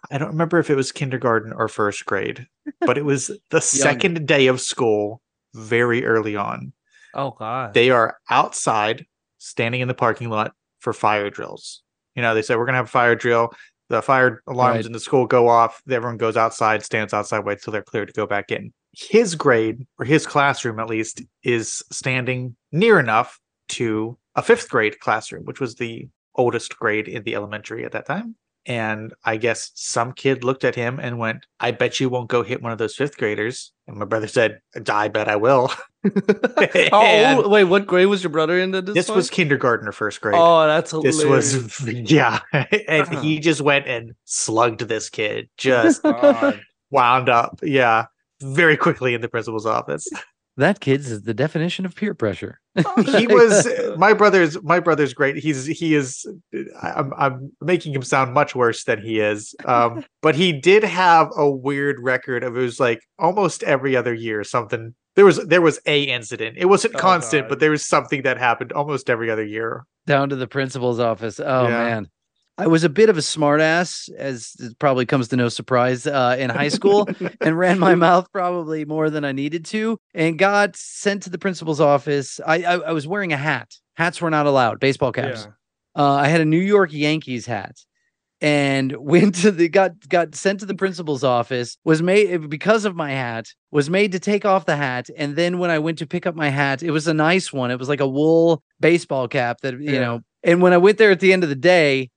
I 0.09 0.17
don't 0.17 0.29
remember 0.29 0.57
if 0.57 0.71
it 0.71 0.75
was 0.75 0.91
kindergarten 0.91 1.53
or 1.53 1.67
first 1.67 2.03
grade, 2.07 2.47
but 2.81 2.97
it 2.97 3.05
was 3.05 3.29
the 3.51 3.61
second 3.83 4.25
day 4.27 4.47
of 4.47 4.59
school, 4.59 5.21
very 5.53 6.03
early 6.03 6.35
on. 6.35 6.73
oh 7.13 7.31
god. 7.37 7.75
They 7.75 7.91
are 7.91 8.17
outside, 8.31 9.05
standing 9.37 9.81
in 9.81 9.87
the 9.87 9.93
parking 9.93 10.29
lot 10.31 10.53
for 10.79 10.93
fire 10.93 11.29
drills. 11.29 11.83
You 12.15 12.23
know, 12.23 12.33
they 12.33 12.41
said 12.41 12.57
we're 12.57 12.65
gonna 12.65 12.77
have 12.79 12.85
a 12.85 12.89
fire 12.89 13.15
drill. 13.15 13.53
The 13.89 14.01
fire 14.01 14.41
alarms 14.47 14.77
Right. 14.77 14.85
in 14.87 14.91
the 14.93 14.99
school 14.99 15.27
go 15.27 15.47
off. 15.47 15.79
Everyone 15.87 16.17
goes 16.17 16.37
outside, 16.37 16.83
stands 16.83 17.13
outside, 17.13 17.45
waits 17.45 17.63
till 17.63 17.71
they're 17.73 17.83
cleared 17.83 18.07
to 18.07 18.13
go 18.13 18.25
back 18.25 18.49
in. 18.49 18.73
His 18.95 19.35
grade, 19.35 19.85
or 19.99 20.05
his 20.05 20.25
classroom 20.25 20.79
at 20.79 20.87
least, 20.87 21.21
is 21.43 21.83
standing 21.91 22.55
near 22.71 22.99
enough 22.99 23.39
to 23.69 24.17
a 24.35 24.41
fifth 24.41 24.69
grade 24.69 24.99
classroom, 24.99 25.43
which 25.45 25.59
was 25.59 25.75
the 25.75 26.07
oldest 26.35 26.77
grade 26.77 27.07
in 27.07 27.23
the 27.23 27.35
elementary 27.35 27.85
at 27.85 27.91
that 27.93 28.05
time. 28.05 28.35
And 28.65 29.13
I 29.25 29.35
guess 29.35 29.71
some 29.75 30.13
kid 30.13 30.45
looked 30.45 30.63
at 30.63 30.73
him 30.73 30.97
and 30.97 31.17
went, 31.19 31.45
I 31.59 31.71
bet 31.71 31.99
you 31.99 32.07
won't 32.07 32.29
go 32.29 32.43
hit 32.43 32.61
one 32.61 32.71
of 32.71 32.77
those 32.77 32.95
fifth 32.95 33.17
graders. 33.17 33.73
And 33.87 33.97
my 33.97 34.05
brother 34.05 34.27
said, 34.27 34.61
I 34.89 35.09
bet 35.09 35.27
I 35.27 35.35
will. 35.35 35.69
oh, 36.93 37.49
Wait, 37.49 37.65
what 37.65 37.85
grade 37.87 38.07
was 38.07 38.23
your 38.23 38.29
brother 38.29 38.57
in? 38.57 38.73
At 38.73 38.85
this, 38.85 38.95
this 38.95 39.09
was 39.09 39.29
kindergarten 39.29 39.87
or 39.87 39.91
first 39.91 40.21
grade. 40.21 40.35
Oh, 40.37 40.65
that's 40.65 40.91
this 40.91 41.23
was 41.25 41.81
yeah. 41.87 42.39
and 42.53 43.01
Uh-huh. 43.03 43.21
he 43.21 43.39
just 43.39 43.59
went 43.59 43.85
and 43.87 44.13
slugged 44.25 44.79
this 44.81 45.09
kid, 45.09 45.49
just 45.57 46.03
wound 46.89 47.29
up. 47.29 47.59
Yeah. 47.61 48.05
Very 48.41 48.77
quickly 48.77 49.13
in 49.13 49.21
the 49.21 49.29
principal's 49.29 49.65
office. 49.65 50.07
That 50.57 50.79
kid's 50.79 51.09
is 51.09 51.23
the 51.23 51.33
definition 51.33 51.85
of 51.85 51.95
peer 51.95 52.13
pressure. 52.13 52.59
he 53.05 53.27
was 53.27 53.67
my 53.97 54.13
brother's 54.13 54.61
my 54.63 54.79
brother's 54.79 55.13
great 55.13 55.35
he's 55.35 55.65
he 55.67 55.93
is 55.93 56.25
I'm, 56.81 57.13
I'm 57.15 57.51
making 57.61 57.93
him 57.93 58.01
sound 58.01 58.33
much 58.33 58.55
worse 58.55 58.83
than 58.85 58.99
he 58.99 59.19
is 59.19 59.53
um 59.65 60.03
but 60.23 60.33
he 60.35 60.51
did 60.53 60.83
have 60.83 61.29
a 61.37 61.47
weird 61.49 61.97
record 62.01 62.43
of 62.43 62.57
it 62.57 62.59
was 62.59 62.79
like 62.79 62.99
almost 63.19 63.61
every 63.61 63.95
other 63.95 64.11
year 64.13 64.43
something 64.43 64.95
there 65.15 65.23
was 65.25 65.37
there 65.45 65.61
was 65.61 65.79
a 65.85 66.01
incident 66.03 66.57
it 66.57 66.65
wasn't 66.65 66.95
Oh, 66.95 66.99
constant 66.99 67.43
God. 67.43 67.49
but 67.49 67.59
there 67.59 67.69
was 67.69 67.85
something 67.85 68.23
that 68.23 68.39
happened 68.39 68.71
almost 68.71 69.07
every 69.07 69.29
other 69.29 69.45
year 69.45 69.85
down 70.07 70.29
to 70.29 70.35
the 70.35 70.47
principal's 70.47 70.99
office. 70.99 71.39
Oh 71.39 71.67
Yeah. 71.67 71.69
man. 71.69 72.07
I 72.57 72.67
was 72.67 72.83
a 72.83 72.89
bit 72.89 73.09
of 73.09 73.17
a 73.17 73.21
smartass, 73.21 74.09
as 74.15 74.53
it 74.59 74.77
probably 74.77 75.05
comes 75.07 75.27
to 75.29 75.35
no 75.35 75.49
surprise, 75.49 76.05
uh, 76.05 76.35
in 76.37 76.51
high 76.51 76.67
school, 76.67 77.09
and 77.41 77.57
ran 77.57 77.79
my 77.79 77.95
mouth 77.95 78.27
probably 78.31 78.85
more 78.85 79.09
than 79.09 79.25
I 79.25 79.31
needed 79.31 79.65
to, 79.65 79.97
and 80.13 80.37
got 80.37 80.75
sent 80.75 81.23
to 81.23 81.29
the 81.31 81.39
principal's 81.39 81.81
office. 81.81 82.39
I 82.45 82.63
I, 82.63 82.73
I 82.77 82.91
was 82.91 83.07
wearing 83.07 83.33
a 83.33 83.37
hat. 83.37 83.71
Hats 83.95 84.21
were 84.21 84.29
not 84.29 84.45
allowed. 84.45 84.79
Baseball 84.79 85.11
caps. 85.11 85.47
Yeah. 85.95 86.03
Uh, 86.03 86.13
I 86.15 86.27
had 86.27 86.41
a 86.41 86.45
New 86.45 86.59
York 86.59 86.91
Yankees 86.93 87.45
hat, 87.47 87.75
and 88.39 88.95
went 88.97 89.33
to 89.35 89.49
the 89.51 89.67
got 89.67 90.07
got 90.07 90.35
sent 90.35 90.59
to 90.59 90.67
the 90.67 90.75
principal's 90.75 91.23
office. 91.23 91.77
Was 91.83 92.03
made 92.03 92.49
because 92.51 92.85
of 92.85 92.95
my 92.95 93.11
hat. 93.11 93.47
Was 93.71 93.89
made 93.89 94.11
to 94.11 94.19
take 94.19 94.45
off 94.45 94.67
the 94.67 94.75
hat, 94.75 95.09
and 95.17 95.35
then 95.35 95.57
when 95.57 95.71
I 95.71 95.79
went 95.79 95.97
to 95.99 96.05
pick 96.07 96.27
up 96.27 96.35
my 96.35 96.49
hat, 96.49 96.83
it 96.83 96.91
was 96.91 97.07
a 97.07 97.13
nice 97.15 97.51
one. 97.51 97.71
It 97.71 97.79
was 97.79 97.89
like 97.89 97.99
a 98.01 98.07
wool 98.07 98.61
baseball 98.79 99.27
cap 99.27 99.61
that 99.61 99.73
you 99.73 99.93
Yeah. 99.93 100.01
know. 100.01 100.21
And 100.43 100.61
when 100.61 100.73
I 100.73 100.77
went 100.77 100.97
there 100.99 101.09
at 101.09 101.19
the 101.19 101.31
end 101.33 101.43
of 101.43 101.49
the 101.49 101.55
day, 101.55 102.09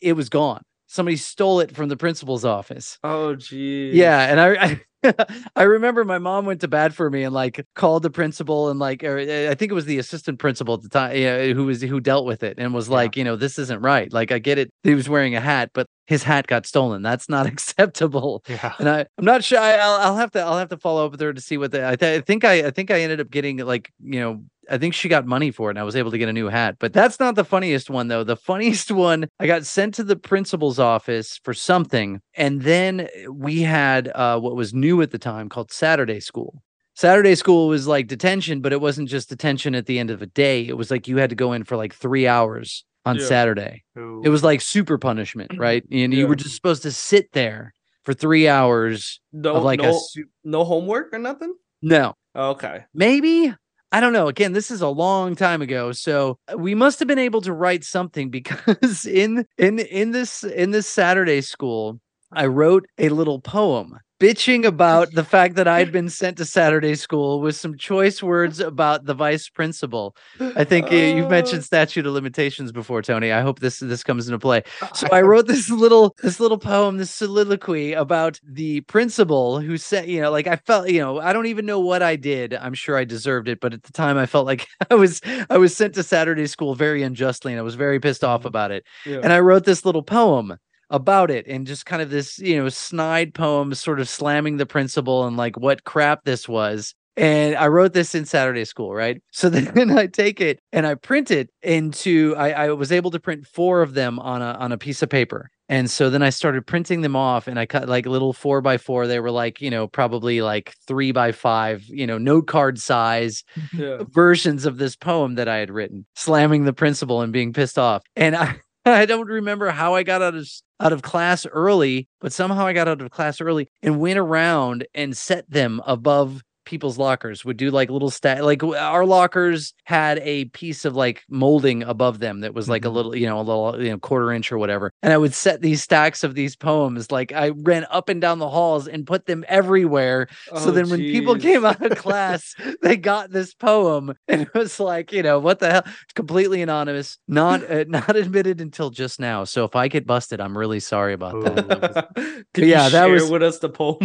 it 0.00 0.14
was 0.14 0.28
gone. 0.28 0.62
Somebody 0.86 1.16
stole 1.16 1.60
it 1.60 1.74
from 1.74 1.88
the 1.88 1.96
principal's 1.96 2.44
office. 2.44 2.98
Oh, 3.04 3.36
geez. 3.36 3.94
Yeah, 3.94 4.20
and 4.28 4.40
I, 4.40 4.80
I 5.04 5.14
I 5.56 5.62
remember 5.62 6.04
my 6.04 6.18
mom 6.18 6.44
went 6.46 6.60
to 6.62 6.68
bat 6.68 6.92
for 6.92 7.08
me 7.08 7.22
and 7.22 7.32
like 7.32 7.64
called 7.74 8.02
the 8.02 8.10
principal 8.10 8.68
and 8.68 8.78
like 8.78 9.02
or 9.02 9.18
uh, 9.18 9.50
I 9.50 9.54
think 9.54 9.70
it 9.70 9.74
was 9.74 9.86
the 9.86 9.98
assistant 9.98 10.38
principal 10.38 10.74
at 10.74 10.82
the 10.82 10.88
time 10.90 11.16
yeah, 11.16 11.52
who 11.54 11.64
was 11.66 11.80
who 11.80 12.00
dealt 12.00 12.26
with 12.26 12.42
it 12.42 12.56
and 12.58 12.74
was 12.74 12.88
Yeah. 12.88 12.94
like, 12.96 13.16
you 13.16 13.24
know, 13.24 13.36
this 13.36 13.58
isn't 13.58 13.80
right. 13.80 14.12
Like 14.12 14.30
I 14.32 14.38
get 14.40 14.58
it. 14.58 14.70
He 14.82 14.94
was 14.94 15.08
wearing 15.08 15.34
a 15.36 15.40
hat, 15.40 15.70
but 15.72 15.86
his 16.06 16.24
hat 16.24 16.48
got 16.48 16.66
stolen. 16.66 17.00
That's 17.02 17.28
not 17.30 17.46
acceptable. 17.80 18.42
yeah 18.48 18.74
And 18.78 18.88
I, 18.90 19.06
I'm 19.16 19.24
not 19.24 19.42
sure. 19.44 19.58
I, 19.60 19.76
I'll, 19.76 20.00
I'll 20.00 20.16
have 20.16 20.32
to, 20.32 20.40
I'll 20.40 20.58
have 20.58 20.68
to 20.70 20.76
follow 20.76 21.06
up 21.06 21.12
with 21.12 21.20
her 21.20 21.32
to 21.32 21.40
see 21.40 21.56
what 21.56 21.70
the. 21.72 21.86
I, 21.88 21.96
th- 21.96 22.20
I 22.20 22.24
think 22.24 22.44
I, 22.44 22.66
I 22.66 22.70
think 22.70 22.90
I 22.90 23.00
ended 23.00 23.20
up 23.20 23.30
getting 23.30 23.58
like, 23.58 23.90
you 24.02 24.20
know, 24.20 24.42
I 24.70 24.78
think 24.78 24.94
she 24.94 25.08
got 25.08 25.26
money 25.26 25.50
for 25.50 25.68
it, 25.68 25.72
and 25.72 25.78
I 25.78 25.82
was 25.82 25.96
able 25.96 26.10
to 26.12 26.18
get 26.18 26.28
a 26.28 26.32
new 26.32 26.46
hat. 26.48 26.76
But 26.78 26.92
that's 26.92 27.18
not 27.18 27.34
the 27.34 27.44
funniest 27.44 27.90
one 27.90 28.08
though. 28.08 28.24
The 28.24 28.36
funniest 28.36 28.90
one, 29.08 29.28
I 29.40 29.46
got 29.46 29.66
sent 29.66 29.94
to 29.94 30.04
the 30.04 30.16
principal's 30.16 30.78
office 30.78 31.40
for 31.42 31.52
something, 31.54 32.20
and 32.34 32.62
then 32.62 33.08
we 33.30 33.62
had 33.62 34.08
uh, 34.14 34.38
what 34.38 34.56
was 34.56 34.72
new 34.72 35.02
at 35.02 35.10
the 35.10 35.18
time 35.18 35.48
called 35.48 35.72
Saturday 35.72 36.20
school. 36.20 36.62
Saturday 36.94 37.34
school 37.34 37.68
was 37.68 37.86
like 37.86 38.06
detention, 38.08 38.60
but 38.60 38.72
it 38.72 38.80
wasn't 38.80 39.08
just 39.08 39.28
detention 39.30 39.74
at 39.74 39.86
the 39.86 39.98
end 39.98 40.10
of 40.10 40.20
a 40.22 40.26
day. 40.26 40.66
It 40.66 40.76
was 40.76 40.90
like 40.90 41.08
you 41.08 41.16
had 41.16 41.30
to 41.30 41.36
go 41.36 41.52
in 41.52 41.64
for 41.64 41.76
like 41.76 41.94
three 41.94 42.26
hours 42.26 42.84
on 43.06 43.16
Yeah. 43.16 43.24
Saturday. 43.26 43.84
Ooh. 43.98 44.20
It 44.22 44.28
was 44.28 44.44
like 44.44 44.60
super 44.60 44.98
punishment, 44.98 45.52
right? 45.56 45.82
And 45.90 46.12
you 46.12 46.26
were 46.26 46.36
just 46.36 46.54
supposed 46.54 46.82
to 46.82 46.92
sit 46.92 47.32
there 47.32 47.72
for 48.02 48.12
three 48.12 48.48
hours 48.48 49.20
No, 49.32 49.54
of 49.54 49.64
like 49.64 49.80
no, 49.80 49.90
a 49.90 49.98
su- 49.98 50.26
no 50.44 50.64
homework 50.64 51.14
or 51.14 51.18
nothing. 51.18 51.54
no, 51.80 52.12
Okay. 52.36 52.84
maybe 52.92 53.54
I 53.92 54.00
don't 54.00 54.12
know. 54.12 54.28
Again, 54.28 54.52
this 54.52 54.70
is 54.70 54.82
a 54.82 54.88
long 54.88 55.34
time 55.34 55.62
ago, 55.62 55.90
so 55.92 56.38
uh, 56.52 56.56
we 56.56 56.74
must 56.76 57.00
have 57.00 57.08
been 57.08 57.18
able 57.18 57.40
to 57.42 57.52
write 57.52 57.82
something 57.84 58.30
because 58.30 59.04
in 59.06 59.46
in 59.58 59.78
in 59.80 60.12
this 60.12 60.44
in 60.44 60.70
this 60.70 60.86
Saturday 60.86 61.40
school, 61.40 62.00
I 62.32 62.46
wrote 62.46 62.86
a 62.98 63.08
little 63.08 63.40
poem 63.40 63.98
bitching 64.20 64.66
about 64.66 65.10
the 65.12 65.24
fact 65.34 65.54
that 65.54 65.66
I'd 65.66 65.90
been 65.90 66.10
sent 66.10 66.36
to 66.36 66.44
Saturday 66.44 66.94
school 66.94 67.40
with 67.40 67.56
some 67.56 67.74
choice 67.78 68.22
words 68.22 68.60
about 68.60 69.06
the 69.06 69.14
vice 69.14 69.48
principal. 69.48 70.14
I 70.38 70.62
think 70.64 70.92
uh, 70.92 70.94
you've 70.94 71.26
Oh. 71.26 71.30
mentioned 71.30 71.64
statute 71.64 72.04
of 72.06 72.12
limitations 72.12 72.70
before, 72.70 73.00
Tony. 73.00 73.32
I 73.32 73.40
hope 73.40 73.60
this 73.60 73.78
this 73.78 74.04
comes 74.04 74.28
into 74.28 74.38
play. 74.38 74.62
So 74.94 75.08
I 75.10 75.22
wrote 75.30 75.46
this 75.46 75.70
little 75.70 76.14
this 76.22 76.38
little 76.38 76.58
poem, 76.58 76.98
this 76.98 77.10
soliloquy 77.10 77.94
about 77.94 78.38
the 78.46 78.82
principal 78.82 79.58
who 79.58 79.78
said, 79.78 80.06
you 80.06 80.20
know, 80.20 80.30
like 80.30 80.46
I 80.46 80.56
felt, 80.56 80.90
you 80.90 81.00
know, 81.00 81.18
I 81.18 81.32
don't 81.32 81.46
even 81.46 81.64
know 81.64 81.80
what 81.80 82.02
I 82.02 82.16
did. 82.16 82.52
I'm 82.52 82.74
sure 82.74 82.98
I 82.98 83.04
deserved 83.04 83.48
it, 83.48 83.58
but 83.58 83.72
at 83.72 83.84
the 83.84 83.92
time 83.92 84.18
I 84.18 84.26
felt 84.26 84.44
like 84.44 84.68
I 84.90 84.94
was 84.96 85.22
I 85.48 85.56
was 85.56 85.74
sent 85.74 85.94
to 85.94 86.02
Saturday 86.02 86.46
school 86.46 86.74
very 86.74 87.02
unjustly 87.02 87.52
and 87.52 87.58
I 87.58 87.62
was 87.62 87.74
very 87.74 87.98
pissed 87.98 88.22
off 88.22 88.44
about 88.44 88.70
it. 88.70 88.84
Yeah. 89.06 89.20
And 89.22 89.32
I 89.32 89.40
wrote 89.40 89.64
this 89.64 89.86
little 89.86 90.02
poem 90.02 90.58
about 90.90 91.30
it 91.30 91.46
and 91.46 91.66
just 91.66 91.86
kind 91.86 92.02
of 92.02 92.10
this, 92.10 92.38
you 92.38 92.60
know, 92.60 92.68
snide 92.68 93.34
poem 93.34 93.72
sort 93.74 94.00
of 94.00 94.08
slamming 94.08 94.56
the 94.56 94.66
principal 94.66 95.26
and 95.26 95.36
like 95.36 95.56
what 95.58 95.84
crap 95.84 96.24
this 96.24 96.48
was. 96.48 96.94
And 97.16 97.54
I 97.56 97.66
wrote 97.66 97.92
this 97.92 98.14
in 98.14 98.24
Saturday 98.24 98.64
school, 98.64 98.94
right? 98.94 99.20
So 99.32 99.48
then 99.48 99.90
I 99.90 100.06
take 100.06 100.40
it 100.40 100.60
and 100.72 100.86
I 100.86 100.94
print 100.94 101.30
it 101.30 101.50
into 101.62 102.34
I, 102.36 102.50
I 102.50 102.72
was 102.72 102.92
able 102.92 103.10
to 103.12 103.20
print 103.20 103.46
four 103.46 103.82
of 103.82 103.94
them 103.94 104.18
on 104.18 104.42
a 104.42 104.52
on 104.58 104.72
a 104.72 104.78
piece 104.78 105.02
of 105.02 105.08
paper. 105.08 105.50
And 105.68 105.88
so 105.88 106.10
then 106.10 106.20
I 106.20 106.30
started 106.30 106.66
printing 106.66 107.02
them 107.02 107.14
off 107.14 107.46
and 107.46 107.56
I 107.56 107.64
cut 107.64 107.88
like 107.88 108.04
little 108.04 108.32
four 108.32 108.60
by 108.60 108.76
four. 108.76 109.06
They 109.06 109.20
were 109.20 109.30
like, 109.30 109.60
you 109.60 109.70
know, 109.70 109.86
probably 109.86 110.42
like 110.42 110.74
three 110.88 111.12
by 111.12 111.30
five, 111.30 111.84
you 111.84 112.08
know, 112.08 112.18
note 112.18 112.48
card 112.48 112.80
size 112.80 113.44
yeah. 113.72 113.98
versions 114.08 114.66
of 114.66 114.78
this 114.78 114.96
poem 114.96 115.36
that 115.36 115.46
I 115.46 115.58
had 115.58 115.70
written, 115.70 116.06
slamming 116.16 116.64
the 116.64 116.72
principal 116.72 117.20
and 117.20 117.32
being 117.32 117.52
pissed 117.52 117.78
off. 117.78 118.02
And 118.16 118.34
I, 118.34 118.56
I 118.84 119.06
don't 119.06 119.26
remember 119.26 119.70
how 119.70 119.94
I 119.94 120.02
got 120.02 120.22
out 120.22 120.34
of 120.34 120.48
out 120.80 120.92
of 120.92 121.02
class 121.02 121.46
early, 121.46 122.08
but 122.20 122.32
somehow 122.32 122.66
I 122.66 122.72
got 122.72 122.88
out 122.88 123.02
of 123.02 123.10
class 123.10 123.40
early 123.40 123.68
and 123.82 124.00
went 124.00 124.18
around 124.18 124.86
and 124.94 125.16
set 125.16 125.50
them 125.50 125.82
above 125.86 126.42
people's 126.70 126.96
lockers 126.98 127.44
would 127.44 127.56
do 127.56 127.70
like 127.70 127.90
little 127.90 128.10
stat 128.10 128.44
like 128.44 128.62
our 128.62 129.04
lockers 129.04 129.74
had 129.84 130.18
a 130.20 130.44
piece 130.46 130.84
of 130.84 130.94
like 130.94 131.22
molding 131.28 131.82
above 131.82 132.20
them 132.20 132.40
that 132.40 132.54
was 132.54 132.68
like 132.68 132.84
a 132.84 132.88
Mhm. 132.88 132.94
little 132.94 133.16
you 133.16 133.26
know 133.26 133.38
a 133.40 133.42
little 133.42 133.82
you 133.82 133.90
know 133.90 133.98
quarter 133.98 134.30
inch 134.32 134.52
or 134.52 134.58
whatever 134.58 134.92
and 135.02 135.12
i 135.12 135.18
would 135.18 135.34
set 135.34 135.60
these 135.60 135.82
stacks 135.82 136.22
of 136.24 136.34
these 136.34 136.54
poems 136.56 137.10
like 137.10 137.32
i 137.32 137.48
ran 137.48 137.84
up 137.90 138.08
and 138.08 138.20
down 138.20 138.38
the 138.38 138.48
halls 138.48 138.86
and 138.86 139.06
put 139.06 139.26
them 139.26 139.44
everywhere 139.48 140.28
so 140.46 140.68
Oh, 140.68 140.70
then 140.70 140.88
when 140.88 141.00
people 141.00 141.36
came 141.36 141.64
out 141.64 141.82
of 141.82 141.98
class, 142.06 142.54
they 142.82 142.96
got 142.96 143.30
this 143.30 143.52
poem 143.54 144.14
and 144.28 144.42
it 144.42 144.54
was 144.54 144.78
like, 144.78 145.12
you 145.12 145.22
know, 145.22 145.38
what 145.40 145.58
the 145.58 145.70
hell? 145.70 145.82
It's 145.86 146.12
completely 146.14 146.62
anonymous, 146.62 147.18
not 147.26 147.68
uh, 147.68 147.84
not 147.88 148.14
admitted 148.14 148.60
until 148.60 148.90
just 148.90 149.18
now. 149.18 149.44
So 149.44 149.64
if 149.64 149.74
I 149.74 149.88
get 149.88 150.06
busted, 150.06 150.40
I'm 150.40 150.56
really 150.56 150.80
sorry 150.80 151.12
about 151.14 151.42
that. 151.44 152.08
Ooh. 152.18 152.44
Could 152.54 152.66
Yeah, 152.68 152.88
that 152.90 153.06
was- 153.06 153.28
with 153.30 153.42
us 153.42 153.58
the 153.58 153.68
poem? 153.70 153.98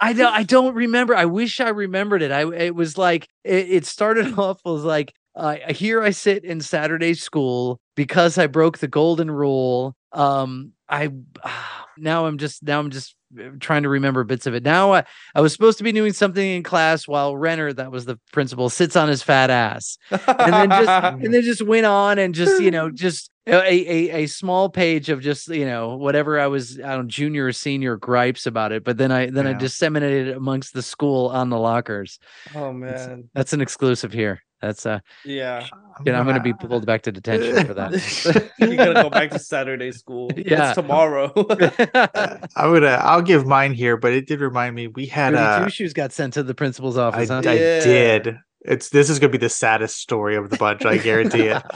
I 0.00 0.12
don't 0.12 0.32
I 0.32 0.42
don't 0.42 0.74
remember. 0.74 1.14
I 1.14 1.24
wish 1.24 1.60
I 1.60 1.70
remembered 1.70 2.22
it. 2.22 2.30
I 2.30 2.42
it 2.52 2.74
was 2.74 2.98
like 2.98 3.28
it, 3.44 3.70
it 3.70 3.86
started 3.86 4.38
off 4.38 4.60
was 4.64 4.84
like 4.84 5.14
uh, 5.34 5.56
here 5.68 6.02
I 6.02 6.10
sit 6.10 6.44
in 6.44 6.60
Saturday 6.62 7.12
school 7.12 7.78
because 7.94 8.38
I 8.38 8.46
broke 8.46 8.78
the 8.78 8.88
golden 8.88 9.30
rule. 9.30 9.94
Um, 10.12 10.72
I 10.88 11.10
now 11.98 12.26
I'm 12.26 12.38
just 12.38 12.62
now 12.62 12.80
I'm 12.80 12.90
just 12.90 13.14
uh, 13.38 13.50
trying 13.60 13.82
to 13.82 13.88
remember 13.88 14.24
bits 14.24 14.46
of 14.46 14.54
it. 14.54 14.62
Now 14.62 14.94
I, 14.94 15.04
I 15.34 15.40
was 15.40 15.52
supposed 15.52 15.78
to 15.78 15.84
be 15.84 15.92
doing 15.92 16.12
something 16.12 16.48
in 16.48 16.62
class 16.62 17.06
while 17.06 17.36
Renner, 17.36 17.72
that 17.72 17.90
was 17.90 18.06
the 18.06 18.18
principal, 18.32 18.70
sits 18.70 18.96
on 18.96 19.08
his 19.08 19.22
fat 19.22 19.50
ass 19.50 19.98
and 20.10 20.52
then 20.52 20.70
just 20.70 20.88
and 20.88 21.34
then 21.34 21.42
just 21.42 21.62
went 21.62 21.86
on 21.86 22.18
and 22.18 22.34
just 22.34 22.62
you 22.62 22.70
know 22.70 22.90
just 22.94 23.30
a, 23.46 23.60
a 23.64 24.24
a 24.24 24.26
small 24.26 24.68
page 24.68 25.08
of 25.08 25.20
just 25.20 25.48
you 25.48 25.66
know 25.66 25.96
whatever 25.96 26.38
I 26.40 26.46
was 26.48 26.80
I 26.80 26.94
don't 26.96 27.08
junior 27.08 27.46
or 27.46 27.52
senior 27.52 27.96
gripes 27.96 28.46
about 28.46 28.72
it, 28.72 28.84
but 28.84 28.96
then 28.98 29.12
I 29.12 29.30
then 29.30 29.46
I 29.46 29.52
disseminated 29.52 30.28
it 30.28 30.36
amongst 30.36 30.74
the 30.74 30.82
school 30.82 31.28
on 31.28 31.50
the 31.50 31.58
lockers. 31.58 32.18
oh 32.54 32.72
man, 32.72 33.28
That's 33.34 33.52
an 33.52 33.60
exclusive 33.60 34.12
here. 34.12 34.42
That's 34.62 34.86
uh, 34.86 35.00
yeah. 35.24 35.66
you 36.04 36.12
know, 36.12 36.18
I'm 36.18 36.24
gonna 36.26 36.40
be 36.42 36.54
pulled 36.54 36.86
back 36.86 37.02
to 37.02 37.12
detention 37.12 37.66
for 37.66 37.74
that. 37.74 37.92
you 38.58 38.74
gotta 38.74 38.94
go 38.94 39.10
back 39.10 39.30
to 39.30 39.38
Saturday 39.38 39.92
school. 39.92 40.30
Yeah. 40.36 40.56
That's 40.56 40.76
tomorrow. 40.76 41.30
I 42.56 42.66
would. 42.66 42.82
Uh, 42.82 43.00
I'll 43.02 43.22
give 43.22 43.46
mine 43.46 43.74
here, 43.74 43.96
but 43.96 44.12
it 44.12 44.26
did 44.26 44.40
remind 44.40 44.74
me 44.74 44.86
we 44.88 45.06
had. 45.06 45.32
Rudy 45.34 45.42
Uh, 45.44 45.64
Two 45.64 45.70
Shoes 45.70 45.92
got 45.92 46.12
sent 46.12 46.34
to 46.34 46.42
the 46.42 46.54
principal's 46.54 46.96
I, 46.96 47.02
office. 47.04 47.28
huh? 47.28 47.42
I 47.44 47.52
Yeah. 47.52 47.80
did. 47.80 48.36
It's 48.66 48.88
this 48.88 49.08
is 49.08 49.18
gonna 49.18 49.32
be 49.32 49.38
the 49.38 49.48
saddest 49.48 49.98
story 49.98 50.36
of 50.36 50.50
the 50.50 50.56
bunch. 50.56 50.84
I 50.84 50.98
guarantee 50.98 51.48
it. 51.48 51.62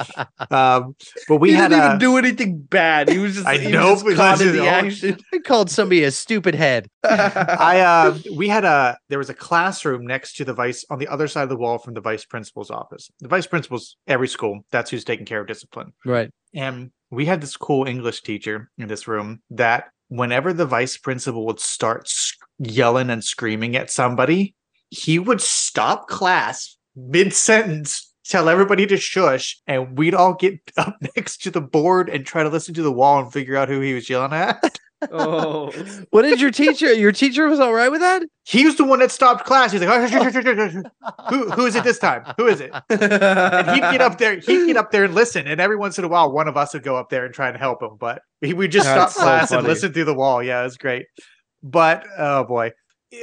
Um, 0.51 0.97
but 1.29 1.37
we 1.37 1.51
he 1.51 1.55
had 1.55 1.69
didn't 1.69 1.83
uh, 1.83 1.87
even 1.87 1.99
do 1.99 2.17
anything 2.17 2.61
bad. 2.61 3.09
He 3.09 3.19
was 3.19 3.35
just. 3.35 3.47
I 3.47 3.59
he 3.59 3.71
know, 3.71 3.91
just 3.91 4.05
but 4.05 4.17
caught 4.17 4.41
in 4.41 4.57
the 4.57 4.67
action. 4.67 5.19
I 5.33 5.39
called 5.39 5.71
somebody 5.71 6.03
a 6.03 6.11
stupid 6.11 6.55
head. 6.55 6.89
I 7.05 7.81
uh 7.81 8.19
we 8.35 8.49
had 8.49 8.65
a 8.65 8.99
there 9.09 9.19
was 9.19 9.31
a 9.31 9.35
classroom 9.35 10.07
next 10.07 10.35
to 10.37 10.45
the 10.45 10.55
vice 10.55 10.85
on 10.91 10.99
the 10.99 11.07
other 11.09 11.29
side 11.29 11.45
of 11.45 11.49
the 11.49 11.57
wall 11.57 11.79
from 11.79 11.95
the 11.95 12.01
vice 12.01 12.25
principal's 12.25 12.71
office. 12.71 13.11
The 13.21 13.29
vice 13.29 13.47
principal's 13.47 13.97
every 14.09 14.29
school, 14.29 14.61
that's 14.73 14.91
who's 14.91 15.05
taking 15.05 15.27
care 15.27 15.41
of 15.41 15.47
discipline. 15.47 15.93
Right. 16.05 16.31
And 16.55 16.91
we 17.11 17.27
had 17.27 17.41
this 17.41 17.57
cool 17.57 17.87
English 17.87 18.23
teacher 18.23 18.71
in 18.79 18.89
this 18.89 19.07
room 19.07 19.43
that 19.51 19.91
whenever 20.09 20.53
the 20.53 20.67
vice 20.67 20.97
principal 20.97 21.47
would 21.47 21.61
start 21.61 22.09
sc- 22.09 22.37
yelling 22.59 23.11
and 23.11 23.23
screaming 23.23 23.77
at 23.77 23.91
somebody, 23.91 24.55
he 24.91 25.19
would 25.19 25.41
stop 25.41 26.09
class 26.09 26.77
mid 27.09 27.33
sentence, 27.33 28.13
tell 28.25 28.49
everybody 28.49 28.87
to 28.87 28.97
shush, 28.97 29.61
and 29.67 29.97
we'd 29.99 30.15
all 30.15 30.35
get 30.35 30.59
up 30.77 30.97
next 31.17 31.43
to 31.43 31.51
the 31.51 31.61
board 31.61 32.09
and 32.09 32.27
try 32.27 32.43
to 32.43 32.49
listen 32.49 32.75
to 32.75 32.83
the 32.83 32.93
wall 32.93 33.21
and 33.21 33.33
figure 33.33 33.57
out 33.57 33.69
who 33.69 33.81
he 33.81 33.95
was 33.95 34.09
yelling 34.11 34.33
at. 34.33 34.79
oh, 35.13 35.71
What 36.11 36.23
did 36.23 36.41
your 36.41 36.51
teacher? 36.51 36.93
Your 36.93 37.13
teacher 37.13 37.49
was 37.49 37.59
all 37.59 37.73
right 37.73 37.91
with 37.91 38.01
that? 38.03 38.23
He 38.45 38.67
was 38.67 38.77
the 38.77 38.85
one 38.85 38.99
that 38.99 39.11
stopped 39.11 39.47
class. 39.47 39.73
He's 39.73 39.81
like, 39.81 39.89
"Oh, 39.91 40.07
shush, 40.07 40.23
shush, 40.33 40.45
shush, 40.45 40.57
shush, 40.57 40.73
shush." 40.73 40.83
who, 41.31 41.51
who 41.51 41.65
is 41.67 41.75
it 41.75 41.85
this 41.85 41.99
time? 41.99 42.23
Who 42.37 42.47
is 42.47 42.61
it? 42.61 42.71
And 42.91 43.71
he'd 43.71 43.81
get 43.81 44.03
up 44.03 44.19
there, 44.19 44.37
he'd 44.39 44.67
get 44.67 44.77
up 44.77 44.91
there 44.91 45.05
and 45.05 45.15
listen. 45.15 45.47
And 45.47 45.61
every 45.61 45.77
once 45.77 45.99
in 45.99 46.05
a 46.05 46.09
while, 46.09 46.31
one 46.31 46.49
of 46.49 46.57
us 46.59 46.75
would 46.75 46.83
go 46.83 46.97
up 46.97 47.09
there 47.09 47.25
and 47.25 47.33
try 47.33 47.49
and 47.49 47.57
help 47.57 47.83
him. 47.83 47.97
But 47.99 48.21
he 48.43 48.53
would 48.53 48.71
just 48.73 48.85
That's 48.87 49.13
stop 49.13 49.21
so 49.21 49.23
class 49.23 49.51
and 49.53 49.59
funny. 49.61 49.69
listen 49.69 49.93
through 49.93 50.05
the 50.05 50.15
wall. 50.15 50.43
Yeah, 50.43 50.61
it 50.61 50.65
was 50.65 50.77
great. 50.77 51.07
But 51.63 52.05
oh 52.19 52.45
boy, 52.45 52.73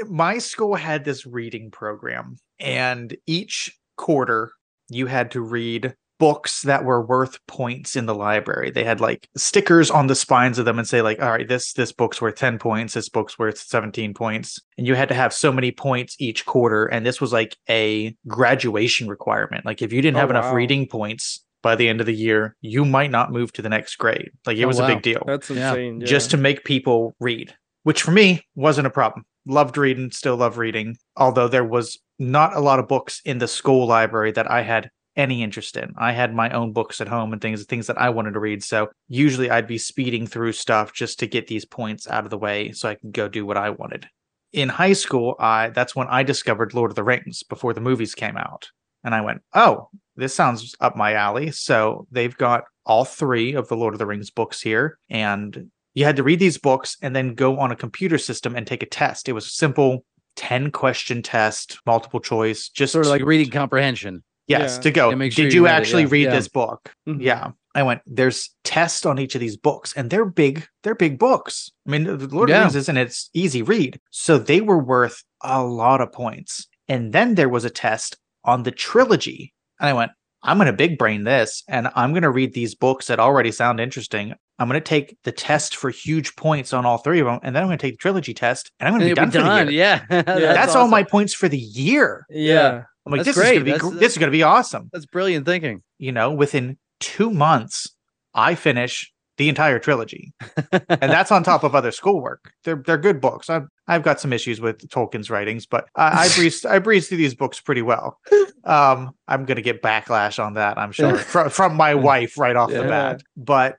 my 0.08 0.40
school 0.40 0.74
had 0.76 1.04
this 1.06 1.26
reading 1.28 1.70
program, 1.70 2.38
and 2.60 3.16
each 3.26 3.78
quarter 3.98 4.52
you 4.90 5.06
had 5.08 5.32
to 5.32 5.42
read 5.42 5.96
books 6.20 6.64
that 6.64 6.84
were 6.84 7.06
worth 7.06 7.38
points 7.46 7.96
in 7.96 8.08
the 8.08 8.16
library. 8.16 8.72
They 8.72 8.84
had 8.84 9.00
like 9.00 9.30
stickers 9.38 9.92
on 9.92 10.08
the 10.08 10.16
spines 10.16 10.58
of 10.58 10.66
them 10.66 10.80
and 10.80 10.88
say 10.88 11.02
like, 11.04 11.22
all 11.22 11.30
right, 11.30 11.48
this 11.48 11.74
this 11.74 11.92
book's 11.92 12.20
worth 12.20 12.36
10 12.36 12.58
points, 12.58 12.96
this 12.96 13.08
book's 13.10 13.38
worth 13.38 13.60
17 13.60 14.16
points. 14.16 14.60
And 14.80 14.88
you 14.88 14.96
had 14.96 15.10
to 15.10 15.16
have 15.16 15.32
so 15.32 15.52
many 15.52 15.72
points 15.72 16.16
each 16.20 16.46
quarter 16.46 16.86
and 16.86 17.06
this 17.06 17.22
was 17.22 17.32
like 17.34 17.56
a 17.70 18.16
graduation 18.28 19.08
requirement. 19.08 19.64
Like 19.66 19.82
if 19.84 19.94
you 19.94 20.02
didn't 20.02 20.18
Oh, 20.18 20.22
have 20.22 20.30
enough 20.32 20.54
reading 20.54 20.88
points 20.88 21.44
by 21.62 21.76
the 21.76 21.88
end 21.88 22.00
of 22.00 22.08
the 22.08 22.16
year, 22.16 22.56
you 22.62 22.84
might 22.86 23.12
not 23.12 23.32
move 23.32 23.52
to 23.54 23.62
the 23.62 23.70
next 23.70 23.96
grade. 23.98 24.32
Like 24.48 24.58
it 24.58 24.64
Oh, 24.64 24.68
was 24.68 24.80
a 24.80 24.88
big 24.88 25.02
deal 25.04 25.22
That's 25.28 25.50
Yeah. 25.52 25.70
insane. 25.72 26.02
just 26.04 26.32
to 26.32 26.38
make 26.38 26.64
people 26.64 27.16
read, 27.20 27.54
which 27.84 28.02
for 28.02 28.12
me 28.12 28.42
wasn't 28.56 28.88
a 28.88 28.92
problem. 28.92 29.24
Loved 29.50 29.78
reading, 29.78 30.12
still 30.12 30.36
love 30.36 30.58
reading, 30.58 30.98
although 31.16 31.48
there 31.48 31.64
was 31.64 31.98
not 32.20 32.54
a 32.54 32.60
lot 32.60 32.80
of 32.80 32.88
books 32.90 33.22
in 33.24 33.38
the 33.38 33.48
school 33.48 33.88
library 33.88 34.32
that 34.34 34.52
I 34.52 34.62
had 34.62 34.90
any 35.16 35.42
interest 35.42 35.78
in. 35.78 35.94
I 35.98 36.12
had 36.12 36.36
my 36.36 36.50
own 36.50 36.74
books 36.74 37.00
at 37.00 37.08
home 37.08 37.32
and 37.32 37.42
things 37.42 37.64
things 37.66 37.88
that 37.88 37.98
I 37.98 38.10
wanted 38.10 38.34
to 38.34 38.40
read. 38.42 38.62
So 38.62 38.90
usually 39.08 39.50
I'd 39.50 39.66
be 39.66 39.78
speeding 39.78 40.28
through 40.28 40.52
stuff 40.52 40.94
just 40.94 41.18
to 41.20 41.28
get 41.28 41.48
these 41.48 41.66
points 41.66 42.08
out 42.08 42.26
of 42.26 42.30
the 42.30 42.38
way 42.38 42.72
so 42.74 42.90
I 42.90 42.96
could 42.96 43.14
go 43.14 43.30
do 43.30 43.46
what 43.46 43.58
I 43.58 43.70
wanted. 43.70 44.08
In 44.52 44.70
high 44.70 44.94
school, 44.94 45.36
I 45.40 45.70
that's 45.70 45.96
when 45.96 46.08
I 46.08 46.24
discovered 46.24 46.74
Lord 46.74 46.92
of 46.92 46.96
the 46.96 47.04
Rings 47.04 47.44
before 47.44 47.74
the 47.74 47.82
movies 47.82 48.16
came 48.16 48.38
out. 48.38 48.68
And 49.04 49.16
I 49.16 49.22
went, 49.22 49.42
"Oh, 49.54 49.90
this 50.16 50.36
sounds 50.36 50.76
up 50.82 50.98
my 50.98 51.14
alley." 51.14 51.52
So 51.52 52.06
they've 52.12 52.36
got 52.36 52.66
all 52.86 53.06
3 53.06 53.54
of 53.54 53.70
the 53.70 53.78
Lord 53.78 53.94
of 53.94 54.00
the 54.00 54.06
Rings 54.06 54.30
books 54.30 54.62
here 54.62 54.98
and 55.10 55.72
you 55.98 56.06
had 56.06 56.16
to 56.16 56.22
read 56.24 56.38
these 56.38 56.60
books 56.60 56.96
and 57.02 57.16
then 57.16 57.34
go 57.34 57.58
on 57.58 57.72
a 57.72 57.76
computer 57.76 58.20
system 58.20 58.56
and 58.56 58.68
take 58.68 58.84
a 58.84 58.86
test. 58.86 59.28
It 59.28 59.34
was 59.34 59.48
a 59.48 59.50
simple 59.50 60.06
10 60.36 60.70
question 60.70 61.24
test, 61.24 61.80
multiple 61.88 62.20
choice, 62.20 62.70
just 62.70 62.94
Sort 62.94 63.06
of 63.08 63.10
like 63.10 63.24
reading 63.24 63.50
comprehension. 63.50 64.24
yes, 64.46 64.76
Yeah. 64.76 64.82
to 64.82 64.92
go. 64.92 65.10
Sure 65.10 65.18
Did 65.30 65.38
you 65.38 65.46
you 65.62 65.66
read 65.66 65.72
it, 65.72 65.78
actually 65.78 66.04
yeah, 66.04 66.10
read 66.12 66.24
yeah. 66.26 66.36
this 66.36 66.48
book? 66.50 66.94
Mhm. 67.08 67.22
Yeah. 67.22 67.52
I 67.74 67.82
went, 67.82 68.02
there's 68.06 68.52
tests 68.64 69.08
on 69.08 69.18
each 69.18 69.34
of 69.34 69.42
these 69.42 69.58
books, 69.58 69.94
and 69.98 70.10
they're 70.12 70.26
big, 70.26 70.68
they're 70.84 70.94
big 70.96 71.18
books. 71.18 71.72
I 71.88 71.92
mean, 71.92 72.04
the 72.04 72.28
Lord 72.28 72.50
of 72.50 72.54
Yeah. 72.54 72.60
the 72.60 72.64
Rings 72.66 72.76
isn't 72.76 72.98
its 72.98 73.32
easy 73.34 73.64
read. 73.64 74.00
So 74.12 74.38
they 74.38 74.62
were 74.62 74.78
worth 74.78 75.24
a 75.42 75.64
lot 75.64 76.00
of 76.02 76.12
points. 76.12 76.68
And 76.88 77.12
then 77.12 77.34
there 77.34 77.50
was 77.50 77.66
a 77.66 77.72
test 77.72 78.18
on 78.44 78.62
the 78.64 78.72
trilogy. 78.72 79.52
And 79.80 79.90
I 79.90 79.94
went, 79.94 80.12
I'm 80.44 80.58
going 80.58 80.68
to 80.68 80.74
big 80.74 81.00
brain 81.00 81.24
this 81.24 81.64
and 81.68 81.90
I'm 81.96 82.12
going 82.12 82.22
to 82.24 82.30
read 82.30 82.54
these 82.54 82.76
books 82.76 83.08
that 83.08 83.20
already 83.20 83.52
sound 83.52 83.80
interesting. 83.80 84.36
I'm 84.60 84.68
going 84.68 84.82
to 84.82 84.86
take 84.88 85.18
the 85.24 85.32
test 85.32 85.76
for 85.76 85.90
huge 85.90 86.36
points 86.36 86.74
on 86.74 86.86
all 86.86 86.98
three 86.98 87.20
of 87.20 87.26
them. 87.28 87.40
And 87.44 87.56
then 87.56 87.64
I'm 87.64 87.70
going 87.70 87.78
to 87.78 87.82
take 87.82 87.94
the 87.94 87.98
trilogy 87.98 88.34
test 88.34 88.72
and 88.80 88.88
I'm 88.88 88.94
going 88.94 89.08
to 89.08 89.16
be 89.16 89.22
And 89.22 89.32
done, 89.32 89.46
it'll 89.46 89.60
for 89.60 89.66
the 89.66 89.74
year. 89.74 90.08
Yeah. 90.10 90.54
That's, 90.54 90.76
all 90.76 90.88
my 90.88 91.04
points 91.04 91.34
for 91.34 91.48
the 91.48 91.60
year. 91.60 92.26
Yeah. 92.30 92.84
I'm 93.06 93.12
like, 93.12 93.24
That's 93.24 93.38
this 93.38 93.46
is 93.46 93.52
going 93.52 93.60
to 93.60 93.66
be 93.66 93.72
That's- 93.72 94.00
this 94.00 94.12
is 94.14 94.18
going 94.18 94.32
to 94.32 94.38
be 94.38 94.44
awesome. 94.44 94.90
That's 94.92 95.06
brilliant 95.06 95.46
thinking. 95.46 95.84
You 96.00 96.12
know, 96.12 96.32
within 96.32 96.78
two 97.00 97.30
months, 97.30 97.96
I 98.34 98.56
finish 98.56 99.12
the 99.38 99.50
entire 99.50 99.78
trilogy, 99.78 100.34
and 100.72 101.12
that's 101.12 101.32
on 101.32 101.44
top 101.44 101.64
of 101.64 101.76
other 101.76 101.92
schoolwork. 101.92 102.52
They're 102.64 102.82
they're 102.86 102.98
good 102.98 103.22
books. 103.22 103.50
I've 103.52 103.68
I've 103.88 104.02
got 104.02 104.20
some 104.20 104.34
issues 104.34 104.60
with 104.60 104.80
Tolkien's 104.90 105.30
writings, 105.30 105.68
but 105.68 105.88
I, 105.96 106.26
I 106.26 106.30
breezed 106.36 106.66
I 106.66 106.80
breezed 106.80 107.10
through 107.10 107.20
these 107.20 107.36
books 107.36 107.60
pretty 107.60 107.84
well. 107.84 108.20
Um, 108.64 109.12
I'm 109.28 109.46
gonna 109.46 109.62
get 109.62 109.84
backlash 109.84 110.44
on 110.44 110.56
that, 110.56 110.78
I'm 110.80 110.92
sure, 110.92 111.18
from 111.18 111.50
from 111.50 111.76
my 111.76 111.94
wife 111.96 112.38
right 112.38 112.56
off 112.56 112.72
the 112.72 112.84
bat. 112.84 113.22
But 113.36 113.78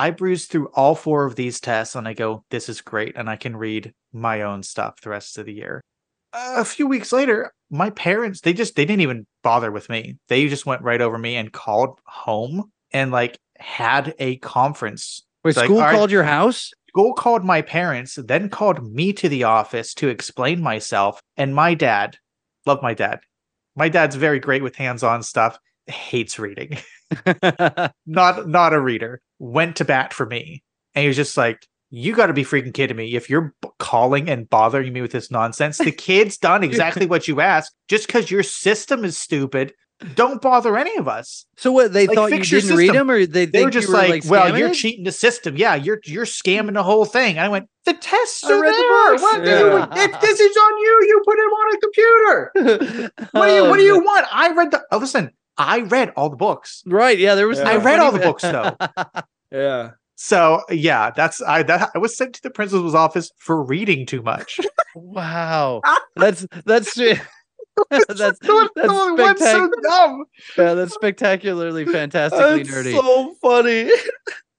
I 0.00 0.10
breezed 0.10 0.50
through 0.50 0.68
all 0.68 0.94
four 0.94 1.26
of 1.26 1.36
these 1.36 1.60
tests, 1.60 1.94
and 1.94 2.08
I 2.08 2.14
go, 2.14 2.42
"This 2.48 2.70
is 2.70 2.80
great," 2.80 3.16
and 3.16 3.28
I 3.28 3.36
can 3.36 3.54
read 3.54 3.92
my 4.14 4.40
own 4.40 4.62
stuff 4.62 5.02
the 5.02 5.10
rest 5.10 5.36
of 5.36 5.44
the 5.44 5.52
year. 5.52 5.82
a 6.32 6.64
few 6.64 6.86
weeks 6.86 7.12
later, 7.12 7.52
my 7.70 7.90
parents 7.90 8.40
they 8.40 8.52
just 8.52 8.76
they 8.76 8.84
didn't 8.86 9.02
even 9.02 9.26
bother 9.42 9.70
with 9.70 9.90
me. 9.90 10.16
They 10.28 10.48
just 10.48 10.64
went 10.64 10.82
right 10.82 11.00
over 11.02 11.18
me 11.18 11.36
and 11.36 11.52
called 11.52 11.98
home 12.06 12.70
and 12.92 13.10
like 13.10 13.36
had 13.58 14.14
a 14.18 14.36
conference. 14.36 15.22
Wait, 15.44 15.56
like, 15.56 15.66
school 15.66 15.80
called 15.82 16.10
your 16.10 16.22
house? 16.22 16.70
School 16.88 17.12
called 17.12 17.44
my 17.44 17.60
parents, 17.60 18.14
then 18.14 18.48
called 18.48 18.94
me 18.94 19.12
to 19.12 19.28
the 19.28 19.44
office 19.44 19.92
to 19.94 20.08
explain 20.08 20.62
myself. 20.62 21.20
And 21.36 21.54
my 21.54 21.74
dad, 21.74 22.16
love 22.64 22.82
my 22.82 22.94
dad. 22.94 23.20
My 23.76 23.88
dad's 23.90 24.16
very 24.16 24.40
great 24.40 24.62
with 24.62 24.76
hands-on 24.76 25.22
stuff. 25.22 25.58
Hates 25.86 26.38
reading. 26.38 26.78
not 28.06 28.48
not 28.48 28.72
a 28.72 28.80
reader. 28.80 29.20
Went 29.38 29.76
to 29.76 29.84
bat 29.84 30.12
for 30.12 30.26
me, 30.26 30.62
and 30.94 31.02
he 31.02 31.08
was 31.08 31.16
just 31.16 31.36
like, 31.36 31.66
"You 31.90 32.14
got 32.14 32.26
to 32.26 32.32
be 32.32 32.44
freaking 32.44 32.74
kidding 32.74 32.96
me! 32.96 33.14
If 33.14 33.30
you're 33.30 33.54
b- 33.62 33.68
calling 33.78 34.28
and 34.28 34.48
bothering 34.48 34.92
me 34.92 35.00
with 35.00 35.12
this 35.12 35.30
nonsense, 35.30 35.78
the 35.78 35.92
kid's 35.92 36.36
done 36.38 36.62
exactly 36.70 37.06
what 37.06 37.28
you 37.28 37.40
asked. 37.40 37.74
Just 37.88 38.06
because 38.06 38.30
your 38.30 38.42
system 38.42 39.04
is 39.04 39.16
stupid, 39.18 39.72
don't 40.14 40.40
bother 40.42 40.76
any 40.76 40.96
of 40.98 41.08
us." 41.08 41.46
so 41.56 41.72
what? 41.72 41.92
They 41.92 42.06
Like, 42.06 42.14
thought 42.14 42.32
you 42.32 42.42
didn't 42.42 42.76
read 42.76 42.94
them, 42.94 43.10
or 43.10 43.24
they 43.26 43.46
They 43.46 43.64
were 43.64 43.70
just 43.70 43.88
you 43.88 43.94
were, 43.94 44.00
like, 44.00 44.24
"Well, 44.26 44.56
you're 44.58 44.68
it? 44.68 44.74
cheating 44.74 45.04
the 45.04 45.12
system. 45.12 45.56
Yeah, 45.56 45.74
you're 45.74 46.00
you're 46.04 46.26
scamming 46.26 46.74
the 46.74 46.82
whole 46.82 47.04
thing." 47.06 47.36
And 47.36 47.46
I 47.46 47.48
went, 47.48 47.68
"The 47.86 47.94
tests 47.94 48.44
are 48.44 48.60
read 48.60 48.72
the 48.72 48.76
there. 48.76 49.14
What 49.22 49.44
Yeah. 49.44 49.58
you? 49.60 50.04
If 50.12 50.20
this 50.20 50.38
is 50.40 50.56
on 50.56 50.78
you, 50.78 51.06
you 51.08 51.22
put 51.24 51.38
him 51.38 51.50
on 51.60 51.74
a 51.74 51.78
computer. 51.80 53.10
What 53.32 53.46
do 53.48 53.54
you? 53.54 53.64
What 53.64 53.76
do 53.78 53.82
you 53.82 53.96
oh, 53.96 54.00
want? 54.00 54.26
I 54.32 54.52
read 54.52 54.70
the. 54.70 54.82
Oh, 54.92 54.98
listen, 54.98 55.30
I 55.58 55.80
read 55.80 56.12
all 56.16 56.30
the 56.30 56.36
books. 56.36 56.82
Right? 56.86 57.18
Yeah, 57.18 57.34
there 57.34 57.46
was. 57.48 57.58
Yeah. 57.58 57.64
no 57.64 57.70
I 57.72 57.76
read 57.76 57.98
all 58.00 58.12
the 58.12 58.18
books, 58.18 58.42
though. 58.42 58.76
Yeah. 59.52 59.90
So 60.14 60.62
yeah, 60.70 61.10
that's 61.10 61.42
I 61.42 61.62
that 61.64 61.90
I 61.94 61.98
was 61.98 62.16
sent 62.16 62.34
to 62.36 62.42
the 62.42 62.50
principal's 62.50 62.94
office 62.94 63.30
for 63.38 63.62
reading 63.64 64.06
too 64.06 64.22
much. 64.22 64.60
Wow, 64.96 65.82
that's 66.16 66.44
that's 66.66 66.94
that's 66.96 67.20
that's 68.08 68.42
No 68.42 68.54
one- 68.54 68.68
no 68.76 68.92
one 68.92 69.16
went 69.16 69.38
so 69.38 69.70
dumb. 69.82 70.24
yeah, 70.58 70.74
that's 70.74 70.92
spectacularly 70.94 71.84
fantastically 71.86 72.64
That's 72.64 72.88
nerdy. 72.88 72.92
so 72.92 73.34
funny. 73.40 73.90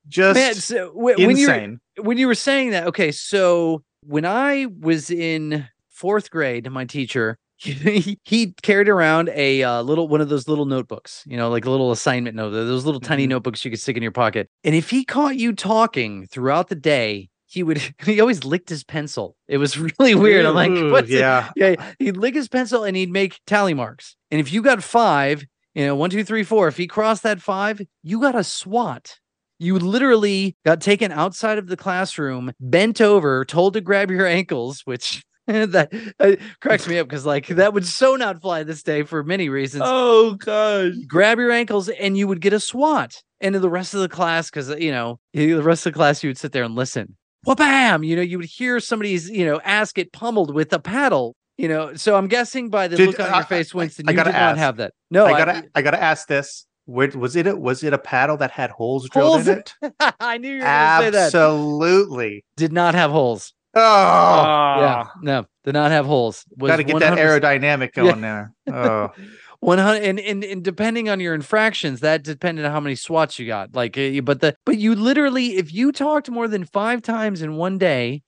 Just 0.07 0.35
Man, 0.39 0.55
so 0.55 0.89
wh- 0.91 1.17
when 1.17 1.37
you 1.37 1.47
insane. 1.49 1.79
when 2.01 2.17
you 2.17 2.27
were 2.27 2.35
saying 2.35 2.71
that, 2.71 2.87
okay, 2.87 3.11
so 3.11 3.83
when 4.05 4.25
I 4.25 4.67
was 4.79 5.11
in 5.11 5.67
fourth 5.89 6.31
grade, 6.31 6.69
my 6.71 6.85
teacher 6.85 7.37
he, 7.63 8.19
he 8.23 8.53
carried 8.63 8.89
around 8.89 9.29
a 9.33 9.63
uh, 9.63 9.81
little 9.81 10.07
one 10.07 10.21
of 10.21 10.29
those 10.29 10.47
little 10.47 10.65
notebooks, 10.65 11.23
you 11.27 11.37
know, 11.37 11.49
like 11.49 11.65
a 11.65 11.69
little 11.69 11.91
assignment 11.91 12.35
note, 12.35 12.51
those 12.51 12.85
little 12.85 12.99
tiny 13.01 13.25
Mhm. 13.25 13.29
notebooks 13.29 13.63
you 13.63 13.71
could 13.71 13.79
stick 13.79 13.95
in 13.97 14.03
your 14.03 14.11
pocket. 14.11 14.49
And 14.63 14.73
if 14.75 14.89
he 14.89 15.03
caught 15.05 15.37
you 15.37 15.53
talking 15.53 16.27
throughout 16.27 16.69
the 16.69 16.75
day, 16.75 17.29
he 17.45 17.63
would 17.63 17.79
he 18.05 18.19
always 18.19 18.43
licked 18.43 18.69
his 18.69 18.83
pencil. 18.83 19.35
It 19.47 19.57
was 19.57 19.77
really 19.99 20.15
weird. 20.15 20.45
I'm 20.45 20.55
like, 20.55 20.71
Ooh, 20.71 20.91
what's 20.91 21.09
it? 21.09 21.19
yeah. 21.19 21.51
Yeah, 21.55 21.75
he'd 21.99 22.17
lick 22.17 22.33
his 22.35 22.47
pencil 22.47 22.83
and 22.83 22.95
he'd 22.95 23.11
make 23.11 23.39
tally 23.45 23.73
marks. 23.73 24.15
And 24.31 24.39
if 24.39 24.51
you 24.51 24.61
got 24.61 24.81
five, 24.83 25.43
you 25.75 25.85
know, 25.85 25.95
one, 25.95 26.09
two, 26.09 26.23
three, 26.23 26.43
four, 26.43 26.67
if 26.67 26.77
he 26.77 26.87
crossed 26.87 27.23
that 27.23 27.41
five, 27.41 27.81
you 28.03 28.19
got 28.19 28.35
a 28.35 28.43
SWAT. 28.43 29.19
You 29.59 29.77
literally 29.77 30.55
got 30.65 30.81
taken 30.81 31.11
outside 31.11 31.59
of 31.59 31.67
the 31.67 31.77
classroom, 31.77 32.51
bent 32.59 32.99
over, 32.99 33.45
told 33.45 33.73
to 33.73 33.81
grab 33.81 34.09
your 34.09 34.25
ankles, 34.25 34.81
which 34.85 35.21
that 35.47 35.91
uh, 36.19 36.35
cracks 36.59 36.87
me 36.87 36.99
up 36.99 37.07
because 37.07 37.25
like 37.25 37.47
that 37.47 37.73
would 37.73 37.85
so 37.85 38.15
not 38.15 38.41
fly 38.41 38.63
this 38.63 38.83
day 38.83 39.03
for 39.03 39.23
many 39.23 39.49
reasons. 39.49 39.83
Oh 39.85 40.35
gosh. 40.35 40.93
Grab 41.07 41.39
your 41.39 41.51
ankles 41.51 41.89
and 41.89 42.17
you 42.17 42.27
would 42.27 42.41
get 42.41 42.53
a 42.53 42.59
SWAT. 42.59 43.21
And 43.43 43.55
the 43.55 43.69
rest 43.69 43.95
of 43.95 44.01
the 44.01 44.09
class, 44.09 44.51
because 44.51 44.69
you 44.79 44.91
know, 44.91 45.19
the 45.33 45.55
rest 45.63 45.85
of 45.87 45.93
the 45.93 45.97
class, 45.97 46.23
you 46.23 46.29
would 46.29 46.37
sit 46.37 46.51
there 46.51 46.63
and 46.63 46.75
listen. 46.75 47.17
Well, 47.43 47.55
bam! 47.55 48.03
You 48.03 48.15
know, 48.15 48.21
you 48.21 48.37
would 48.37 48.45
hear 48.45 48.79
somebody's, 48.79 49.31
you 49.31 49.43
know, 49.45 49.59
ass 49.63 49.91
get 49.91 50.13
pummeled 50.13 50.53
with 50.53 50.71
a 50.73 50.79
paddle. 50.79 51.35
You 51.57 51.67
know, 51.67 51.95
so 51.95 52.15
I'm 52.15 52.27
guessing 52.27 52.69
by 52.69 52.87
the 52.87 52.97
Did- 52.97 53.07
look 53.07 53.19
on 53.19 53.29
I- 53.31 53.37
your 53.37 53.45
face, 53.45 53.73
Winston, 53.73 54.07
I 54.07 54.11
you 54.11 54.15
gotta 54.15 54.31
did 54.31 54.37
not 54.37 54.57
have 54.57 54.77
that. 54.77 54.93
No, 55.09 55.25
I 55.25 55.31
gotta 55.31 55.63
I 55.73 55.81
gotta 55.81 56.01
ask 56.01 56.27
this. 56.27 56.67
Where 56.85 57.09
was 57.09 57.35
it? 57.35 57.47
A, 57.47 57.55
was 57.55 57.83
it 57.83 57.93
a 57.93 57.97
paddle 57.97 58.37
that 58.37 58.51
had 58.51 58.69
holes 58.69 59.09
drilled 59.09 59.31
Holes 59.33 59.47
in 59.47 59.63
in- 59.81 59.91
it? 59.99 60.13
I 60.19 60.37
knew 60.37 60.49
you 60.49 60.55
were 60.55 60.61
going 60.61 60.67
to 60.67 61.05
say 61.05 61.09
that. 61.11 61.25
Absolutely. 61.27 62.43
Did 62.57 62.73
not 62.73 62.95
have 62.95 63.11
holes. 63.11 63.53
Oh, 63.73 64.43
Yeah, 64.79 65.07
no, 65.21 65.45
did 65.63 65.73
not 65.73 65.91
have 65.91 66.05
holes. 66.05 66.45
Got 66.59 66.77
to 66.77 66.83
get 66.83 66.99
that 66.99 67.13
100% 67.13 67.41
aerodynamic 67.43 67.91
Yeah. 67.95 68.03
going 68.03 68.21
there. 68.21 68.53
Oh, 68.67 69.11
100 69.59 70.03
and, 70.03 70.19
and 70.19 70.43
and 70.43 70.63
depending 70.63 71.07
on 71.09 71.19
your 71.19 71.35
infractions 71.35 71.99
that 71.99 72.23
depended 72.23 72.65
on 72.65 72.71
how 72.71 72.79
many 72.79 72.95
swats 72.95 73.37
you 73.37 73.45
got 73.45 73.75
like 73.75 73.95
uh, 73.97 74.19
but 74.21 74.41
the 74.41 74.55
but 74.65 74.77
you 74.79 74.95
literally 74.95 75.57
if 75.57 75.71
you 75.71 75.91
talked 75.91 76.29
more 76.31 76.47
than 76.47 76.65
five 76.65 77.01
times 77.03 77.43
in 77.43 77.55
one 77.57 77.77
day 77.77 78.23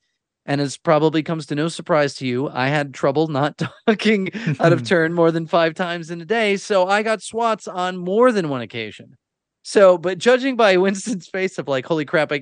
and 0.45 0.61
it's 0.61 0.77
probably 0.77 1.23
comes 1.23 1.47
to 1.47 1.55
no 1.55 1.67
surprise 1.69 2.13
to 2.15 2.27
you 2.27 2.49
i 2.49 2.67
had 2.67 2.93
trouble 2.93 3.27
not 3.29 3.57
talking 3.87 4.29
out 4.59 4.71
of 4.73 4.83
turn 4.87 5.11
more 5.11 5.31
than 5.31 5.47
five 5.47 5.73
times 5.73 6.11
in 6.11 6.21
a 6.21 6.25
day 6.25 6.55
so 6.55 6.87
i 6.87 7.01
got 7.01 7.19
swats 7.21 7.67
on 7.67 7.97
more 7.97 8.31
than 8.31 8.47
one 8.47 8.61
occasion 8.61 9.15
so 9.63 9.97
but 9.97 10.17
judging 10.17 10.55
by 10.55 10.77
winston's 10.85 11.27
face 11.27 11.57
of 11.57 11.67
like 11.67 11.85
holy 11.85 12.05
crap 12.05 12.31
I, 12.31 12.41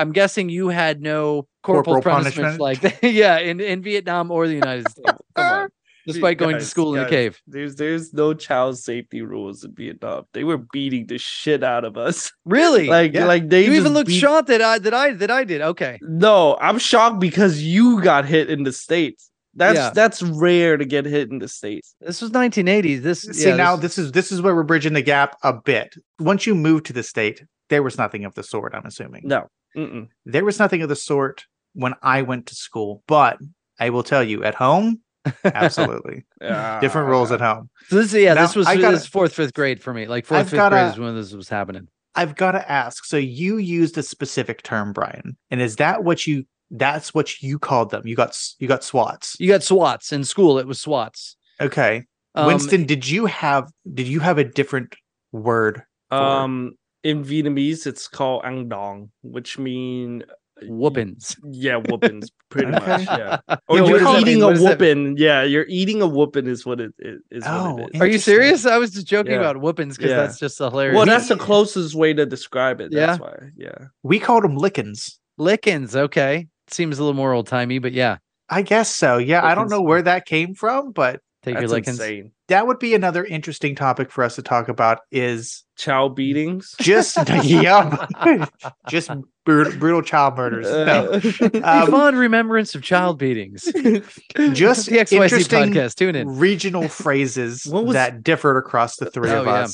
i'm 0.00 0.12
guessing 0.12 0.48
you 0.48 0.68
had 0.68 1.00
no 1.02 1.46
corporal, 1.62 1.96
Corporal 1.96 2.14
punishments 2.16 2.56
punishment? 2.56 2.60
like 2.60 2.80
that 3.02 3.02
yeah 3.12 3.38
in, 3.38 3.60
in 3.60 3.82
vietnam 3.82 4.30
or 4.30 4.46
the 4.48 4.54
united 4.54 4.88
states 4.88 5.12
Come 5.36 5.52
on. 5.62 5.68
despite 6.06 6.38
going 6.38 6.54
to 6.54 6.58
Guys, 6.60 6.68
school 6.70 6.94
in 6.96 7.04
a 7.04 7.08
cave 7.08 7.40
There's 7.46 7.76
there's 7.76 8.12
no 8.14 8.32
child 8.34 8.78
safety 8.78 9.20
rules 9.22 9.62
in 9.64 9.74
Vietnam. 9.74 10.24
They 10.32 10.44
were 10.44 10.58
beating 10.72 11.06
the 11.06 11.18
shit 11.18 11.62
out 11.62 11.84
of 11.84 11.96
us. 11.96 12.32
really 12.44 12.86
Like 12.88 13.12
Yeah. 13.14 13.26
like 13.26 13.48
they 13.50 13.66
you 13.66 13.72
even 13.74 13.92
looked 13.92 14.08
beat- 14.08 14.18
shocked 14.18 14.48
that 14.48 14.62
I 14.62 14.78
that 14.78 14.94
I 14.94 15.12
that 15.12 15.30
I 15.30 15.44
did. 15.44 15.60
Okay. 15.60 15.98
No, 16.02 16.56
I'm 16.60 16.78
shocked 16.78 17.20
because 17.20 17.62
you 17.62 18.00
got 18.02 18.24
hit 18.24 18.48
in 18.50 18.62
the 18.64 18.72
states. 18.72 19.29
That's 19.54 19.76
Yeah. 19.76 19.90
that's 19.90 20.22
rare 20.22 20.76
to 20.76 20.84
get 20.84 21.04
hit 21.06 21.30
in 21.30 21.38
the 21.38 21.48
states. 21.48 21.94
This 22.00 22.20
was 22.22 22.30
1980s. 22.30 23.02
This 23.02 23.22
see 23.22 23.48
yeah, 23.48 23.56
now 23.56 23.76
this- 23.76 23.96
this 23.96 24.06
is 24.06 24.12
this 24.12 24.32
is 24.32 24.40
where 24.42 24.54
we're 24.54 24.62
bridging 24.62 24.92
the 24.92 25.02
gap 25.02 25.36
a 25.42 25.52
bit. 25.52 25.94
Once 26.18 26.46
you 26.46 26.54
move 26.54 26.84
to 26.84 26.92
the 26.92 27.02
state, 27.02 27.42
there 27.68 27.82
was 27.82 27.98
nothing 27.98 28.24
of 28.24 28.34
the 28.34 28.42
sort. 28.42 28.74
I'm 28.74 28.86
assuming 28.86 29.22
No. 29.24 29.48
Mm-mm. 29.76 30.08
there 30.24 30.44
was 30.44 30.58
nothing 30.58 30.82
of 30.82 30.88
the 30.88 30.96
sort 30.96 31.46
when 31.74 31.94
I 32.02 32.22
went 32.22 32.46
to 32.46 32.54
school. 32.54 33.02
But 33.06 33.38
I 33.78 33.90
will 33.90 34.02
tell 34.02 34.22
you, 34.22 34.44
at 34.44 34.54
home, 34.54 35.00
absolutely 35.44 36.24
ah. 36.42 36.78
different 36.80 37.08
rules 37.08 37.30
at 37.32 37.40
home. 37.40 37.70
so 37.88 37.96
this 37.96 38.12
yeah, 38.14 38.34
Now, 38.34 38.42
this 38.42 38.56
was 38.56 38.66
gotta- 38.66 38.88
is 38.90 39.06
fourth, 39.06 39.32
fifth 39.34 39.54
grade 39.54 39.82
for 39.82 39.92
me. 39.92 40.06
Like 40.06 40.26
4th 40.26 40.36
I've 40.36 40.44
fifth 40.50 40.58
grade 40.60 40.70
gotta- 40.70 40.92
is 40.92 40.98
when 40.98 41.14
this 41.16 41.32
was 41.32 41.48
happening. 41.48 41.88
I've 42.14 42.34
got 42.34 42.52
to 42.52 42.70
ask. 42.70 43.04
So 43.04 43.16
you 43.16 43.58
used 43.58 43.96
a 43.96 44.02
specific 44.02 44.62
term, 44.62 44.92
Brian, 44.92 45.36
and 45.50 45.60
is 45.60 45.76
that 45.76 46.02
what 46.04 46.26
you? 46.26 46.44
That's 46.70 47.12
what 47.14 47.42
you 47.42 47.58
called 47.58 47.90
them. 47.90 48.06
You 48.06 48.14
got 48.16 48.38
you 48.58 48.68
got 48.68 48.84
SWATs. 48.84 49.36
You 49.40 49.48
got 49.48 49.62
SWATs 49.62 50.12
in 50.12 50.24
school. 50.24 50.58
It 50.58 50.66
was 50.66 50.80
SWATs. 50.80 51.36
Okay, 51.60 52.04
Um, 52.34 52.46
Winston, 52.46 52.84
did 52.86 53.08
you 53.08 53.26
have 53.26 53.70
did 53.92 54.06
you 54.08 54.20
have 54.20 54.38
a 54.38 54.44
different 54.44 54.94
word? 55.32 55.82
for- 56.10 56.16
Um 56.16 56.72
in 57.02 57.24
Vietnamese 57.24 57.86
it's 57.86 58.06
called 58.08 58.44
ang 58.44 58.68
dong, 58.68 59.10
which 59.22 59.58
mean 59.58 60.22
whoopings. 60.68 61.36
yeah, 61.50 61.76
whoopings, 61.76 62.28
pretty 62.50 62.70
much. 62.70 63.02
Yeah. 63.06 63.38
Or 63.68 63.78
Yo, 63.78 63.86
you're 63.86 64.18
eating 64.18 64.40
mean? 64.40 64.42
a 64.42 64.46
What 64.46 64.52
does 64.52 64.62
that 64.64 64.78
whooping. 64.78 65.16
Yeah, 65.16 65.42
you're 65.42 65.64
eating 65.68 66.02
a 66.02 66.06
whooping 66.06 66.46
is 66.46 66.66
what 66.66 66.80
it 66.80 66.92
is. 66.98 67.20
is 67.30 67.42
Oh, 67.46 67.74
what 67.74 67.82
it 67.84 67.94
is. 67.94 68.00
Are 68.02 68.06
you 68.06 68.18
serious? 68.18 68.66
I 68.66 68.76
was 68.76 68.90
just 68.90 69.06
joking 69.06 69.32
Yeah. 69.32 69.38
about 69.40 69.56
whoopings 69.62 69.96
because 69.96 70.10
Yeah. 70.10 70.16
that's 70.18 70.38
just 70.38 70.58
hilarious. 70.58 70.96
Well, 70.96 71.06
that's 71.06 71.28
the 71.28 71.36
closest 71.36 71.94
way 71.94 72.12
to 72.12 72.26
describe 72.26 72.80
it. 72.82 72.92
Yeah. 72.92 73.16
Why. 73.16 73.36
Yeah. 73.56 73.86
We 74.02 74.18
called 74.20 74.44
them 74.44 74.56
lickins. 74.56 75.18
lickings. 75.38 75.96
Okay, 75.96 76.48
seems 76.72 76.98
a 76.98 77.02
little 77.02 77.14
more 77.16 77.32
old 77.32 77.46
timey, 77.46 77.78
but 77.78 77.92
yeah, 77.92 78.18
I 78.48 78.62
guess 78.62 78.94
so. 78.94 79.18
Yeah, 79.18 79.44
I 79.44 79.54
don't 79.54 79.70
know 79.70 79.82
where 79.82 80.02
that 80.02 80.26
came 80.26 80.54
from, 80.54 80.92
but 80.92 81.20
take 81.42 81.54
That's 81.54 81.62
your 81.62 81.68
lickings. 81.70 81.98
insane. 82.00 82.32
that 82.48 82.66
would 82.66 82.78
be 82.78 82.94
another 82.94 83.24
interesting 83.24 83.74
topic 83.74 84.10
for 84.10 84.22
us 84.24 84.34
to 84.36 84.42
talk 84.42 84.68
about. 84.68 85.00
Is 85.10 85.64
Child 85.76 86.14
beatings. 86.16 86.74
just 86.80 87.16
yeah, 87.44 88.06
just 88.88 89.10
brutal, 89.46 89.78
brutal 89.78 90.02
child 90.02 90.36
murders. 90.36 90.66
No. 90.66 91.06
Uh, 91.12 91.20
A 91.54 91.82
Um, 91.84 91.90
fond 91.90 92.18
remembrance 92.18 92.74
of 92.74 92.82
child 92.82 93.18
beatings. 93.18 93.62
just 93.64 94.86
the 94.90 94.98
XYZ 94.98 95.12
interesting 95.22 95.72
podcast. 95.72 95.94
Tune 95.94 96.14
in. 96.16 96.28
regional 96.28 96.88
phrases 96.88 97.64
was- 97.66 97.94
that 97.94 98.22
differed 98.22 98.58
across 98.58 98.96
the 98.96 99.10
three 99.10 99.30
Oh, 99.30 99.40
of 99.40 99.46
yeah. 99.46 99.66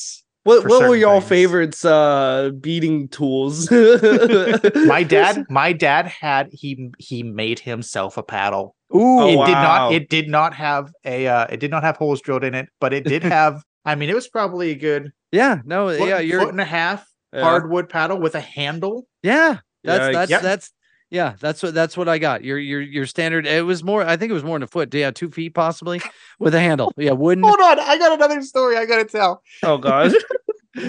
Us. 0.47 0.63
what 0.63 0.69
what 0.69 0.81
were 0.83 0.87
certain 0.89 1.01
y'all 1.01 1.21
things. 1.21 1.29
favorites 1.29 1.85
uh 1.85 2.51
beating 2.61 3.09
tools? 3.09 3.71
My 4.87 5.03
dad, 5.03 5.45
my 5.51 5.73
dad 5.73 6.07
had 6.07 6.49
he 6.53 6.91
he 6.99 7.23
made 7.23 7.59
himself 7.59 8.17
a 8.17 8.23
paddle. 8.23 8.75
Ooh, 8.95 9.21
Oh, 9.21 9.29
it 9.43 9.47
did 9.47 9.53
not 9.53 9.93
it 9.93 10.09
did 10.09 10.29
not 10.29 10.55
have 10.55 10.93
a 11.05 11.27
uh, 11.27 11.47
it 11.51 11.59
did 11.61 11.71
not 11.71 11.83
have 11.83 11.97
holes 11.97 12.21
drilled 12.21 12.45
in 12.45 12.55
it, 12.55 12.69
but 12.81 12.93
it 12.93 13.05
did 13.05 13.23
have. 13.37 13.63
I 13.85 13.95
mean, 13.95 14.09
it 14.11 14.15
was 14.15 14.29
probably 14.29 14.71
a 14.71 14.75
good 14.77 15.13
yeah, 15.33 15.61
no, 15.65 15.89
foot, 15.97 16.09
yeah, 16.09 16.19
you're 16.21 16.41
foot 16.41 16.51
and 16.51 16.61
a 16.61 16.65
half 16.65 17.07
Yeah. 17.33 17.43
hardwood 17.43 17.89
paddle 17.89 18.19
with 18.21 18.35
a 18.35 18.41
handle. 18.41 19.07
Yeah, 19.23 19.59
that's 19.85 20.05
Yikes. 20.05 20.13
that's 20.13 20.31
Yep. 20.31 20.43
that's 20.43 20.71
yeah, 21.11 21.35
that's 21.41 21.63
what 21.63 21.75
that's 21.75 21.97
what 21.97 22.09
I 22.09 22.19
got. 22.19 22.45
Your 22.45 22.59
your 22.59 22.81
your 22.81 23.07
standard. 23.07 23.47
It 23.47 23.65
was 23.65 23.85
more. 23.85 24.03
I 24.03 24.17
think 24.17 24.31
it 24.31 24.35
was 24.35 24.45
more 24.45 24.57
than 24.57 24.65
a 24.65 24.67
foot. 24.67 24.93
Yeah, 24.93 25.11
two 25.11 25.31
feet 25.31 25.55
possibly 25.55 26.01
with 26.39 26.55
a 26.55 26.61
handle. 26.61 26.93
Yeah, 26.97 27.13
wooden. 27.13 27.45
Hold 27.45 27.61
on, 27.61 27.79
I 27.81 27.99
got 27.99 28.13
another 28.13 28.43
story 28.43 28.77
I 28.77 28.87
gotta 28.87 29.05
tell. 29.05 29.43
Oh 29.63 29.79
god. 29.79 30.13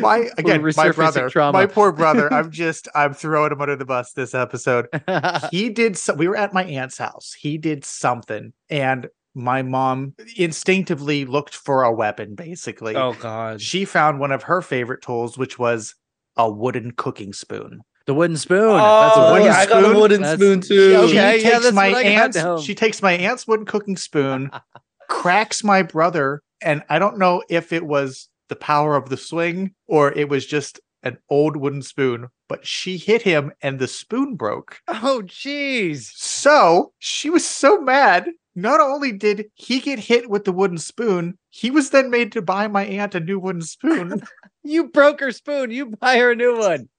My 0.01 0.29
again, 0.37 0.61
my 0.75 0.91
brother, 0.91 1.29
trauma. 1.29 1.57
my 1.57 1.65
poor 1.65 1.93
brother. 1.93 2.31
I'm 2.33 2.51
just 2.51 2.89
I'm 2.93 3.13
throwing 3.13 3.53
him 3.53 3.61
under 3.61 3.77
the 3.77 3.85
bus 3.85 4.11
this 4.11 4.35
episode. 4.35 4.87
he 5.51 5.69
did 5.69 5.97
so, 5.97 6.13
we 6.13 6.27
were 6.27 6.35
at 6.35 6.53
my 6.53 6.65
aunt's 6.65 6.97
house 6.97 7.33
he 7.39 7.57
did 7.57 7.85
something 7.85 8.51
and 8.69 9.07
my 9.33 9.61
mom 9.61 10.13
instinctively 10.35 11.23
looked 11.23 11.55
for 11.55 11.83
a 11.83 11.91
weapon 11.93 12.35
basically 12.35 12.95
oh 12.95 13.13
god. 13.13 13.61
she 13.61 13.85
found 13.85 14.19
one 14.19 14.31
of 14.31 14.43
her 14.43 14.61
favorite 14.61 15.01
tools 15.01 15.37
which 15.37 15.57
was 15.57 15.95
a 16.35 16.49
wooden 16.49 16.91
cooking 16.91 17.31
spoon 17.31 17.81
the 18.07 18.13
wooden 18.13 18.37
spoon. 18.37 18.59
Oh, 18.59 19.01
that's 19.01 19.17
a 19.17 19.19
oh, 19.19 19.31
wooden 19.33 19.47
I 19.49 19.65
got 19.65 19.83
a 19.83 19.99
wooden 19.99 20.21
That's- 20.21 20.39
spoon 20.39 20.59
Yeah, 20.61 20.67
too. 20.67 20.95
okay. 20.95 21.07
she 21.09 21.15
yeah, 21.15 21.31
takes 21.51 21.63
that's 21.63 21.75
my 21.75 21.89
what 21.89 21.97
I 22.05 22.15
got 22.15 22.35
aunt's 22.37 22.63
she 22.63 22.73
takes 22.75 23.01
my 23.01 23.11
aunt's 23.13 23.47
wooden 23.47 23.65
cooking 23.65 23.97
spoon 23.97 24.49
cracks 25.09 25.63
my 25.63 25.83
brother 25.83 26.41
and 26.61 26.83
i 26.89 26.99
don't 26.99 27.17
know 27.17 27.43
if 27.49 27.71
it 27.71 27.85
was 27.85 28.27
the 28.49 28.55
power 28.55 28.95
of 28.95 29.09
the 29.09 29.15
swing 29.17 29.73
or 29.87 30.11
it 30.13 30.27
was 30.29 30.45
just 30.45 30.79
an 31.03 31.17
old 31.29 31.55
wooden 31.57 31.81
spoon 31.81 32.27
but 32.49 32.65
she 32.65 32.97
hit 32.97 33.21
him 33.21 33.51
and 33.61 33.77
the 33.79 33.87
spoon 33.87 34.35
broke 34.35 34.79
Oh, 34.87 35.21
jeez. 35.25 36.09
So 36.15 36.93
she 36.99 37.29
was 37.29 37.45
so 37.45 37.79
mad. 37.81 38.29
Not 38.55 38.79
only 38.79 39.11
did 39.11 39.45
he 39.53 39.79
get 39.79 39.99
hit 39.99 40.29
with 40.29 40.45
the 40.45 40.51
wooden 40.51 40.77
spoon, 40.79 41.37
he 41.49 41.69
was 41.69 41.91
then 41.91 42.09
made 42.09 42.31
to 42.31 42.41
buy 42.41 42.67
my 42.67 42.85
aunt 42.85 43.13
a 43.15 43.19
new 43.19 43.37
wooden 43.39 43.61
spoon. 43.61 44.21
You 44.63 44.89
broke 44.89 45.21
her 45.21 45.31
spoon. 45.31 45.71
You 45.71 45.85
buy 45.85 46.17
her 46.17 46.31
a 46.31 46.35
new 46.35 46.57
one. 46.59 46.89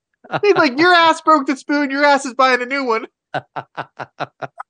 He's 0.43 0.55
like, 0.55 0.79
Your 0.79 0.93
ass 0.93 1.21
broke 1.21 1.47
the 1.47 1.57
spoon. 1.57 1.91
Your 1.91 2.05
ass 2.05 2.27
is 2.27 2.35
buying 2.35 2.63
a 2.63 2.67
new 2.67 2.85
one. 2.85 3.07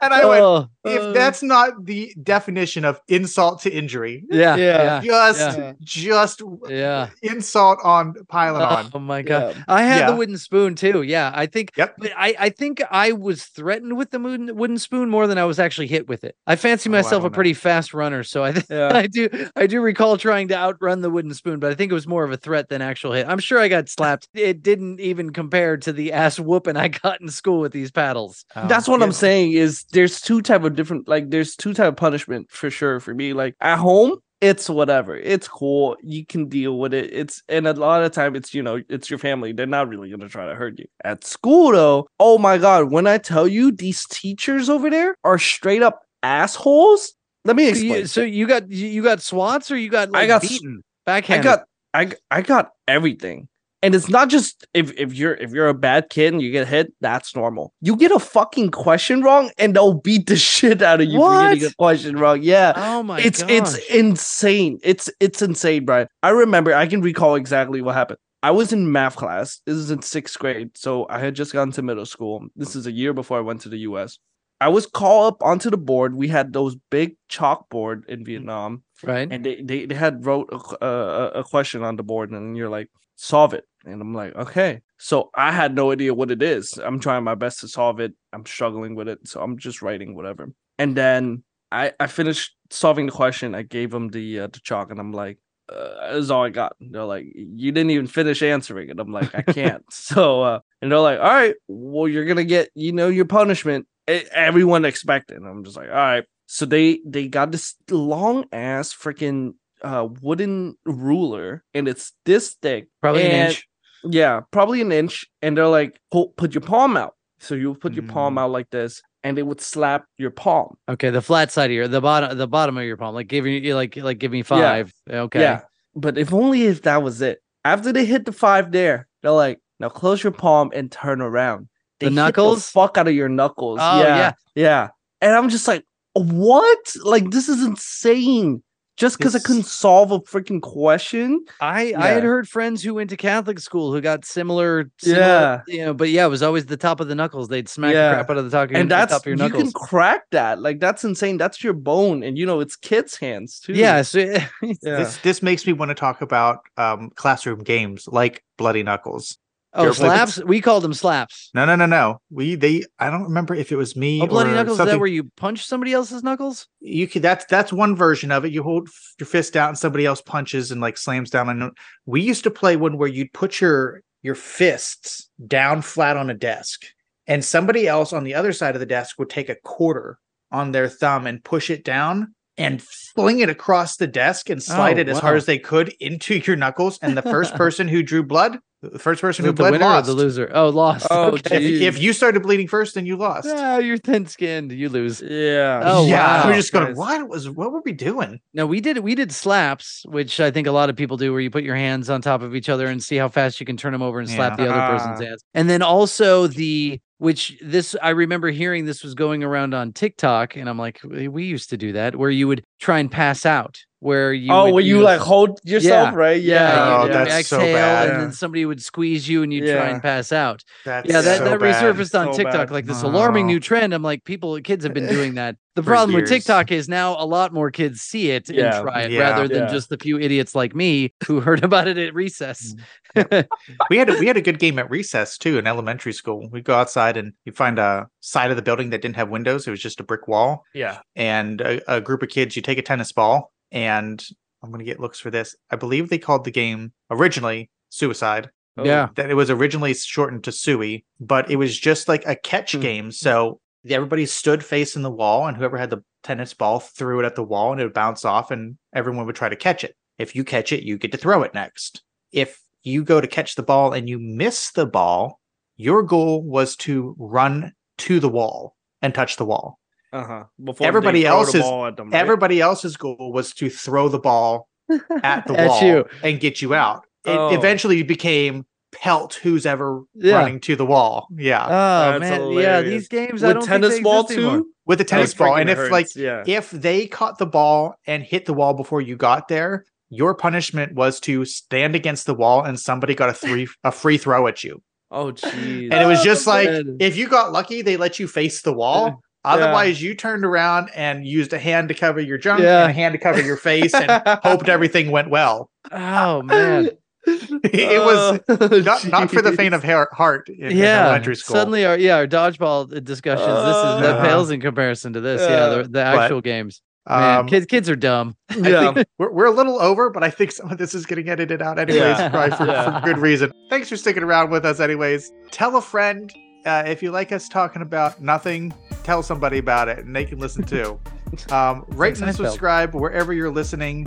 And 0.00 0.12
I 0.12 0.24
went, 0.26 0.42
Oh, 0.42 0.68
If 0.84 1.00
uh, 1.02 1.12
that's 1.12 1.42
not 1.42 1.86
the 1.86 2.14
definition 2.22 2.84
of 2.84 3.00
insult 3.08 3.62
to 3.62 3.70
injury, 3.70 4.24
yeah, 4.30 4.56
Yeah. 4.56 5.00
yeah, 5.02 5.32
just, 5.32 5.58
Yeah. 5.58 5.72
just 5.80 6.42
yeah. 6.68 7.08
insult 7.22 7.78
on 7.82 8.14
piling 8.28 8.60
on. 8.62 8.90
Oh 8.92 8.98
my 8.98 9.22
god. 9.22 9.54
Yeah. 9.56 9.62
I 9.68 9.82
had 9.82 10.00
Yeah. 10.00 10.10
the 10.10 10.16
wooden 10.16 10.36
spoon 10.36 10.74
too. 10.74 11.02
Yeah, 11.02 11.32
I 11.34 11.46
think. 11.46 11.72
Yep. 11.76 11.94
But 11.98 12.12
I, 12.16 12.34
I 12.38 12.48
think 12.50 12.82
I 12.90 13.12
was 13.12 13.44
threatened 13.44 13.96
with 13.96 14.10
the 14.10 14.18
wooden 14.18 14.54
wooden 14.56 14.78
spoon 14.78 15.08
more 15.08 15.26
than 15.26 15.38
I 15.38 15.44
was 15.44 15.58
actually 15.58 15.86
hit 15.86 16.06
with 16.08 16.22
it. 16.24 16.36
I 16.46 16.56
fancy 16.56 16.90
Oh, 16.90 16.92
myself 16.92 17.12
a 17.20 17.24
don't 17.24 17.32
know. 17.32 17.36
pretty 17.36 17.54
fast 17.54 17.94
runner, 17.94 18.22
so 18.24 18.44
I 18.44 18.54
Yeah. 18.68 18.90
I 18.94 19.06
do 19.06 19.28
I 19.56 19.66
do 19.66 19.80
recall 19.80 20.18
trying 20.18 20.48
to 20.48 20.56
outrun 20.56 21.00
the 21.00 21.10
wooden 21.10 21.32
spoon, 21.32 21.60
but 21.60 21.70
I 21.72 21.74
think 21.74 21.90
it 21.90 21.94
was 21.94 22.06
more 22.06 22.24
of 22.24 22.32
a 22.32 22.36
threat 22.36 22.68
than 22.68 22.82
actual 22.82 23.12
hit. 23.12 23.26
I'm 23.26 23.38
sure 23.38 23.58
I 23.58 23.68
got 23.68 23.88
slapped. 23.88 24.28
It 24.34 24.62
didn't 24.62 25.00
even 25.00 25.30
compare 25.32 25.76
to 25.78 25.92
the 25.92 26.12
ass 26.12 26.38
whooping 26.38 26.76
I 26.76 26.88
got 26.88 27.20
in 27.22 27.28
school 27.28 27.60
with 27.60 27.72
these 27.72 27.90
paddles. 27.90 28.44
That's 28.54 28.86
Um, 28.88 28.92
what 28.92 29.02
I'm 29.02 29.08
yeah. 29.10 29.14
Saying 29.44 29.52
is 29.62 29.84
there's 29.92 30.20
two 30.20 30.42
type 30.42 30.64
of 30.64 30.74
different 30.76 31.08
like 31.08 31.30
there's 31.30 31.56
two 31.56 31.74
type 31.74 31.88
of 31.88 31.96
punishment 31.96 32.50
for 32.50 32.70
sure 32.70 33.00
for 33.00 33.14
me. 33.14 33.32
Like 33.32 33.54
at 33.60 33.78
home, 33.78 34.18
it's 34.40 34.68
whatever. 34.68 35.16
It's 35.16 35.48
cool. 35.48 35.96
You 36.02 36.26
can 36.26 36.48
deal 36.48 36.78
with 36.78 36.92
it. 36.94 37.12
It's 37.12 37.42
and 37.48 37.66
a 37.66 37.72
lot 37.72 38.02
of 38.02 38.12
time 38.12 38.36
it's 38.36 38.52
you 38.54 38.62
know, 38.62 38.80
it's 38.88 39.08
your 39.10 39.18
family. 39.18 39.52
They're 39.52 39.66
not 39.66 39.88
really 39.88 40.10
gonna 40.10 40.28
try 40.28 40.46
to 40.46 40.54
hurt 40.54 40.78
you. 40.78 40.86
At 41.04 41.24
school 41.24 41.72
though, 41.72 42.08
oh 42.20 42.38
my 42.38 42.58
god, 42.58 42.90
when 42.90 43.06
I 43.06 43.18
tell 43.18 43.46
you 43.48 43.72
these 43.72 44.06
teachers 44.06 44.68
over 44.68 44.90
there 44.90 45.16
are 45.24 45.38
straight 45.38 45.82
up 45.82 46.02
assholes. 46.22 47.14
Let 47.44 47.56
me 47.56 47.64
So 47.64 47.70
explain. 47.70 48.00
you, 48.00 48.06
so 48.06 48.22
you 48.22 48.46
got 48.46 48.70
you 48.70 49.02
got 49.02 49.20
swats 49.20 49.70
or 49.70 49.76
you 49.76 49.90
got 49.90 50.10
like 50.10 50.28
got 50.28 50.42
s- 50.44 50.50
beaten 50.50 50.82
I 50.82 51.04
backhanded? 51.06 51.44
got 51.92 52.14
I 52.30 52.42
got 52.42 52.70
everything. 52.88 53.48
And 53.84 53.94
it's 53.94 54.08
not 54.08 54.30
just 54.30 54.66
if, 54.72 54.92
if 54.98 55.12
you're 55.12 55.34
if 55.34 55.52
you're 55.52 55.68
a 55.68 55.74
bad 55.74 56.08
kid 56.08 56.32
and 56.32 56.40
you 56.40 56.50
get 56.50 56.66
hit, 56.66 56.94
that's 57.02 57.36
normal. 57.36 57.74
You 57.82 57.96
get 57.96 58.12
a 58.12 58.18
fucking 58.18 58.70
question 58.70 59.22
wrong 59.22 59.50
and 59.58 59.76
they'll 59.76 60.00
beat 60.00 60.26
the 60.26 60.36
shit 60.50 60.80
out 60.80 61.02
of 61.02 61.06
you 61.08 61.20
for 61.20 61.50
getting 61.50 61.68
a 61.68 61.74
question 61.74 62.16
wrong. 62.16 62.42
Yeah. 62.42 62.72
oh 62.74 63.02
my 63.02 63.20
it's 63.20 63.42
gosh. 63.42 63.50
it's 63.50 63.76
insane. 63.90 64.78
It's 64.82 65.10
it's 65.20 65.42
insane, 65.42 65.84
Brian. 65.84 66.08
I 66.22 66.30
remember 66.30 66.72
I 66.72 66.86
can 66.86 67.02
recall 67.02 67.34
exactly 67.34 67.82
what 67.82 67.94
happened. 67.94 68.18
I 68.42 68.52
was 68.52 68.72
in 68.72 68.90
math 68.90 69.16
class. 69.16 69.60
This 69.66 69.76
is 69.76 69.90
in 69.90 70.00
sixth 70.00 70.38
grade. 70.38 70.78
So 70.78 71.06
I 71.10 71.18
had 71.18 71.34
just 71.34 71.52
gotten 71.52 71.72
to 71.72 71.82
middle 71.82 72.06
school. 72.06 72.46
This 72.56 72.74
is 72.74 72.86
a 72.86 72.92
year 72.92 73.12
before 73.12 73.36
I 73.36 73.42
went 73.42 73.60
to 73.62 73.68
the 73.68 73.80
US. 73.80 74.18
I 74.62 74.68
was 74.68 74.86
called 74.86 75.34
up 75.34 75.42
onto 75.42 75.68
the 75.68 75.76
board. 75.76 76.14
We 76.14 76.28
had 76.28 76.54
those 76.54 76.74
big 76.90 77.16
chalkboard 77.30 78.06
in 78.06 78.24
Vietnam 78.24 78.82
right. 79.02 79.28
and 79.30 79.44
they, 79.44 79.60
they, 79.60 79.84
they 79.84 79.94
had 79.94 80.24
wrote 80.24 80.48
a, 80.80 80.86
a, 80.86 81.28
a 81.40 81.44
question 81.44 81.82
on 81.82 81.96
the 81.96 82.02
board 82.02 82.30
and 82.30 82.56
you're 82.56 82.70
like 82.70 82.88
solve 83.16 83.52
it 83.52 83.66
and 83.86 84.00
i'm 84.00 84.14
like 84.14 84.34
okay. 84.34 84.80
So 84.98 85.30
i 85.34 85.52
had 85.52 85.74
no 85.74 85.92
idea 85.92 86.14
what 86.14 86.30
it 86.30 86.42
is. 86.42 86.78
I'm 86.78 87.00
trying 87.00 87.24
my 87.24 87.34
best 87.34 87.60
to 87.60 87.68
solve 87.68 88.00
it. 88.00 88.12
I'm 88.32 88.46
struggling 88.46 88.94
with 88.94 89.08
it. 89.08 89.26
So 89.28 89.40
i'm 89.40 89.58
just 89.58 89.82
writing 89.82 90.14
whatever. 90.14 90.52
And 90.78 90.96
then 90.96 91.44
i 91.72 91.92
i 92.00 92.06
finished 92.06 92.54
solving 92.70 93.06
the 93.06 93.12
question. 93.12 93.54
I 93.54 93.62
gave 93.62 93.90
them 93.90 94.08
the 94.08 94.40
uh, 94.40 94.46
the 94.48 94.60
chalk 94.60 94.90
and 94.90 95.00
i'm 95.00 95.12
like 95.12 95.38
uh, 95.68 96.12
that's 96.12 96.28
all 96.30 96.44
i 96.44 96.50
got. 96.50 96.76
They're 96.80 97.04
like 97.04 97.26
you 97.34 97.72
didn't 97.72 97.90
even 97.90 98.06
finish 98.06 98.42
answering 98.42 98.90
it. 98.90 99.00
I'm 99.00 99.12
like 99.12 99.34
i 99.34 99.42
can't. 99.42 99.84
So 99.90 100.42
uh 100.42 100.60
and 100.82 100.92
they're 100.92 100.98
like 100.98 101.18
all 101.18 101.26
right. 101.26 101.54
Well 101.68 102.08
you're 102.08 102.26
gonna 102.26 102.44
get 102.44 102.70
you 102.74 102.92
know 102.92 103.08
your 103.08 103.24
punishment. 103.24 103.86
Everyone 104.06 104.84
expected. 104.84 105.38
I'm 105.38 105.64
just 105.64 105.76
like 105.76 105.88
all 105.88 105.94
right. 105.94 106.24
So 106.46 106.66
they 106.66 107.00
they 107.06 107.28
got 107.28 107.52
this 107.52 107.74
long 107.90 108.44
ass 108.52 108.94
freaking 108.94 109.54
uh 109.82 110.08
wooden 110.22 110.76
ruler 110.84 111.62
and 111.72 111.88
it's 111.88 112.12
this 112.24 112.56
thick 112.60 112.88
Probably 113.00 113.24
an 113.24 113.48
inch. 113.48 113.66
Yeah 114.10 114.40
probably 114.50 114.80
an 114.80 114.92
inch 114.92 115.24
and 115.42 115.56
they're 115.56 115.66
like 115.66 115.98
put, 116.10 116.36
put 116.36 116.54
your 116.54 116.60
palm 116.62 116.96
out 116.96 117.14
so 117.38 117.54
you 117.54 117.74
put 117.74 117.94
your 117.94 118.04
palm 118.06 118.34
Mm. 118.36 118.40
out 118.40 118.50
like 118.50 118.70
this 118.70 119.02
and 119.22 119.36
they 119.38 119.42
would 119.42 119.60
slap 119.60 120.04
your 120.18 120.30
palm 120.30 120.76
Okay, 120.88 121.10
the 121.10 121.22
flat 121.22 121.50
side 121.50 121.70
of 121.70 121.74
your 121.74 121.88
the 121.88 122.00
bottom 122.00 122.36
the 122.36 122.46
bottom 122.48 122.76
of 122.76 122.84
your 122.84 122.96
palm, 122.96 123.14
like 123.14 123.28
give 123.28 123.46
you 123.46 123.74
like 123.74 123.96
like 123.96 124.18
give 124.18 124.32
me 124.32 124.42
five. 124.42 124.92
Okay. 125.10 125.40
yeah 125.40 125.60
but 125.94 126.18
if 126.18 126.32
only 126.32 126.64
if 126.64 126.82
that 126.82 127.02
was 127.02 127.22
it 127.22 127.38
after 127.64 127.92
they 127.92 128.04
hit 128.04 128.24
the 128.26 128.32
five 128.32 128.72
there 128.72 129.06
they're 129.22 129.30
like 129.30 129.60
now 129.80 129.88
close 129.88 130.22
your 130.22 130.32
palm 130.32 130.70
and 130.74 130.90
turn 130.92 131.20
around 131.20 131.68
The 132.00 132.06
They 132.06 132.10
hit 132.10 132.14
knuckles? 132.16 132.68
fuck 132.70 132.98
out 132.98 133.08
of 133.08 133.14
your 133.14 133.28
knuckles 133.28 133.78
Oh, 133.80 134.00
yeah 134.02 134.16
yeah. 134.16 134.32
yeah 134.54 134.88
and 135.20 135.34
i'm 135.34 135.48
just 135.48 135.68
like 135.68 135.84
what 136.14 136.78
like 137.04 137.30
this 137.30 137.48
is 137.48 137.62
insane 137.64 138.62
just 138.96 139.18
because 139.18 139.34
i 139.34 139.38
couldn't 139.38 139.66
solve 139.66 140.12
a 140.12 140.20
freaking 140.20 140.60
question 140.62 141.44
I 141.60 141.94
I 141.96 142.08
had 142.08 142.22
heard 142.22 142.48
friends 142.48 142.82
who 142.82 142.94
went 142.94 143.10
to 143.10 143.16
Catholic 143.16 143.58
school 143.58 143.92
who 143.92 144.00
got 144.00 144.24
similar, 144.24 144.90
similar 144.98 145.20
Yeah. 145.20 145.60
you 145.66 145.84
know, 145.84 145.94
but 145.94 146.10
yeah, 146.10 146.26
it 146.26 146.28
was 146.28 146.42
always 146.42 146.66
the 146.66 146.76
top 146.76 147.00
of 147.00 147.08
the 147.08 147.14
knuckles. 147.14 147.48
They'd 147.48 147.68
smack 147.68 147.92
Yeah. 147.94 148.10
the 148.10 148.14
crap 148.16 148.30
out 148.30 148.36
of 148.38 148.44
the 148.44 148.50
top 148.50 148.64
of 148.66 148.70
your, 148.72 148.80
and 148.80 148.90
that's 148.90 149.12
top 149.12 149.22
of 149.22 149.26
your 149.26 149.36
you 149.36 149.52
can 149.52 149.72
crack 149.72 150.22
that 150.30 150.60
like 150.60 150.80
that's 150.80 151.04
insane 151.04 151.36
that's 151.38 151.62
your 151.64 151.72
bone 151.72 152.22
and 152.22 152.36
you 152.38 152.46
know 152.46 152.60
it's 152.60 152.76
kids 152.76 153.16
hands 153.16 153.60
too 153.60 153.72
yeah, 153.72 154.02
so 154.02 154.18
yeah 154.20 154.46
This 154.82 155.16
this 155.18 155.42
makes 155.42 155.66
me 155.66 155.72
want 155.72 155.90
to 155.90 155.94
talk 155.94 156.20
about 156.20 156.60
um, 156.76 157.10
classroom 157.14 157.60
games 157.62 158.06
like 158.08 158.44
Bloody 158.56 158.82
Knuckles. 158.82 159.38
Oh 159.74 159.92
slaps. 159.92 160.42
We 160.44 160.60
called 160.60 160.84
them 160.84 160.94
slaps. 160.94 161.50
No, 161.54 161.64
no, 161.64 161.76
no, 161.76 161.86
no. 161.86 162.20
We 162.30 162.54
they 162.54 162.84
I 162.98 163.10
don't 163.10 163.24
remember 163.24 163.54
if 163.54 163.72
it 163.72 163.76
was 163.76 163.96
me 163.96 164.20
Oh, 164.22 164.26
bloody 164.26 164.50
or 164.50 164.54
knuckles. 164.54 164.80
Is 164.80 164.86
that 164.86 164.98
where 164.98 165.08
you 165.08 165.24
punch 165.36 165.64
somebody 165.66 165.92
else's 165.92 166.22
knuckles? 166.22 166.66
you 166.80 167.06
could 167.08 167.22
that's 167.22 167.44
that's 167.46 167.72
one 167.72 167.96
version 167.96 168.30
of 168.32 168.44
it. 168.44 168.52
You 168.52 168.62
hold 168.62 168.88
your 169.18 169.26
fist 169.26 169.56
out 169.56 169.68
and 169.68 169.78
somebody 169.78 170.06
else 170.06 170.20
punches 170.20 170.70
and 170.70 170.80
like 170.80 170.96
slams 170.96 171.30
down 171.30 171.62
it. 171.62 171.72
We 172.06 172.20
used 172.22 172.44
to 172.44 172.50
play 172.50 172.76
one 172.76 172.98
where 172.98 173.08
you'd 173.08 173.32
put 173.32 173.60
your 173.60 174.02
your 174.22 174.34
fists 174.34 175.28
down 175.46 175.82
flat 175.82 176.16
on 176.16 176.30
a 176.30 176.34
desk 176.34 176.82
and 177.26 177.44
somebody 177.44 177.86
else 177.86 178.12
on 178.12 178.24
the 178.24 178.34
other 178.34 178.52
side 178.52 178.74
of 178.74 178.80
the 178.80 178.86
desk 178.86 179.18
would 179.18 179.30
take 179.30 179.48
a 179.48 179.56
quarter 179.56 180.18
on 180.50 180.72
their 180.72 180.88
thumb 180.88 181.26
and 181.26 181.42
push 181.44 181.68
it 181.70 181.84
down 181.84 182.34
and 182.56 182.80
fling 182.80 183.40
it 183.40 183.50
across 183.50 183.96
the 183.96 184.06
desk 184.06 184.48
and 184.48 184.62
slide 184.62 184.96
Oh, 184.98 185.00
it 185.00 185.08
as 185.08 185.18
hard 185.18 185.36
as 185.36 185.46
they 185.46 185.58
could 185.58 185.92
into 186.00 186.36
your 186.36 186.56
knuckles 186.56 186.98
and 187.02 187.16
the 187.16 187.22
first 187.22 187.54
person 187.56 187.88
who 187.88 188.02
drew 188.02 188.22
blood 188.22 188.58
the 188.92 188.98
first 188.98 189.20
person 189.20 189.44
Is 189.44 189.46
who 189.46 189.50
it 189.50 189.56
the 189.56 189.62
bled 189.62 189.72
winner 189.72 189.84
lost. 189.84 190.08
or 190.08 190.14
the 190.14 190.22
loser? 190.22 190.50
Oh, 190.54 190.68
lost. 190.68 191.06
Oh, 191.10 191.32
okay. 191.32 191.56
if, 191.64 191.94
if 191.96 192.02
you 192.02 192.12
started 192.12 192.42
bleeding 192.42 192.68
first 192.68 192.94
then 192.94 193.06
you 193.06 193.16
lost 193.16 193.46
Yeah, 193.46 193.78
you're 193.78 193.98
thin 193.98 194.26
skinned. 194.26 194.72
You 194.72 194.88
lose. 194.88 195.20
yeah 195.22 195.80
Oh, 195.84 196.06
yeah 196.06 196.42
wow. 196.42 196.48
we're 196.48 196.56
just 196.56 196.72
going 196.72 196.86
Guys. 196.86 196.96
what 196.96 197.28
was 197.28 197.48
what 197.50 197.72
were 197.72 197.82
we 197.84 197.92
doing 197.92 198.40
No, 198.52 198.66
we 198.66 198.80
did 198.80 198.98
we 198.98 199.14
did 199.14 199.32
slaps, 199.32 200.04
which 200.08 200.40
I 200.40 200.50
think 200.50 200.66
a 200.66 200.72
lot 200.72 200.90
of 200.90 200.96
people 200.96 201.16
do, 201.16 201.32
where 201.32 201.40
you 201.40 201.50
put 201.50 201.64
your 201.64 201.76
hands 201.76 202.10
on 202.10 202.20
top 202.22 202.42
of 202.42 202.54
each 202.54 202.68
other 202.68 202.86
and 202.86 203.02
see 203.02 203.16
how 203.16 203.28
fast 203.28 203.60
you 203.60 203.66
can 203.66 203.76
turn 203.76 203.92
them 203.92 204.02
over 204.02 204.18
and 204.20 204.28
slap 204.28 204.58
Yeah. 204.58 204.66
the 204.66 204.72
other 204.74 204.92
person's 204.98 205.20
Ah. 205.20 205.24
hands. 205.24 205.42
And 205.54 205.68
then 205.70 205.82
also 205.82 206.46
the 206.46 207.00
which 207.18 207.56
this 207.62 207.94
I 208.02 208.10
remember 208.10 208.50
hearing 208.50 208.84
this 208.86 209.02
was 209.04 209.14
going 209.14 209.42
around 209.44 209.72
on 209.72 209.92
TikTok, 209.92 210.56
and 210.56 210.68
I'm 210.68 210.76
like, 210.78 211.00
we 211.04 211.28
we 211.28 211.44
used 211.44 211.70
to 211.70 211.76
do 211.76 211.92
that, 211.92 212.16
where 212.16 212.28
you 212.30 212.48
would 212.48 212.64
try 212.80 212.98
and 212.98 213.10
pass 213.10 213.46
out 213.46 213.78
where 214.04 214.34
you 214.34 214.52
oh, 214.52 214.66
would 214.66 214.74
when 214.74 214.84
you 214.84 214.96
use- 214.96 215.04
like 215.04 215.18
hold 215.20 215.58
yourself, 215.64 216.10
Yeah. 216.12 216.14
right? 216.14 216.42
yeah, 216.42 216.54
Yeah. 216.76 216.96
Oh, 216.96 217.00
you, 217.00 217.06
you 217.06 217.12
that's 217.14 217.48
so 217.48 217.56
exhale 217.56 217.74
bad. 217.74 218.10
and 218.10 218.22
then 218.22 218.32
somebody 218.32 218.66
would 218.66 218.82
squeeze 218.82 219.26
you 219.26 219.42
and 219.42 219.50
you 219.50 219.60
try 219.72 219.86
and 219.88 220.02
pass 220.02 220.30
out. 220.30 220.62
That's 220.84 221.08
Yeah, 221.08 221.22
that, 221.22 221.38
so 221.38 221.44
that 221.44 221.58
bad. 221.60 221.82
resurfaced 221.82 222.18
on 222.20 222.34
So 222.34 222.36
TikTok 222.36 222.68
bad. 222.68 222.70
like 222.70 222.84
this 222.84 223.02
alarming 223.02 223.44
Oh. 223.44 223.48
new 223.48 223.60
trend. 223.60 223.94
I'm 223.94 224.02
like, 224.02 224.24
people, 224.24 224.60
kids 224.60 224.84
have 224.84 224.92
been 224.92 225.06
doing 225.08 225.36
that. 225.36 225.56
The 225.74 225.82
For 225.82 225.90
problem 225.90 226.14
with. 226.14 226.28
TikTok 226.28 226.70
is 226.70 226.88
now 226.88 227.16
a 227.18 227.24
lot 227.26 227.52
more 227.52 227.70
kids 227.70 228.00
see 228.02 228.30
it 228.30 228.48
Yeah. 228.48 228.76
and 228.76 228.82
try 228.84 229.02
it 229.04 229.10
Yeah. 229.10 229.20
rather 229.30 229.48
than 229.48 229.64
Yeah. 229.64 229.72
just 229.72 229.88
the 229.88 229.96
few 229.96 230.20
idiots 230.20 230.54
like 230.54 230.72
me 230.74 231.12
who 231.26 231.40
heard 231.40 231.64
about 231.64 231.88
it 231.88 231.96
at 231.98 232.14
recess. 232.14 232.74
Mm. 233.16 233.48
we 233.90 233.96
had 233.96 234.10
a, 234.10 234.18
we 234.18 234.26
had 234.26 234.36
a 234.36 234.40
good 234.42 234.58
game 234.58 234.78
at 234.78 234.88
recess 234.90 235.36
too 235.38 235.58
in 235.58 235.66
elementary 235.66 236.12
school. 236.12 236.48
We'd 236.50 236.64
go 236.64 236.74
outside 236.74 237.16
and 237.16 237.32
you 237.44 237.52
find 237.52 237.78
a 237.78 238.06
side 238.20 238.50
of 238.50 238.56
the 238.56 238.62
building 238.62 238.90
that 238.90 239.02
didn't 239.02 239.16
have 239.16 239.30
windows. 239.30 239.66
It 239.66 239.70
was 239.70 239.80
just 239.80 239.98
a 239.98 240.04
brick 240.04 240.28
wall, 240.28 240.62
Yeah. 240.74 240.98
and 241.16 241.60
a, 241.60 241.96
a 241.96 242.00
group 242.00 242.22
of 242.22 242.28
kids. 242.28 242.54
You 242.54 242.62
take 242.62 242.78
a 242.78 242.82
tennis 242.82 243.10
ball, 243.12 243.50
and 243.74 244.24
I'm 244.62 244.70
gonna 244.70 244.84
get 244.84 244.98
looks 245.00 245.20
for 245.20 245.30
this. 245.30 245.54
I 245.70 245.76
believe 245.76 246.08
they 246.08 246.16
called 246.18 246.44
the 246.44 246.50
game 246.50 246.92
originally 247.10 247.70
suicide. 247.90 248.48
Oh, 248.78 248.84
Yeah. 248.84 249.08
That 249.16 249.30
it 249.30 249.34
was 249.34 249.50
originally 249.50 249.92
shortened 249.92 250.44
to 250.44 250.52
Sui, 250.52 251.04
but 251.20 251.50
it 251.50 251.56
was 251.56 251.78
just 251.78 252.08
like 252.08 252.26
a 252.26 252.34
catch 252.34 252.72
Hmm. 252.72 252.80
game. 252.80 253.12
So 253.12 253.60
everybody 253.88 254.24
stood 254.24 254.64
facing 254.64 255.02
the 255.02 255.10
wall, 255.10 255.46
and 255.46 255.56
whoever 255.56 255.76
had 255.76 255.90
the 255.90 256.02
tennis 256.22 256.54
ball 256.54 256.80
threw 256.80 257.20
it 257.20 257.26
at 257.26 257.34
the 257.34 257.42
wall, 257.44 257.72
and 257.72 257.80
it 257.80 257.84
would 257.84 257.92
bounce 257.92 258.24
off, 258.24 258.50
and 258.50 258.78
everyone 258.94 259.26
would 259.26 259.36
try 259.36 259.50
to 259.50 259.56
catch 259.56 259.84
it. 259.84 259.94
If 260.18 260.34
you 260.34 260.42
catch 260.44 260.72
it, 260.72 260.82
you 260.84 260.96
get 260.96 261.12
to 261.12 261.18
throw 261.18 261.42
it 261.42 261.52
next. 261.54 262.02
If 262.32 262.60
you 262.82 263.04
go 263.04 263.20
to 263.20 263.26
catch 263.26 263.54
the 263.56 263.62
ball 263.62 263.92
and 263.92 264.08
you 264.08 264.18
miss 264.18 264.70
the 264.72 264.86
ball, 264.86 265.40
your 265.76 266.02
goal 266.02 266.42
was 266.42 266.76
to 266.76 267.14
run 267.18 267.72
to 267.98 268.20
the 268.20 268.28
wall 268.28 268.74
and 269.02 269.14
touch 269.14 269.36
the 269.36 269.44
wall. 269.44 269.78
Uh 270.14 270.24
huh. 270.26 270.44
Before 270.62 270.86
Everybody 270.86 271.22
they 271.22 271.28
throw 271.28 271.34
the 271.40 271.46
else's- 271.46 271.62
ball 271.62 271.86
at 271.86 271.96
them, 271.96 272.10
right? 272.10 272.18
Everybody 272.20 272.60
else's 272.60 272.96
goal 272.96 273.32
was 273.32 273.52
to 273.54 273.68
throw 273.68 274.08
the 274.08 274.18
ball 274.20 274.68
at 275.22 275.46
the 275.46 275.58
At 275.58 275.68
wall 275.68 275.82
you. 275.82 276.04
and 276.22 276.38
get 276.40 276.62
you 276.62 276.72
out. 276.74 277.02
It 277.26 277.30
Oh. 277.36 277.54
eventually 277.54 278.02
became 278.02 278.64
pelt 278.92 279.34
who's 279.42 279.66
ever 279.66 280.02
Yeah. 280.14 280.36
running 280.36 280.60
to 280.60 280.76
the 280.76 280.86
wall. 280.86 281.26
Yeah. 281.36 281.64
Oh 281.64 282.18
That's 282.18 282.20
man, 282.20 282.52
yeah, 282.52 282.80
these 282.80 283.08
games 283.08 283.42
I 283.42 283.48
with 283.48 283.56
don't 283.56 283.66
tennis 283.66 283.94
think 283.94 284.04
they 284.04 284.10
ball 284.10 284.20
exist 284.20 284.38
anymore. 284.38 284.56
too. 284.58 284.66
With 284.86 284.98
the 284.98 285.04
tennis 285.04 285.32
That 285.32 285.38
ball. 285.38 285.56
And 285.56 285.68
if 285.70 285.90
like 285.90 286.06
yeah. 286.14 286.44
if 286.46 286.70
they 286.70 287.06
caught 287.06 287.38
the 287.38 287.46
ball 287.46 287.96
and 288.06 288.22
hit 288.22 288.46
the 288.46 288.54
wall 288.54 288.72
before 288.74 289.00
you 289.00 289.16
got 289.16 289.48
there, 289.48 289.84
your 290.10 290.34
punishment 290.34 290.94
was 290.94 291.18
to 291.20 291.44
stand 291.44 291.96
against 291.96 292.26
the 292.26 292.34
wall 292.34 292.62
and 292.62 292.78
somebody 292.78 293.16
got 293.16 293.30
a 293.30 293.32
three 293.34 293.66
a 293.82 293.90
free 293.90 294.16
throw 294.18 294.46
at 294.46 294.62
you. 294.62 294.80
Oh 295.10 295.32
jeez. 295.32 295.90
And 295.90 295.94
it 295.94 296.06
was 296.06 296.22
just 296.22 296.46
like 296.46 296.68
man. 296.68 296.98
if 297.00 297.16
you 297.16 297.26
got 297.26 297.50
lucky, 297.52 297.82
they 297.82 297.96
let 297.96 298.20
you 298.20 298.28
face 298.28 298.62
the 298.62 298.72
wall. 298.72 299.20
Otherwise, 299.44 300.02
you 300.02 300.14
turned 300.14 300.44
around 300.44 300.90
and 300.94 301.26
used 301.26 301.52
a 301.52 301.58
hand 301.58 301.88
to 301.88 301.94
cover 301.94 302.20
your 302.20 302.38
junk 302.38 302.62
Yeah. 302.62 302.82
and 302.82 302.90
a 302.90 302.94
hand 302.94 303.12
to 303.12 303.18
cover 303.18 303.40
your 303.42 303.56
face 303.56 303.92
and 303.94 304.10
hoped 304.42 304.68
everything 304.68 305.10
went 305.10 305.30
well. 305.30 305.70
Oh 305.92 306.42
man. 306.42 306.90
it 307.26 308.00
was 308.04 308.40
Oh, 308.48 308.80
not, 308.80 309.06
not 309.06 309.30
for 309.30 309.40
the 309.42 309.52
faint 309.56 309.74
of 309.74 309.82
heart, 309.82 310.48
in, 310.48 310.72
in 310.72 310.76
yeah. 310.76 311.04
elementary 311.04 311.36
school. 311.36 311.56
Suddenly 311.56 311.84
our 311.86 311.98
yeah, 311.98 312.16
our 312.16 312.26
dodgeball 312.26 313.02
discussions. 313.04 313.46
this 313.46 313.76
is 313.76 314.00
that 314.02 314.16
Uh-huh. 314.16 314.24
pales 314.26 314.50
in 314.50 314.60
comparison 314.60 315.12
to 315.14 315.20
this. 315.20 315.40
Yeah, 315.40 315.48
Yeah. 315.76 315.82
the, 315.82 315.88
the 315.88 316.02
actual 316.02 316.40
games. 316.40 316.82
Man, 317.08 317.40
um, 317.40 317.46
kids 317.48 317.66
kids 317.66 317.90
are 317.90 317.96
dumb. 317.96 318.34
I 318.50 318.54
Yeah. 318.56 318.92
think 318.92 319.06
we're, 319.18 319.30
we're 319.32 319.46
a 319.46 319.50
little 319.50 319.78
over, 319.80 320.08
but 320.10 320.22
I 320.22 320.30
think 320.30 320.52
some 320.52 320.70
of 320.70 320.78
this 320.78 320.94
is 320.94 321.04
getting 321.06 321.28
edited 321.28 321.60
out 321.60 321.78
anyways, 321.78 322.00
Yeah. 322.00 322.28
probably 322.30 322.56
for, 322.56 322.66
Yeah. 322.66 323.00
for 323.00 323.06
good 323.06 323.18
reason. 323.18 323.52
Thanks 323.68 323.88
for 323.90 323.96
sticking 323.96 324.22
around 324.22 324.50
with 324.50 324.64
us, 324.64 324.80
anyways. 324.80 325.30
Tell 325.50 325.76
a 325.76 325.82
friend 325.82 326.32
uh, 326.66 326.84
if 326.86 327.02
you 327.02 327.10
like 327.10 327.30
us 327.32 327.46
talking 327.48 327.82
about 327.82 328.22
nothing. 328.22 328.72
Tell 329.04 329.22
somebody 329.22 329.58
about 329.58 329.88
it, 329.88 330.00
and 330.00 330.16
they 330.16 330.24
can 330.24 330.38
listen 330.38 330.64
too. 330.64 330.98
Um, 331.50 331.84
rate 331.88 332.20
and 332.20 332.32
subscribe 332.32 332.94
wherever 332.94 333.32
you're 333.32 333.50
listening. 333.50 334.06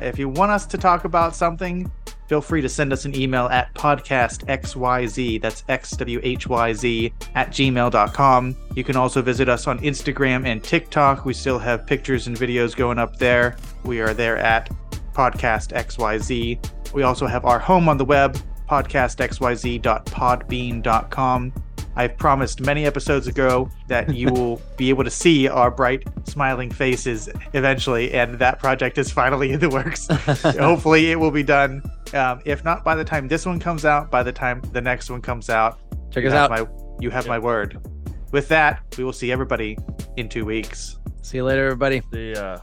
If 0.00 0.16
you 0.16 0.28
want 0.28 0.52
us 0.52 0.64
to 0.66 0.78
talk 0.78 1.04
about 1.04 1.34
something, 1.34 1.90
feel 2.28 2.40
free 2.40 2.60
to 2.60 2.68
send 2.68 2.92
us 2.92 3.04
an 3.04 3.16
email 3.16 3.46
at 3.46 3.74
podcastxyz. 3.74 5.40
That's 5.40 5.62
xwhyz 5.62 7.12
at 7.34 7.50
gmail.com. 7.50 8.56
You 8.76 8.84
can 8.84 8.94
also 8.94 9.22
visit 9.22 9.48
us 9.48 9.66
on 9.66 9.80
Instagram 9.80 10.46
and 10.46 10.62
TikTok. 10.62 11.24
We 11.24 11.34
still 11.34 11.58
have 11.58 11.84
pictures 11.84 12.28
and 12.28 12.36
videos 12.36 12.76
going 12.76 13.00
up 13.00 13.16
there. 13.16 13.56
We 13.82 14.00
are 14.00 14.14
there 14.14 14.38
at 14.38 14.70
podcastxyz. 15.14 16.94
We 16.94 17.02
also 17.02 17.26
have 17.26 17.44
our 17.44 17.58
home 17.58 17.88
on 17.88 17.96
the 17.96 18.04
web, 18.04 18.38
podcastxyz.podbean.com. 18.68 21.52
I've 21.98 22.16
promised 22.16 22.60
many 22.60 22.86
episodes 22.86 23.26
ago 23.26 23.68
that 23.88 24.14
you 24.14 24.30
will 24.32 24.62
be 24.76 24.88
able 24.88 25.02
to 25.02 25.10
see 25.10 25.48
our 25.48 25.68
bright, 25.68 26.04
smiling 26.28 26.70
faces 26.70 27.28
eventually, 27.54 28.14
and 28.14 28.38
that 28.38 28.60
project 28.60 28.98
is 28.98 29.10
finally 29.10 29.50
in 29.50 29.58
the 29.58 29.68
works. 29.68 30.06
Hopefully, 30.58 31.10
it 31.10 31.18
will 31.18 31.32
be 31.32 31.42
done. 31.42 31.82
Um, 32.14 32.40
if 32.44 32.62
not 32.64 32.84
by 32.84 32.94
the 32.94 33.04
time 33.04 33.26
this 33.26 33.44
one 33.44 33.58
comes 33.58 33.84
out, 33.84 34.12
by 34.12 34.22
the 34.22 34.32
time 34.32 34.62
the 34.72 34.80
next 34.80 35.10
one 35.10 35.20
comes 35.20 35.50
out, 35.50 35.80
Check 36.12 36.22
you 36.22 36.28
us 36.28 36.34
have 36.34 36.52
out. 36.52 36.70
My, 36.70 36.96
you 37.00 37.10
have 37.10 37.26
my 37.26 37.38
word. 37.38 37.80
With 38.30 38.46
that, 38.48 38.80
we 38.96 39.02
will 39.02 39.12
see 39.12 39.32
everybody 39.32 39.76
in 40.16 40.28
two 40.28 40.44
weeks. 40.44 40.98
See 41.22 41.38
you 41.38 41.44
later, 41.44 41.64
everybody. 41.64 42.00
The 42.12 42.40
uh 42.40 42.60